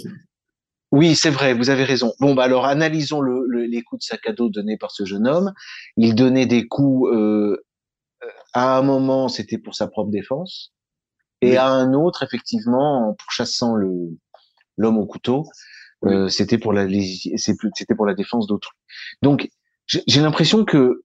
oui, 0.91 1.15
c'est 1.15 1.29
vrai, 1.29 1.53
vous 1.53 1.69
avez 1.69 1.83
raison. 1.83 2.13
Bon, 2.19 2.33
bah 2.33 2.43
alors 2.43 2.65
analysons 2.65 3.21
le, 3.21 3.45
les 3.65 3.83
coups 3.83 3.99
de 3.99 4.05
sac 4.05 4.27
à 4.27 4.33
dos 4.33 4.49
donnés 4.49 4.77
par 4.77 4.91
ce 4.91 5.05
jeune 5.05 5.27
homme. 5.27 5.53
Il 5.97 6.15
donnait 6.15 6.47
des 6.47 6.67
coups. 6.67 7.11
Euh, 7.13 7.63
à 8.53 8.77
un 8.77 8.81
moment, 8.81 9.27
c'était 9.27 9.57
pour 9.57 9.75
sa 9.75 9.87
propre 9.87 10.09
défense, 10.09 10.73
et 11.41 11.57
à 11.57 11.67
un 11.67 11.93
autre, 11.93 12.23
effectivement, 12.23 13.09
en 13.09 13.13
pourchassant 13.13 13.75
le 13.75 14.17
l'homme 14.77 14.97
au 14.97 15.05
couteau, 15.05 15.45
euh, 16.05 16.27
c'était 16.27 16.57
pour 16.57 16.73
la 16.73 16.87
c'était 17.35 17.95
pour 17.95 18.05
la 18.05 18.13
défense 18.13 18.47
d'autrui. 18.47 18.75
Donc 19.21 19.49
j'ai 19.87 20.21
l'impression 20.21 20.65
que 20.65 21.03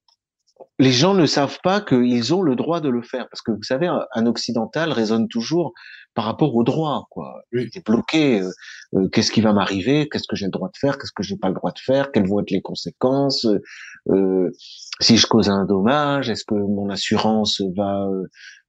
les 0.79 0.93
gens 0.93 1.13
ne 1.15 1.27
savent 1.27 1.59
pas 1.63 1.81
qu'ils 1.83 2.35
ont 2.35 2.43
le 2.43 2.57
droit 2.57 2.81
de 2.81 2.89
le 2.89 3.03
faire 3.03 3.29
parce 3.31 3.43
que 3.43 3.53
vous 3.53 3.63
savez 3.63 3.87
un, 3.87 4.27
occidental 4.27 4.93
raisonne 4.93 5.29
toujours 5.29 5.73
par 6.15 6.25
rapport 6.25 6.55
au 6.55 6.65
droit 6.65 7.07
quoi. 7.11 7.43
Il 7.53 7.69
est 7.75 7.85
bloqué 7.85 8.41
euh, 8.41 8.51
euh, 8.95 9.09
qu'est-ce 9.09 9.31
qui 9.31 9.43
va 9.43 9.53
m'arriver, 9.53 10.09
qu'est-ce 10.09 10.27
que 10.29 10.37
j'ai 10.37 10.47
le 10.47 10.51
droit 10.51 10.69
de 10.69 10.77
faire, 10.79 10.99
qu'est-ce 10.99 11.13
que 11.13 11.23
j'ai 11.23 11.37
pas 11.37 11.49
le 11.49 11.55
droit 11.55 11.73
de 11.73 11.79
faire, 11.79 12.13
quelles 12.13 12.27
vont 12.27 12.41
être 12.41 12.51
les 12.51 12.63
conséquences 12.63 13.47
si 15.01 15.17
je 15.17 15.27
cause 15.27 15.49
un 15.49 15.65
dommage, 15.65 16.29
est-ce 16.29 16.45
que 16.45 16.55
mon 16.55 16.91
assurance 16.91 17.63
va, 17.77 18.07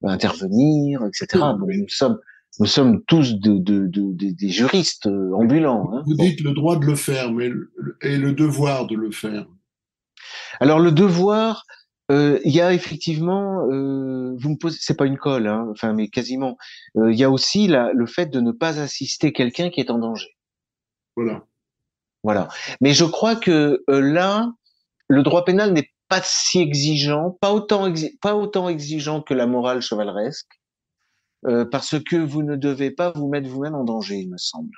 intervenir, 0.02 1.04
etc. 1.04 1.42
nous 1.58 1.88
sommes 1.88 2.18
nous 2.60 2.66
sommes 2.66 3.02
tous 3.04 3.34
de, 3.34 3.58
de, 3.58 3.86
de, 3.86 4.12
des 4.12 4.48
juristes 4.48 5.06
euh, 5.06 5.32
ambulants. 5.34 5.90
Hein. 5.92 6.02
Vous 6.06 6.14
dites 6.14 6.40
le 6.42 6.52
droit 6.52 6.78
de 6.78 6.84
le 6.84 6.94
faire, 6.94 7.32
mais 7.32 7.50
et 8.02 8.16
le 8.16 8.32
devoir 8.32 8.86
de 8.86 8.94
le 8.94 9.10
faire. 9.10 9.46
Alors 10.60 10.78
le 10.78 10.92
devoir, 10.92 11.64
euh, 12.10 12.38
il 12.44 12.52
y 12.52 12.60
a 12.60 12.72
effectivement, 12.74 13.66
euh, 13.70 14.36
vous 14.38 14.50
me 14.50 14.56
posez, 14.56 14.78
c'est 14.80 14.96
pas 14.96 15.06
une 15.06 15.16
colle, 15.16 15.46
hein, 15.46 15.66
enfin 15.70 15.94
mais 15.94 16.08
quasiment. 16.08 16.56
Euh, 16.96 17.10
il 17.10 17.18
y 17.18 17.24
a 17.24 17.30
aussi 17.30 17.68
la, 17.68 17.92
le 17.92 18.06
fait 18.06 18.26
de 18.26 18.40
ne 18.40 18.52
pas 18.52 18.80
assister 18.80 19.32
quelqu'un 19.32 19.70
qui 19.70 19.80
est 19.80 19.90
en 19.90 19.98
danger. 19.98 20.36
Voilà. 21.16 21.44
Voilà. 22.22 22.48
Mais 22.80 22.92
je 22.92 23.04
crois 23.04 23.34
que 23.34 23.82
là, 23.88 24.52
le 25.08 25.22
droit 25.22 25.44
pénal 25.44 25.72
n'est 25.72 25.90
pas 26.08 26.20
si 26.22 26.60
exigeant, 26.60 27.36
pas 27.40 27.52
autant, 27.52 27.92
pas 28.20 28.36
autant 28.36 28.68
exigeant 28.68 29.22
que 29.22 29.34
la 29.34 29.46
morale 29.46 29.80
chevaleresque. 29.80 30.61
Euh, 31.46 31.64
parce 31.64 31.96
que 31.98 32.16
vous 32.16 32.42
ne 32.42 32.56
devez 32.56 32.90
pas 32.90 33.12
vous 33.14 33.28
mettre 33.28 33.48
vous-même 33.48 33.74
en 33.74 33.84
danger, 33.84 34.16
il 34.16 34.30
me 34.30 34.38
semble. 34.38 34.74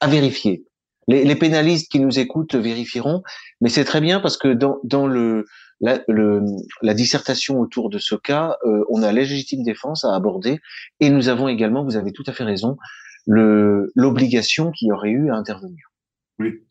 À 0.00 0.08
vérifier. 0.08 0.64
Les, 1.06 1.24
les, 1.24 1.36
pénalistes 1.36 1.90
qui 1.90 2.00
nous 2.00 2.18
écoutent 2.18 2.54
vérifieront, 2.54 3.22
mais 3.60 3.68
c'est 3.68 3.84
très 3.84 4.00
bien 4.00 4.20
parce 4.20 4.38
que 4.38 4.48
dans, 4.48 4.78
dans 4.84 5.06
le, 5.06 5.44
la, 5.80 6.00
le, 6.08 6.42
la 6.80 6.94
dissertation 6.94 7.60
autour 7.60 7.90
de 7.90 7.98
ce 7.98 8.14
cas, 8.14 8.56
euh, 8.64 8.84
on 8.88 9.02
a 9.02 9.12
légitime 9.12 9.62
défense 9.62 10.06
à 10.06 10.14
aborder 10.14 10.60
et 11.00 11.10
nous 11.10 11.28
avons 11.28 11.48
également, 11.48 11.84
vous 11.84 11.96
avez 11.96 12.12
tout 12.12 12.24
à 12.26 12.32
fait 12.32 12.44
raison, 12.44 12.78
l'obligation 13.26 14.70
qu'il 14.70 14.88
y 14.88 14.92
aurait 14.92 15.10
eu 15.10 15.30
à 15.30 15.34
intervenir. 15.34 15.90
Oui. 16.38 16.62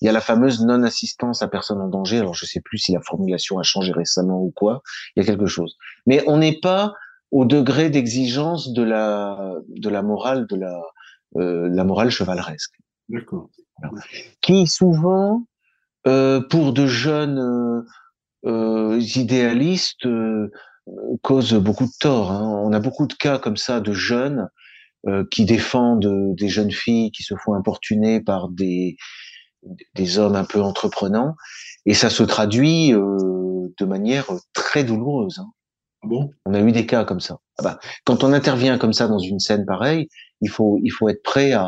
Il 0.00 0.06
y 0.06 0.08
a 0.08 0.12
la 0.12 0.20
fameuse 0.20 0.64
non-assistance 0.64 1.42
à 1.42 1.48
personne 1.48 1.80
en 1.80 1.88
danger. 1.88 2.18
Alors 2.18 2.34
je 2.34 2.46
sais 2.46 2.60
plus 2.60 2.78
si 2.78 2.92
la 2.92 3.00
formulation 3.00 3.58
a 3.58 3.62
changé 3.62 3.92
récemment 3.92 4.40
ou 4.40 4.52
quoi. 4.54 4.82
Il 5.16 5.22
y 5.22 5.22
a 5.22 5.26
quelque 5.26 5.46
chose. 5.46 5.76
Mais 6.06 6.22
on 6.26 6.38
n'est 6.38 6.60
pas 6.60 6.94
au 7.30 7.44
degré 7.44 7.90
d'exigence 7.90 8.72
de 8.72 8.82
la 8.82 9.54
de 9.68 9.88
la 9.88 10.02
morale 10.02 10.46
de 10.46 10.56
la 10.56 10.80
euh, 11.36 11.68
la 11.70 11.84
morale 11.84 12.10
chevaleresque. 12.10 12.74
D'accord. 13.08 13.50
Qui 14.40 14.66
souvent 14.66 15.44
euh, 16.06 16.40
pour 16.40 16.72
de 16.72 16.86
jeunes 16.86 17.38
euh, 17.38 17.82
euh 18.46 19.00
idéalistes 19.16 20.06
euh, 20.06 20.50
cause 21.22 21.54
beaucoup 21.54 21.84
de 21.84 21.98
tort. 22.00 22.30
Hein. 22.32 22.62
On 22.64 22.72
a 22.72 22.80
beaucoup 22.80 23.06
de 23.06 23.14
cas 23.14 23.38
comme 23.38 23.56
ça 23.56 23.80
de 23.80 23.92
jeunes 23.92 24.48
qui 25.30 25.44
défendent 25.44 26.34
des 26.34 26.48
jeunes 26.48 26.72
filles 26.72 27.12
qui 27.12 27.22
se 27.22 27.34
font 27.36 27.54
importuner 27.54 28.20
par 28.20 28.48
des 28.48 28.96
des 29.94 30.18
hommes 30.18 30.34
un 30.34 30.44
peu 30.44 30.60
entreprenants 30.60 31.36
et 31.86 31.94
ça 31.94 32.10
se 32.10 32.24
traduit 32.24 32.90
de 32.90 33.84
manière 33.84 34.26
très 34.54 34.82
douloureuse. 34.82 35.38
Hein. 35.38 35.50
Ah 36.02 36.06
bon? 36.06 36.30
On 36.46 36.54
a 36.54 36.60
eu 36.60 36.72
des 36.72 36.86
cas 36.86 37.04
comme 37.04 37.20
ça. 37.20 37.38
Ah 37.58 37.62
bah, 37.62 37.78
quand 38.04 38.24
on 38.24 38.32
intervient 38.32 38.78
comme 38.78 38.92
ça 38.92 39.08
dans 39.08 39.18
une 39.18 39.40
scène 39.40 39.66
pareille, 39.66 40.08
il 40.40 40.48
faut 40.48 40.78
il 40.82 40.90
faut 40.90 41.08
être 41.08 41.22
prêt 41.22 41.52
à 41.52 41.66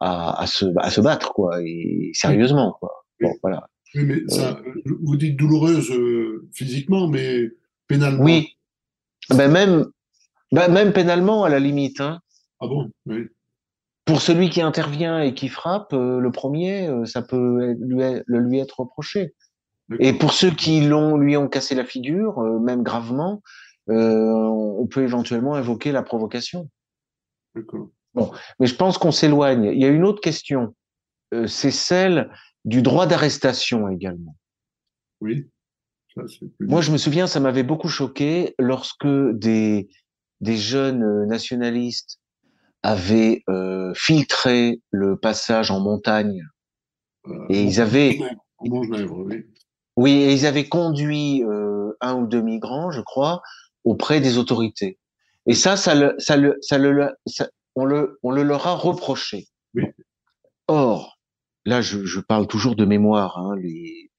à, 0.00 0.42
à 0.42 0.46
se 0.46 0.66
à 0.78 0.90
se 0.90 1.00
battre 1.00 1.32
quoi 1.32 1.62
et 1.62 2.10
sérieusement 2.12 2.76
quoi. 2.78 3.04
Bon, 3.20 3.32
voilà. 3.42 3.68
Oui, 3.94 4.04
mais 4.04 4.28
ça, 4.28 4.60
vous 5.02 5.16
dites 5.16 5.36
douloureuse 5.36 5.90
physiquement, 6.52 7.08
mais 7.08 7.44
pénalement. 7.86 8.22
Oui. 8.22 8.48
Ben 9.30 9.50
même, 9.50 9.86
ben 10.52 10.70
même 10.70 10.92
pénalement 10.92 11.44
à 11.44 11.48
la 11.48 11.58
limite. 11.58 12.00
Hein. 12.00 12.20
Ah 12.60 12.66
bon? 12.66 12.90
Oui. 13.06 13.26
Pour 14.04 14.20
celui 14.20 14.50
qui 14.50 14.60
intervient 14.60 15.20
et 15.22 15.34
qui 15.34 15.48
frappe, 15.48 15.92
le 15.92 16.30
premier, 16.30 16.88
ça 17.06 17.22
peut 17.22 17.74
lui 17.78 18.58
être 18.58 18.80
reproché. 18.80 19.34
Et 20.00 20.12
pour 20.12 20.32
ceux 20.32 20.50
qui 20.50 20.80
l'ont, 20.80 21.16
lui 21.16 21.36
ont 21.36 21.48
cassé 21.48 21.74
la 21.74 21.84
figure, 21.84 22.40
même 22.60 22.82
gravement, 22.82 23.42
euh, 23.88 24.42
on 24.42 24.86
peut 24.86 25.02
éventuellement 25.02 25.54
invoquer 25.54 25.92
la 25.92 26.02
provocation. 26.02 26.68
Bon, 28.14 28.32
mais 28.58 28.66
je 28.66 28.74
pense 28.74 28.98
qu'on 28.98 29.12
s'éloigne. 29.12 29.64
Il 29.64 29.80
y 29.80 29.84
a 29.84 29.88
une 29.88 30.04
autre 30.04 30.20
question, 30.20 30.74
euh, 31.34 31.46
c'est 31.46 31.70
celle 31.70 32.30
du 32.64 32.82
droit 32.82 33.06
d'arrestation 33.06 33.88
également. 33.88 34.36
Oui. 35.20 35.48
Moi, 36.60 36.80
je 36.80 36.92
me 36.92 36.96
souviens, 36.96 37.26
ça 37.26 37.40
m'avait 37.40 37.62
beaucoup 37.62 37.88
choqué 37.88 38.54
lorsque 38.58 39.06
des, 39.06 39.88
des 40.40 40.56
jeunes 40.56 41.26
nationalistes 41.26 42.20
avaient 42.82 43.42
euh, 43.48 43.92
filtré 43.94 44.80
le 44.90 45.18
passage 45.18 45.70
en 45.70 45.80
montagne 45.80 46.42
euh, 47.26 47.46
et 47.50 47.62
ils 47.62 47.80
avaient 47.80 48.18
oui. 48.60 49.44
Oui, 49.96 50.12
et 50.12 50.32
ils 50.32 50.46
avaient 50.46 50.68
conduit 50.68 51.42
euh, 51.44 51.96
un 52.00 52.14
ou 52.14 52.26
deux 52.26 52.42
migrants, 52.42 52.90
je 52.90 53.00
crois, 53.00 53.42
auprès 53.84 54.20
des 54.20 54.36
autorités. 54.36 54.98
Et 55.46 55.54
ça, 55.54 55.76
ça 55.76 55.94
le, 55.94 56.14
ça 56.18 56.36
le, 56.36 56.58
ça 56.60 56.78
le, 56.78 57.16
on 57.74 57.84
le, 57.84 58.18
on 58.22 58.30
le 58.30 58.42
leur 58.42 58.66
a 58.66 58.74
reproché. 58.74 59.48
Or, 60.68 61.18
là, 61.64 61.80
je, 61.80 62.04
je, 62.04 62.20
parle 62.20 62.46
toujours 62.46 62.76
de 62.76 62.84
mémoire. 62.84 63.38
Hein, 63.38 63.54
les, 63.56 64.10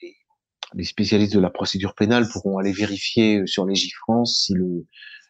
les, 0.73 0.83
spécialistes 0.83 1.33
de 1.33 1.39
la 1.39 1.49
procédure 1.49 1.93
pénale 1.93 2.27
pourront 2.27 2.57
aller 2.57 2.71
vérifier 2.71 3.45
sur 3.45 3.65
les 3.65 3.75
France 4.01 4.43
si 4.45 4.53
le, 4.53 4.85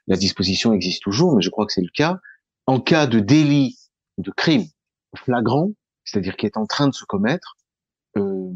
la 0.07 0.15
disposition 0.15 0.73
existe 0.73 1.03
toujours, 1.03 1.36
mais 1.36 1.41
je 1.41 1.49
crois 1.49 1.65
que 1.65 1.73
c'est 1.73 1.81
le 1.81 1.91
cas. 1.93 2.19
En 2.67 2.79
cas 2.79 3.07
de 3.07 3.19
délit 3.19 3.77
de 4.17 4.31
crime 4.31 4.65
flagrant, 5.15 5.71
c'est-à-dire 6.05 6.38
qui 6.38 6.45
est 6.45 6.57
en 6.57 6.65
train 6.65 6.88
de 6.88 6.93
se 6.93 7.05
commettre, 7.05 7.57
euh, 8.17 8.51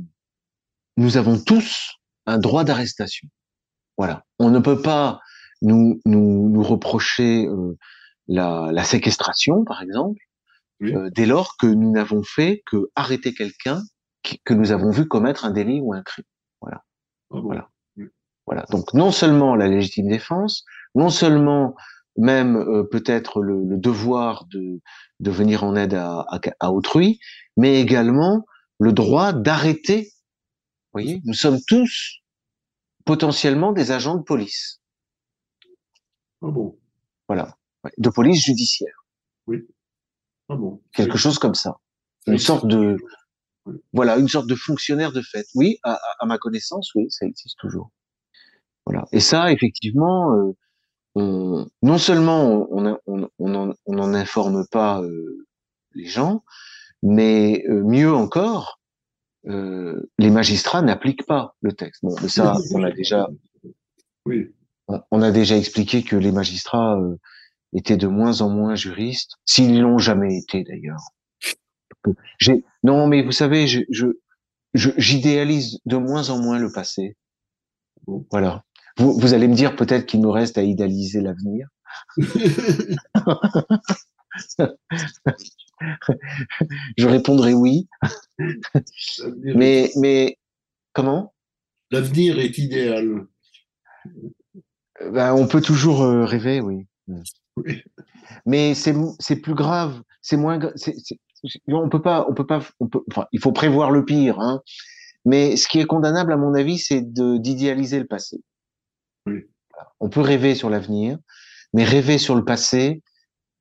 nous 0.98 1.18
avons 1.18 1.40
tous 1.40 1.98
un 2.26 2.38
droit 2.38 2.64
d'arrestation. 2.64 3.28
Voilà. 3.98 4.24
On 4.40 4.50
ne 4.50 4.60
peut 4.60 4.82
pas 4.82 5.20
nous, 5.62 6.02
nous, 6.06 6.50
nous 6.50 6.64
reprocher 6.64 7.46
euh, 7.48 7.78
la, 8.28 8.70
la, 8.72 8.84
séquestration, 8.84 9.64
par 9.64 9.82
exemple, 9.82 10.20
euh, 10.84 11.10
dès 11.14 11.26
lors 11.26 11.58
que 11.58 11.68
nous 11.68 11.92
n'avons 11.92 12.24
fait 12.24 12.64
que 12.66 12.90
arrêter 12.96 13.34
quelqu'un 13.34 13.82
que 14.46 14.54
nous 14.54 14.72
avons 14.72 14.92
vu 14.92 15.08
commettre 15.08 15.46
un 15.46 15.52
délit 15.52 15.80
ou 15.82 15.94
un 15.94 16.02
crime. 16.02 16.26
Voilà. 16.62 16.84
Ah 17.32 17.40
voilà. 17.42 17.70
Voilà. 18.48 18.66
Donc 18.72 18.94
non 18.94 19.12
seulement 19.12 19.56
la 19.56 19.68
légitime 19.68 20.08
défense, 20.08 20.66
non 20.96 21.10
seulement 21.10 21.76
même 22.18 22.58
euh, 22.58 22.84
peut-être 22.84 23.42
le, 23.42 23.64
le, 23.64 23.78
devoir 23.78 24.46
de, 24.46 24.82
de 25.20 25.32
venir 25.32 25.64
en 25.64 25.76
aide 25.76 25.94
à, 25.94 26.26
à, 26.28 26.40
à 26.60 26.72
autrui, 26.72 27.20
mais 27.56 27.80
également 27.80 28.46
le 28.80 28.92
droit 28.92 29.32
d'arrêter. 29.32 30.12
Vous 30.94 31.02
voyez, 31.02 31.22
nous 31.24 31.34
sommes 31.34 31.60
tous 31.68 32.20
potentiellement 33.06 33.72
des 33.72 33.92
agents 33.92 34.16
de 34.16 34.24
police. 34.24 34.82
Ah 36.42 36.48
bon? 36.48 36.78
Voilà. 37.28 37.58
De 37.98 38.10
police 38.10 38.44
judiciaire. 38.44 39.06
Oui. 39.48 39.66
Ah 40.50 40.56
bon. 40.56 40.82
Quelque 40.94 41.18
chose 41.18 41.40
comme 41.40 41.56
ça. 41.56 41.78
Une 42.28 42.38
sorte 42.38 42.68
de, 42.68 42.98
voilà, 43.94 44.18
une 44.18 44.28
sorte 44.28 44.48
de 44.48 44.56
fonctionnaire 44.56 45.12
de 45.12 45.22
fait. 45.22 45.46
Oui, 45.56 45.78
à, 45.84 46.00
à, 46.20 46.26
ma 46.26 46.38
connaissance, 46.38 46.94
oui, 46.96 47.10
ça 47.10 47.26
existe 47.26 47.58
toujours. 47.58 47.90
Voilà. 48.86 49.06
Et 49.12 49.20
ça, 49.20 49.52
effectivement, 49.52 50.34
euh, 50.34 50.52
on, 51.16 51.70
non 51.82 51.98
seulement 51.98 52.68
on 52.70 53.00
on, 53.06 53.30
on, 53.40 53.74
on 53.86 53.94
n'en 53.96 54.14
informe 54.14 54.68
pas 54.68 55.02
euh, 55.02 55.48
les 55.94 56.06
gens, 56.06 56.44
mais 57.04 57.64
euh, 57.70 57.84
mieux 57.84 58.14
encore, 58.14 58.81
euh, 59.48 60.10
les 60.18 60.30
magistrats 60.30 60.82
n'appliquent 60.82 61.26
pas 61.26 61.56
le 61.62 61.74
texte. 61.74 62.04
Bon, 62.04 62.16
mais 62.22 62.30
ça, 62.30 62.56
on 62.74 62.84
a 62.84 62.92
déjà. 62.92 63.28
Oui 64.26 64.52
on 65.12 65.22
a 65.22 65.32
déjà 65.32 65.58
expliqué 65.58 66.04
que 66.04 66.16
les 66.16 66.32
magistrats 66.32 66.98
euh, 66.98 67.18
étaient 67.74 67.98
de 67.98 68.08
moins 68.08 68.42
en 68.42 68.50
moins 68.50 68.76
juristes, 68.76 69.36
s'ils 69.46 69.80
l'ont 69.80 69.98
jamais 69.98 70.38
été 70.38 70.64
d'ailleurs. 70.64 71.02
Non, 72.84 73.08
mais 73.08 73.24
vous 73.24 73.32
savez, 73.32 73.68
je, 73.68 73.84
j'idéalise 74.74 75.80
de 75.86 75.98
moins 75.98 76.30
en 76.30 76.42
moins 76.42 76.58
le 76.58 76.72
passé. 76.72 77.16
Voilà. 78.32 78.64
Vous, 78.98 79.14
vous 79.18 79.34
allez 79.34 79.48
me 79.48 79.56
dire 79.56 79.76
peut-être 79.76 80.06
qu'il 80.06 80.22
nous 80.22 80.32
reste 80.32 80.58
à 80.58 80.64
idéaliser 80.64 81.22
l'avenir. 81.22 81.68
je 86.98 87.08
répondrai 87.08 87.54
oui. 87.54 87.88
mais 89.44 89.92
mais 89.98 90.38
comment? 90.94 91.34
L'avenir 91.92 92.40
est 92.40 92.58
idéal. 92.58 93.28
Ben, 95.12 95.34
on 95.34 95.48
peut 95.48 95.62
toujours 95.62 96.04
euh, 96.04 96.26
rêver, 96.26 96.62
oui. 96.62 96.86
Mais 98.46 98.74
c'est 98.74 99.36
plus 99.42 99.56
grave, 99.56 100.02
c'est 100.22 100.38
moins. 100.38 100.60
on 101.68 101.90
peut 101.90 102.02
pas, 102.02 102.26
on 102.30 102.34
peut 102.34 102.46
pas, 102.46 102.62
on 102.80 102.88
peut. 102.88 103.02
Enfin, 103.10 103.28
il 103.32 103.40
faut 103.40 103.52
prévoir 103.52 103.92
le 103.92 104.06
pire, 104.06 104.40
hein. 104.40 104.62
Mais 105.26 105.56
ce 105.56 105.68
qui 105.68 105.80
est 105.80 105.86
condamnable, 105.86 106.34
à 106.34 106.38
mon 106.38 106.56
avis, 106.56 106.80
c'est 106.80 107.02
d'idéaliser 107.02 108.00
le 108.00 108.08
passé. 108.08 108.42
Oui. 109.28 109.44
On 110.00 110.10
peut 110.10 110.22
rêver 110.22 110.56
sur 110.56 110.70
l'avenir, 110.70 111.18
mais 111.74 111.84
rêver 111.84 112.18
sur 112.18 112.36
le 112.36 112.44
passé, 112.44 113.02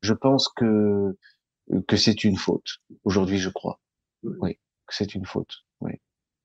je 0.00 0.14
pense 0.14 0.48
que 0.48 1.16
que 1.86 1.96
c'est 1.96 2.24
une 2.24 2.36
faute. 2.36 2.78
Aujourd'hui, 3.04 3.38
je 3.38 3.50
crois. 3.50 3.80
Oui, 4.22 4.54
que 4.54 4.94
c'est 4.94 5.14
une 5.14 5.24
faute. 5.24 5.64
Oui. 5.80 5.92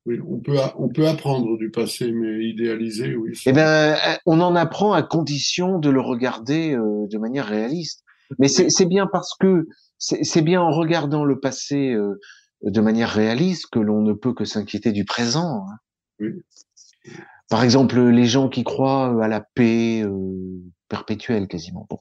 Oui, 0.05 0.19
on 0.27 0.39
peut, 0.39 0.57
on 0.77 0.87
peut 0.87 1.07
apprendre 1.07 1.57
du 1.57 1.71
passé, 1.71 2.11
mais 2.11 2.45
idéaliser, 2.45 3.15
oui. 3.15 3.31
Eh 3.47 3.53
ben, 3.53 3.95
euh, 3.95 4.15
on 4.27 4.39
en 4.39 4.55
apprend 4.55 4.93
à 4.93 5.01
condition 5.01 5.79
de 5.79 5.89
le 5.89 5.99
regarder 5.99 6.75
euh, 6.75 7.07
de 7.07 7.17
manière 7.17 7.47
réaliste. 7.47 8.03
Mais 8.37 8.47
c'est 8.47 8.85
bien 8.85 9.07
parce 9.07 9.35
que 9.39 9.67
c'est 9.97 10.41
bien 10.41 10.61
en 10.61 10.71
regardant 10.71 11.23
le 11.23 11.39
passé 11.39 11.93
euh, 11.93 12.19
de 12.63 12.81
manière 12.81 13.09
réaliste 13.09 13.67
que 13.71 13.79
l'on 13.79 14.01
ne 14.01 14.13
peut 14.13 14.33
que 14.33 14.45
s'inquiéter 14.45 14.91
du 14.91 15.05
présent. 15.05 15.65
Hein. 15.67 15.77
Oui. 16.19 16.31
Par 17.49 17.63
exemple, 17.63 17.99
les 17.99 18.25
gens 18.25 18.49
qui 18.49 18.63
croient 18.63 19.23
à 19.23 19.27
la 19.27 19.41
paix 19.41 20.03
perpétuelle, 20.89 21.47
quasiment. 21.47 21.85
Bon, 21.87 21.99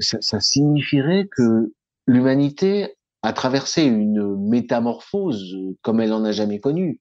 ça, 0.00 0.18
ça 0.20 0.40
signifierait 0.40 1.28
que 1.30 1.72
l'humanité 2.06 2.94
a 3.22 3.32
traversé 3.32 3.84
une 3.84 4.36
métamorphose 4.48 5.56
comme 5.80 6.00
elle 6.00 6.10
n'en 6.10 6.24
a 6.24 6.32
jamais 6.32 6.60
connue. 6.60 7.00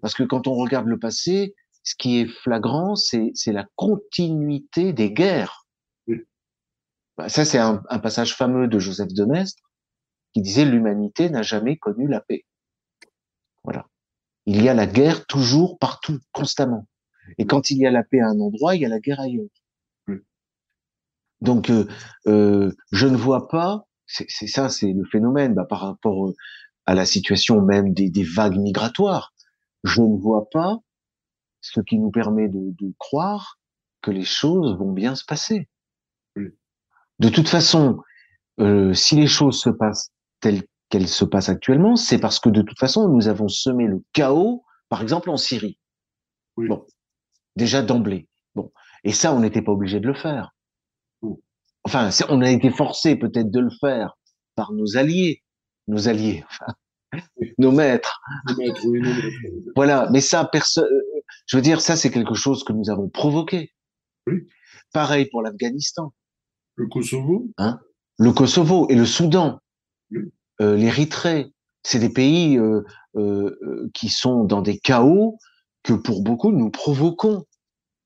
Parce 0.00 0.14
que 0.14 0.24
quand 0.24 0.46
on 0.48 0.54
regarde 0.54 0.86
le 0.86 0.98
passé, 0.98 1.54
ce 1.84 1.94
qui 1.96 2.18
est 2.18 2.26
flagrant, 2.26 2.96
c'est 2.96 3.32
la 3.46 3.66
continuité 3.76 4.92
des 4.92 5.12
guerres. 5.12 5.66
Bah, 7.16 7.28
ça, 7.28 7.44
c'est 7.44 7.58
un, 7.58 7.82
un, 7.88 7.98
passage 7.98 8.36
fameux 8.36 8.68
de 8.68 8.78
Joseph 8.78 9.12
de 9.12 9.24
Maistre 9.24 9.62
qui 10.32 10.40
disait 10.40 10.64
l'humanité 10.64 11.30
n'a 11.30 11.42
jamais 11.42 11.76
connu 11.76 12.06
la 12.06 12.20
paix. 12.20 12.44
Voilà. 13.64 13.86
Il 14.46 14.62
y 14.62 14.68
a 14.68 14.74
la 14.74 14.86
guerre 14.86 15.26
toujours, 15.26 15.78
partout, 15.78 16.18
constamment. 16.32 16.86
Et 17.38 17.46
quand 17.46 17.70
il 17.70 17.78
y 17.78 17.86
a 17.86 17.90
la 17.90 18.04
paix 18.04 18.20
à 18.20 18.28
un 18.28 18.40
endroit, 18.40 18.76
il 18.76 18.82
y 18.82 18.84
a 18.84 18.88
la 18.88 19.00
guerre 19.00 19.20
ailleurs. 19.20 19.50
Donc, 21.40 21.70
euh, 21.70 21.86
euh, 22.26 22.72
je 22.92 23.06
ne 23.06 23.16
vois 23.16 23.48
pas 23.48 23.88
c'est 24.08 24.46
ça, 24.46 24.68
c'est 24.68 24.92
le 24.92 25.04
phénomène 25.04 25.54
bah, 25.54 25.66
par 25.68 25.80
rapport 25.80 26.28
euh, 26.28 26.34
à 26.86 26.94
la 26.94 27.04
situation 27.04 27.60
même 27.60 27.92
des, 27.92 28.10
des, 28.10 28.24
vagues 28.24 28.56
migratoires. 28.56 29.34
Je 29.84 30.00
ne 30.00 30.18
vois 30.18 30.48
pas 30.50 30.78
ce 31.60 31.80
qui 31.80 31.98
nous 31.98 32.10
permet 32.10 32.48
de, 32.48 32.74
de 32.80 32.92
croire 32.98 33.58
que 34.00 34.10
les 34.10 34.24
choses 34.24 34.76
vont 34.78 34.92
bien 34.92 35.14
se 35.14 35.24
passer. 35.24 35.68
De 36.36 37.28
toute 37.28 37.48
façon, 37.48 38.00
euh, 38.60 38.94
si 38.94 39.16
les 39.16 39.26
choses 39.26 39.60
se 39.60 39.70
passent 39.70 40.10
telles 40.40 40.62
qu'elles 40.88 41.08
se 41.08 41.24
passent 41.24 41.50
actuellement, 41.50 41.96
c'est 41.96 42.18
parce 42.18 42.40
que 42.40 42.48
de 42.48 42.62
toute 42.62 42.78
façon, 42.78 43.08
nous 43.08 43.28
avons 43.28 43.48
semé 43.48 43.86
le 43.86 44.02
chaos, 44.12 44.64
par 44.88 45.02
exemple 45.02 45.28
en 45.28 45.36
Syrie. 45.36 45.78
Bon, 46.56 46.86
déjà 47.56 47.82
d'emblée. 47.82 48.26
Bon, 48.54 48.72
et 49.04 49.12
ça, 49.12 49.34
on 49.34 49.40
n'était 49.40 49.62
pas 49.62 49.72
obligé 49.72 50.00
de 50.00 50.06
le 50.06 50.14
faire 50.14 50.54
enfin, 51.84 52.10
on 52.28 52.42
a 52.42 52.50
été 52.50 52.70
forcé 52.70 53.16
peut-être 53.16 53.50
de 53.50 53.60
le 53.60 53.70
faire 53.80 54.16
par 54.54 54.72
nos 54.72 54.96
alliés, 54.96 55.42
nos 55.86 56.08
alliés, 56.08 56.44
enfin, 56.46 56.72
nos 57.58 57.72
maîtres. 57.72 58.20
Voilà, 59.76 60.08
mais 60.10 60.20
ça, 60.20 60.44
personne, 60.44 60.86
je 61.46 61.56
veux 61.56 61.62
dire, 61.62 61.80
ça, 61.80 61.96
c'est 61.96 62.10
quelque 62.10 62.34
chose 62.34 62.64
que 62.64 62.72
nous 62.72 62.90
avons 62.90 63.08
provoqué. 63.08 63.72
Pareil 64.92 65.26
pour 65.30 65.42
l'Afghanistan. 65.42 66.12
Le 66.76 66.86
Kosovo. 66.86 67.48
Hein? 67.58 67.80
Le 68.18 68.32
Kosovo 68.32 68.88
et 68.88 68.94
le 68.94 69.06
Soudan, 69.06 69.60
euh, 70.60 70.76
l'Érythrée, 70.76 71.52
c'est 71.82 71.98
des 71.98 72.08
pays 72.08 72.58
euh, 72.58 72.82
euh, 73.16 73.90
qui 73.94 74.08
sont 74.08 74.44
dans 74.44 74.62
des 74.62 74.78
chaos 74.78 75.38
que 75.82 75.92
pour 75.92 76.22
beaucoup 76.22 76.52
nous 76.52 76.70
provoquons. 76.70 77.44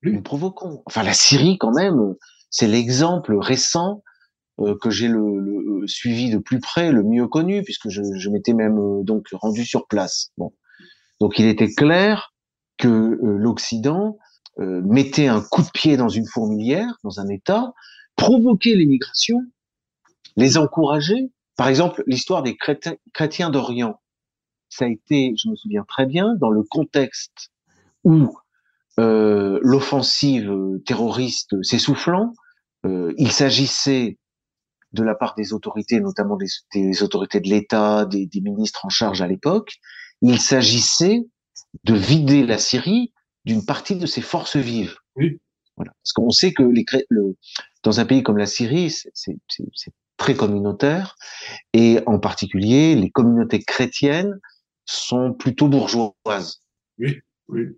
Nous 0.02 0.22
provoquons. 0.22 0.82
Enfin, 0.86 1.02
la 1.02 1.14
Syrie, 1.14 1.58
quand 1.58 1.72
même, 1.72 2.14
c'est 2.52 2.68
l'exemple 2.68 3.34
récent 3.34 4.04
euh, 4.60 4.76
que 4.80 4.90
j'ai 4.90 5.08
le, 5.08 5.40
le, 5.40 5.86
suivi 5.88 6.30
de 6.30 6.38
plus 6.38 6.60
près, 6.60 6.92
le 6.92 7.02
mieux 7.02 7.26
connu, 7.26 7.64
puisque 7.64 7.88
je, 7.88 8.28
m'étais 8.30 8.52
même 8.52 8.78
euh, 8.78 9.02
donc 9.02 9.26
rendu 9.32 9.64
sur 9.64 9.88
place. 9.88 10.30
Bon, 10.36 10.52
donc 11.18 11.38
il 11.38 11.46
était 11.46 11.72
clair 11.72 12.32
que 12.78 12.88
euh, 12.88 13.36
l'Occident 13.38 14.16
mettait 14.58 15.28
un 15.28 15.40
coup 15.40 15.62
de 15.62 15.70
pied 15.72 15.96
dans 15.96 16.10
une 16.10 16.26
fourmilière, 16.26 16.98
dans 17.04 17.20
un 17.20 17.28
État, 17.28 17.72
provoquait 18.16 18.74
l'immigration, 18.74 19.40
les 20.36 20.58
encourager. 20.58 21.32
Par 21.56 21.68
exemple, 21.68 22.04
l'histoire 22.06 22.42
des 22.42 22.54
chrétiens, 22.54 22.96
chrétiens 23.14 23.48
d'Orient, 23.48 23.98
ça 24.68 24.84
a 24.84 24.88
été, 24.88 25.32
je 25.42 25.48
me 25.48 25.56
souviens 25.56 25.84
très 25.88 26.04
bien, 26.04 26.34
dans 26.38 26.50
le 26.50 26.62
contexte 26.64 27.50
où 28.04 28.36
euh, 28.98 29.58
l'offensive 29.62 30.54
terroriste 30.84 31.62
s'essoufflant, 31.62 32.34
euh, 32.84 33.14
il 33.18 33.32
s'agissait 33.32 34.18
de 34.92 35.02
la 35.02 35.14
part 35.14 35.34
des 35.34 35.52
autorités, 35.52 36.00
notamment 36.00 36.36
des, 36.36 36.48
des 36.74 37.02
autorités 37.02 37.40
de 37.40 37.48
l'État, 37.48 38.04
des, 38.04 38.26
des, 38.26 38.40
ministres 38.40 38.84
en 38.84 38.90
charge 38.90 39.22
à 39.22 39.26
l'époque, 39.26 39.76
il 40.20 40.38
s'agissait 40.38 41.22
de 41.84 41.94
vider 41.94 42.44
la 42.44 42.58
Syrie 42.58 43.12
d'une 43.44 43.64
partie 43.64 43.96
de 43.96 44.06
ses 44.06 44.20
forces 44.20 44.56
vives. 44.56 44.96
Oui. 45.16 45.40
Voilà. 45.76 45.92
Parce 46.02 46.12
qu'on 46.12 46.30
sait 46.30 46.52
que 46.52 46.62
les, 46.62 46.84
le, 47.08 47.36
dans 47.82 48.00
un 48.00 48.04
pays 48.04 48.22
comme 48.22 48.36
la 48.36 48.46
Syrie, 48.46 48.90
c'est 48.90 49.38
très 50.18 50.34
communautaire, 50.34 51.16
et 51.72 52.00
en 52.06 52.18
particulier, 52.18 52.94
les 52.94 53.10
communautés 53.10 53.62
chrétiennes 53.62 54.38
sont 54.84 55.32
plutôt 55.32 55.68
bourgeoises. 55.68 56.60
Oui 56.98 57.22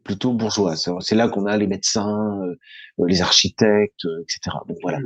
plutôt 0.04 0.32
bourgeoise. 0.32 0.90
C'est 1.00 1.14
là 1.14 1.28
qu'on 1.28 1.46
a 1.46 1.56
les 1.56 1.66
médecins, 1.66 2.40
euh, 2.42 3.04
les 3.06 3.22
architectes, 3.22 4.04
euh, 4.04 4.22
etc. 4.22 4.56
Donc 4.68 4.78
voilà. 4.82 4.98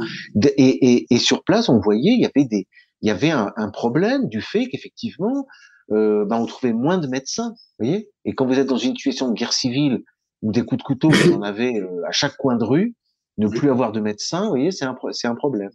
Et, 0.56 0.62
et, 0.62 1.06
et, 1.14 1.18
sur 1.18 1.44
place, 1.44 1.68
on 1.68 1.80
voyait, 1.80 2.12
il 2.12 2.20
y 2.20 2.26
avait 2.26 2.46
des, 2.46 2.68
il 3.02 3.08
y 3.08 3.10
avait 3.10 3.30
un, 3.30 3.52
un 3.56 3.70
problème 3.70 4.28
du 4.28 4.40
fait 4.40 4.66
qu'effectivement, 4.66 5.46
euh, 5.90 6.24
ben, 6.26 6.36
on 6.36 6.46
trouvait 6.46 6.72
moins 6.72 6.98
de 6.98 7.06
médecins. 7.06 7.50
Vous 7.78 7.86
voyez. 7.86 8.10
Et 8.24 8.34
quand 8.34 8.46
vous 8.46 8.58
êtes 8.58 8.66
dans 8.66 8.76
une 8.76 8.94
situation 8.94 9.28
de 9.28 9.34
guerre 9.34 9.52
civile 9.52 10.02
ou 10.42 10.52
des 10.52 10.62
coups 10.62 10.78
de 10.78 10.84
couteau, 10.84 11.10
vous 11.10 11.32
en 11.32 11.42
avez 11.42 11.80
à 12.06 12.12
chaque 12.12 12.36
coin 12.36 12.56
de 12.56 12.64
rue, 12.64 12.94
ne 13.38 13.48
plus 13.48 13.70
avoir 13.70 13.92
de 13.92 14.00
médecins, 14.00 14.42
vous 14.44 14.50
voyez, 14.50 14.70
c'est 14.70 14.84
un, 14.84 14.96
c'est 15.12 15.28
un 15.28 15.34
problème. 15.34 15.70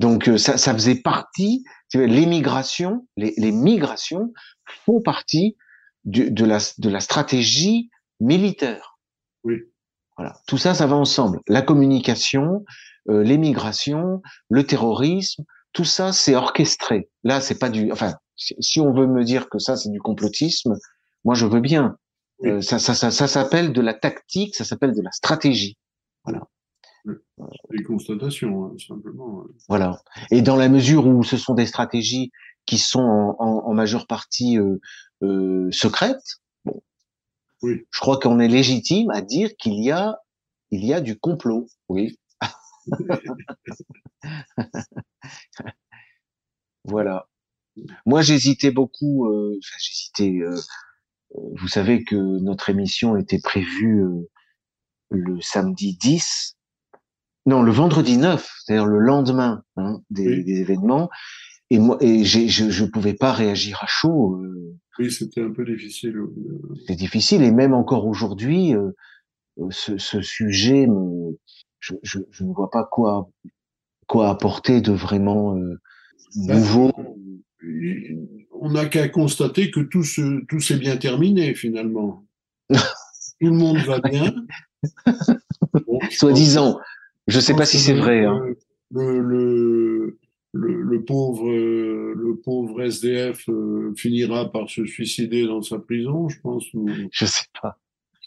Donc 0.00 0.30
ça, 0.36 0.58
ça 0.58 0.74
faisait 0.74 0.96
partie, 0.96 1.64
l'émigration, 1.94 3.06
les, 3.16 3.32
les 3.36 3.52
migrations 3.52 4.32
font 4.84 5.00
partie 5.00 5.56
de, 6.04 6.44
la, 6.44 6.58
de 6.78 6.88
la 6.88 7.00
stratégie 7.00 7.90
militaire. 8.20 8.98
Oui. 9.42 9.62
Voilà. 10.16 10.36
Tout 10.46 10.58
ça, 10.58 10.74
ça 10.74 10.86
va 10.86 10.96
ensemble. 10.96 11.40
La 11.48 11.62
communication, 11.62 12.64
euh, 13.08 13.22
l'émigration, 13.22 14.22
le 14.48 14.64
terrorisme, 14.64 15.44
tout 15.72 15.84
ça, 15.84 16.12
c'est 16.12 16.36
orchestré. 16.36 17.10
Là, 17.24 17.40
c'est 17.40 17.58
pas 17.58 17.68
du. 17.68 17.90
Enfin, 17.90 18.14
si, 18.36 18.80
on 18.80 18.92
veut 18.92 19.06
me 19.06 19.24
dire 19.24 19.48
que 19.48 19.58
ça, 19.58 19.76
c'est 19.76 19.90
du 19.90 20.00
complotisme, 20.00 20.78
moi, 21.24 21.34
je 21.34 21.46
veux 21.46 21.60
bien. 21.60 21.96
Euh, 22.44 22.60
ça, 22.60 22.78
ça, 22.78 22.94
ça, 22.94 23.10
ça 23.10 23.26
s'appelle 23.26 23.72
de 23.72 23.80
la 23.80 23.94
tactique, 23.94 24.54
ça 24.54 24.64
s'appelle 24.64 24.94
de 24.94 25.02
la 25.02 25.10
stratégie. 25.10 25.76
Voilà. 26.24 26.46
Des 27.06 27.82
constatations, 27.82 28.66
hein, 28.66 28.74
simplement. 28.78 29.44
Voilà. 29.68 30.00
Et 30.30 30.42
dans 30.42 30.56
la 30.56 30.68
mesure 30.68 31.06
où 31.06 31.22
ce 31.22 31.36
sont 31.36 31.54
des 31.54 31.66
stratégies 31.66 32.30
qui 32.66 32.78
sont 32.78 33.00
en, 33.00 33.36
en, 33.38 33.66
en 33.66 33.74
majeure 33.74 34.06
partie 34.06 34.58
euh, 34.58 34.78
euh, 35.24 35.70
secrète, 35.72 36.22
bon, 36.64 36.82
oui. 37.62 37.82
je 37.90 38.00
crois 38.00 38.18
qu'on 38.20 38.38
est 38.40 38.48
légitime 38.48 39.10
à 39.10 39.20
dire 39.22 39.56
qu'il 39.56 39.82
y 39.82 39.90
a, 39.90 40.18
il 40.70 40.84
y 40.84 40.92
a 40.94 41.00
du 41.00 41.18
complot. 41.18 41.66
Oui. 41.88 42.18
voilà. 46.84 47.28
Moi, 48.06 48.22
j'hésitais 48.22 48.70
beaucoup. 48.70 49.26
Euh, 49.28 49.58
j'hésitais. 49.78 50.38
Euh, 50.40 50.56
vous 51.56 51.68
savez 51.68 52.04
que 52.04 52.14
notre 52.16 52.70
émission 52.70 53.16
était 53.16 53.40
prévue 53.40 54.04
euh, 54.04 54.30
le 55.10 55.40
samedi 55.40 55.96
10, 55.96 56.56
non, 57.46 57.62
le 57.62 57.72
vendredi 57.72 58.16
9, 58.16 58.48
c'est-à-dire 58.64 58.86
le 58.86 58.98
lendemain 59.00 59.64
hein, 59.76 60.00
des, 60.10 60.26
Oui. 60.28 60.44
des 60.44 60.60
événements. 60.60 61.10
Et 61.70 61.78
moi, 61.78 61.96
et 62.00 62.24
je, 62.24 62.46
je 62.48 62.84
pouvais 62.84 63.14
pas 63.14 63.32
réagir 63.32 63.82
à 63.82 63.86
chaud. 63.86 64.36
euh, 64.36 64.76
Oui, 64.98 65.10
c'était 65.10 65.42
un 65.42 65.50
peu 65.50 65.64
difficile. 65.64 66.16
euh, 66.16 66.30
c'est 66.86 66.94
difficile 66.96 67.42
et 67.42 67.50
même 67.50 67.74
encore 67.74 68.06
aujourd'hui, 68.06 68.74
euh, 68.74 68.90
euh, 69.58 69.66
ce, 69.70 69.98
ce 69.98 70.20
sujet, 70.22 70.86
je, 71.80 71.94
je, 72.02 72.18
je 72.30 72.44
ne 72.44 72.52
vois 72.52 72.70
pas 72.70 72.84
quoi 72.84 73.28
quoi 74.06 74.28
apporter 74.28 74.80
de 74.80 74.92
vraiment 74.92 75.56
euh, 75.56 75.80
Ben, 76.46 76.58
nouveau. 76.58 76.92
On 78.52 78.70
n'a 78.70 78.86
qu'à 78.86 79.08
constater 79.08 79.70
que 79.70 79.80
tout, 79.80 80.04
se, 80.04 80.44
tout 80.46 80.60
s'est 80.60 80.76
bien 80.78 80.96
terminé 80.96 81.54
finalement. 81.54 82.24
tout 82.70 82.76
le 83.40 83.50
monde 83.52 83.78
va 83.78 84.00
bien. 84.00 84.34
Bon, 85.86 85.98
je 86.10 86.16
Soi-disant, 86.16 86.78
je 87.26 87.40
sais 87.40 87.52
pense 87.52 87.60
pas 87.60 87.66
si 87.66 87.78
c'est 87.78 87.94
vrai. 87.94 88.24
Hein. 88.26 88.38
Le, 88.90 89.20
le, 89.20 90.18
le, 90.54 90.80
le 90.82 91.04
pauvre, 91.04 91.50
euh, 91.50 92.14
le 92.16 92.36
pauvre 92.36 92.80
SDF 92.82 93.48
euh, 93.48 93.92
finira 93.96 94.50
par 94.50 94.70
se 94.70 94.86
suicider 94.86 95.46
dans 95.46 95.60
sa 95.62 95.78
prison, 95.78 96.28
je 96.28 96.40
pense. 96.40 96.64
Ou, 96.74 96.88
Je 97.10 97.26
sais 97.26 97.46
pas. 97.60 97.76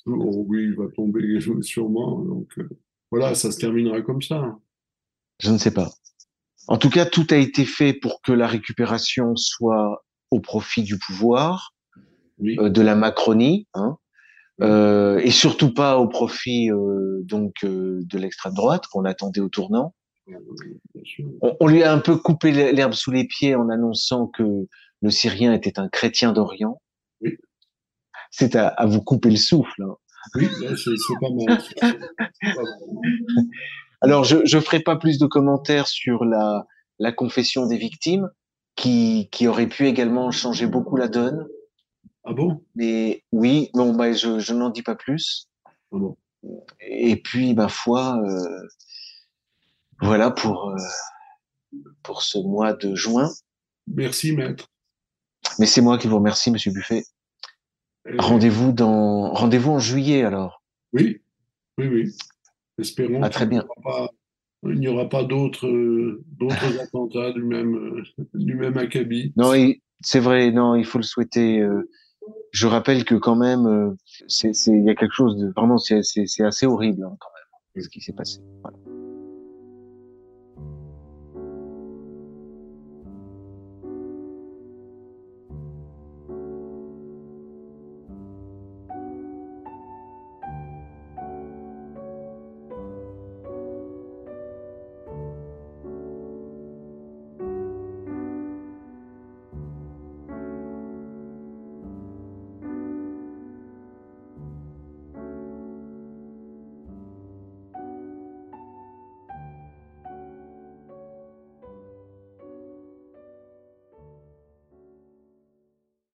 ou 0.05 0.45
oui, 0.47 0.63
il 0.65 0.75
va 0.75 0.87
tomber 0.89 1.39
sûrement. 1.61 2.19
Donc 2.19 2.49
euh, 2.59 2.69
voilà, 3.11 3.33
ça 3.33 3.51
se 3.51 3.57
terminera 3.57 4.01
comme 4.01 4.21
ça. 4.21 4.57
Je 5.39 5.51
ne 5.51 5.57
sais 5.57 5.71
pas. 5.73 5.89
En 6.67 6.77
tout 6.77 6.89
cas, 6.89 7.05
tout 7.05 7.25
a 7.29 7.37
été 7.37 7.63
fait 7.63 7.93
pour 7.93 8.21
que 8.21 8.33
la 8.33 8.47
récupération 8.47 9.35
soit 9.37 10.03
au 10.31 10.41
profit 10.41 10.83
du 10.83 10.97
pouvoir, 10.99 11.73
Oui. 12.39 12.57
euh, 12.59 12.69
de 12.69 12.81
la 12.81 12.95
Macronie, 12.95 13.67
hein, 13.73 13.97
euh, 14.61 15.19
et 15.19 15.31
surtout 15.31 15.73
pas 15.73 15.97
au 15.99 16.07
profit 16.09 16.71
euh, 16.71 17.21
donc 17.23 17.63
euh, 17.63 18.01
de 18.03 18.17
l'extrême 18.17 18.53
droite 18.53 18.87
qu'on 18.87 19.05
attendait 19.05 19.39
au 19.39 19.47
tournant. 19.49 19.93
On, 21.41 21.55
on 21.59 21.67
lui 21.67 21.83
a 21.83 21.93
un 21.93 21.99
peu 21.99 22.17
coupé 22.17 22.51
l'herbe 22.51 22.93
sous 22.93 23.11
les 23.11 23.25
pieds 23.25 23.55
en 23.55 23.69
annonçant 23.69 24.27
que 24.27 24.43
le 25.01 25.09
Syrien 25.09 25.53
était 25.53 25.79
un 25.79 25.87
chrétien 25.89 26.33
d'Orient. 26.33 26.81
Oui. 27.21 27.37
C'est 28.31 28.55
à, 28.55 28.67
à 28.67 28.85
vous 28.85 29.01
couper 29.01 29.29
le 29.29 29.37
souffle. 29.37 29.83
hein. 29.83 29.95
Oui, 30.35 30.47
c'est 30.75 30.91
pas 31.21 31.29
mal. 31.29 31.61
Alors, 34.01 34.25
je 34.25 34.45
je 34.45 34.59
ferai 34.59 34.81
pas 34.81 34.97
plus 34.97 35.17
de 35.19 35.25
commentaires 35.25 35.87
sur 35.87 36.25
la 36.25 36.65
la 36.99 37.11
confession 37.13 37.65
des 37.65 37.77
victimes, 37.77 38.29
qui 38.75 39.29
qui 39.31 39.47
aurait 39.47 39.67
pu 39.67 39.87
également 39.87 40.31
changer 40.31 40.67
beaucoup 40.67 40.97
la 40.97 41.07
donne. 41.07 41.47
Ah 42.25 42.33
bon? 42.33 42.61
Mais 42.75 43.23
oui, 43.31 43.69
bon, 43.73 43.95
bah, 43.95 44.11
je 44.11 44.39
je 44.39 44.53
n'en 44.53 44.69
dis 44.69 44.83
pas 44.83 44.95
plus. 44.95 45.47
Ah 45.65 45.97
bon. 45.97 46.17
Et 46.81 47.15
puis, 47.15 47.53
ma 47.53 47.69
foi, 47.69 48.19
euh, 48.25 48.67
voilà 50.01 50.31
pour 50.31 50.69
euh, 50.69 51.79
pour 52.03 52.21
ce 52.23 52.37
mois 52.39 52.73
de 52.73 52.95
juin. 52.95 53.29
Merci, 53.87 54.33
maître. 54.33 54.67
Mais 55.59 55.65
c'est 55.65 55.81
moi 55.81 55.97
qui 55.97 56.07
vous 56.07 56.17
remercie, 56.17 56.51
Monsieur 56.51 56.71
Buffet. 56.71 57.03
Euh, 58.07 58.15
Rendez-vous 58.19 58.71
dans 58.71 59.33
rendez-vous 59.33 59.71
en 59.71 59.79
juillet 59.79 60.23
alors. 60.23 60.61
Oui, 60.93 61.21
oui, 61.77 61.87
oui. 61.87 62.11
Espérons 62.79 63.21
Ah, 63.23 63.29
très 63.29 63.45
bien. 63.45 63.65
il 64.63 64.79
n'y 64.79 64.87
aura 64.87 65.07
pas 65.09 65.23
d'autres 65.23 65.67
euh, 65.67 66.23
d'autres 66.27 66.55
attentats 66.81 67.31
du 67.31 67.43
même 67.43 67.75
euh, 67.75 68.03
du 68.33 68.55
même 68.55 68.77
acabit. 68.77 69.33
Non, 69.35 69.53
il- 69.53 69.81
c'est 70.01 70.19
vrai, 70.19 70.51
non, 70.51 70.75
il 70.75 70.85
faut 70.85 70.99
le 70.99 71.03
souhaiter. 71.03 71.59
euh, 71.59 71.89
je 72.51 72.67
rappelle 72.67 73.03
que 73.05 73.15
quand 73.15 73.35
même, 73.35 73.95
c'est, 74.27 74.53
c'est, 74.53 74.71
il 74.71 74.83
y 74.83 74.89
a 74.89 74.95
quelque 74.95 75.13
chose 75.13 75.37
de 75.37 75.47
vraiment, 75.55 75.77
c'est, 75.77 76.03
c'est, 76.03 76.27
c'est 76.27 76.43
assez 76.43 76.65
horrible 76.65 77.03
hein, 77.05 77.15
quand 77.19 77.29
même 77.75 77.83
ce 77.83 77.89
qui 77.89 78.01
s'est 78.01 78.13
passé. 78.13 78.39
Voilà. 78.61 78.77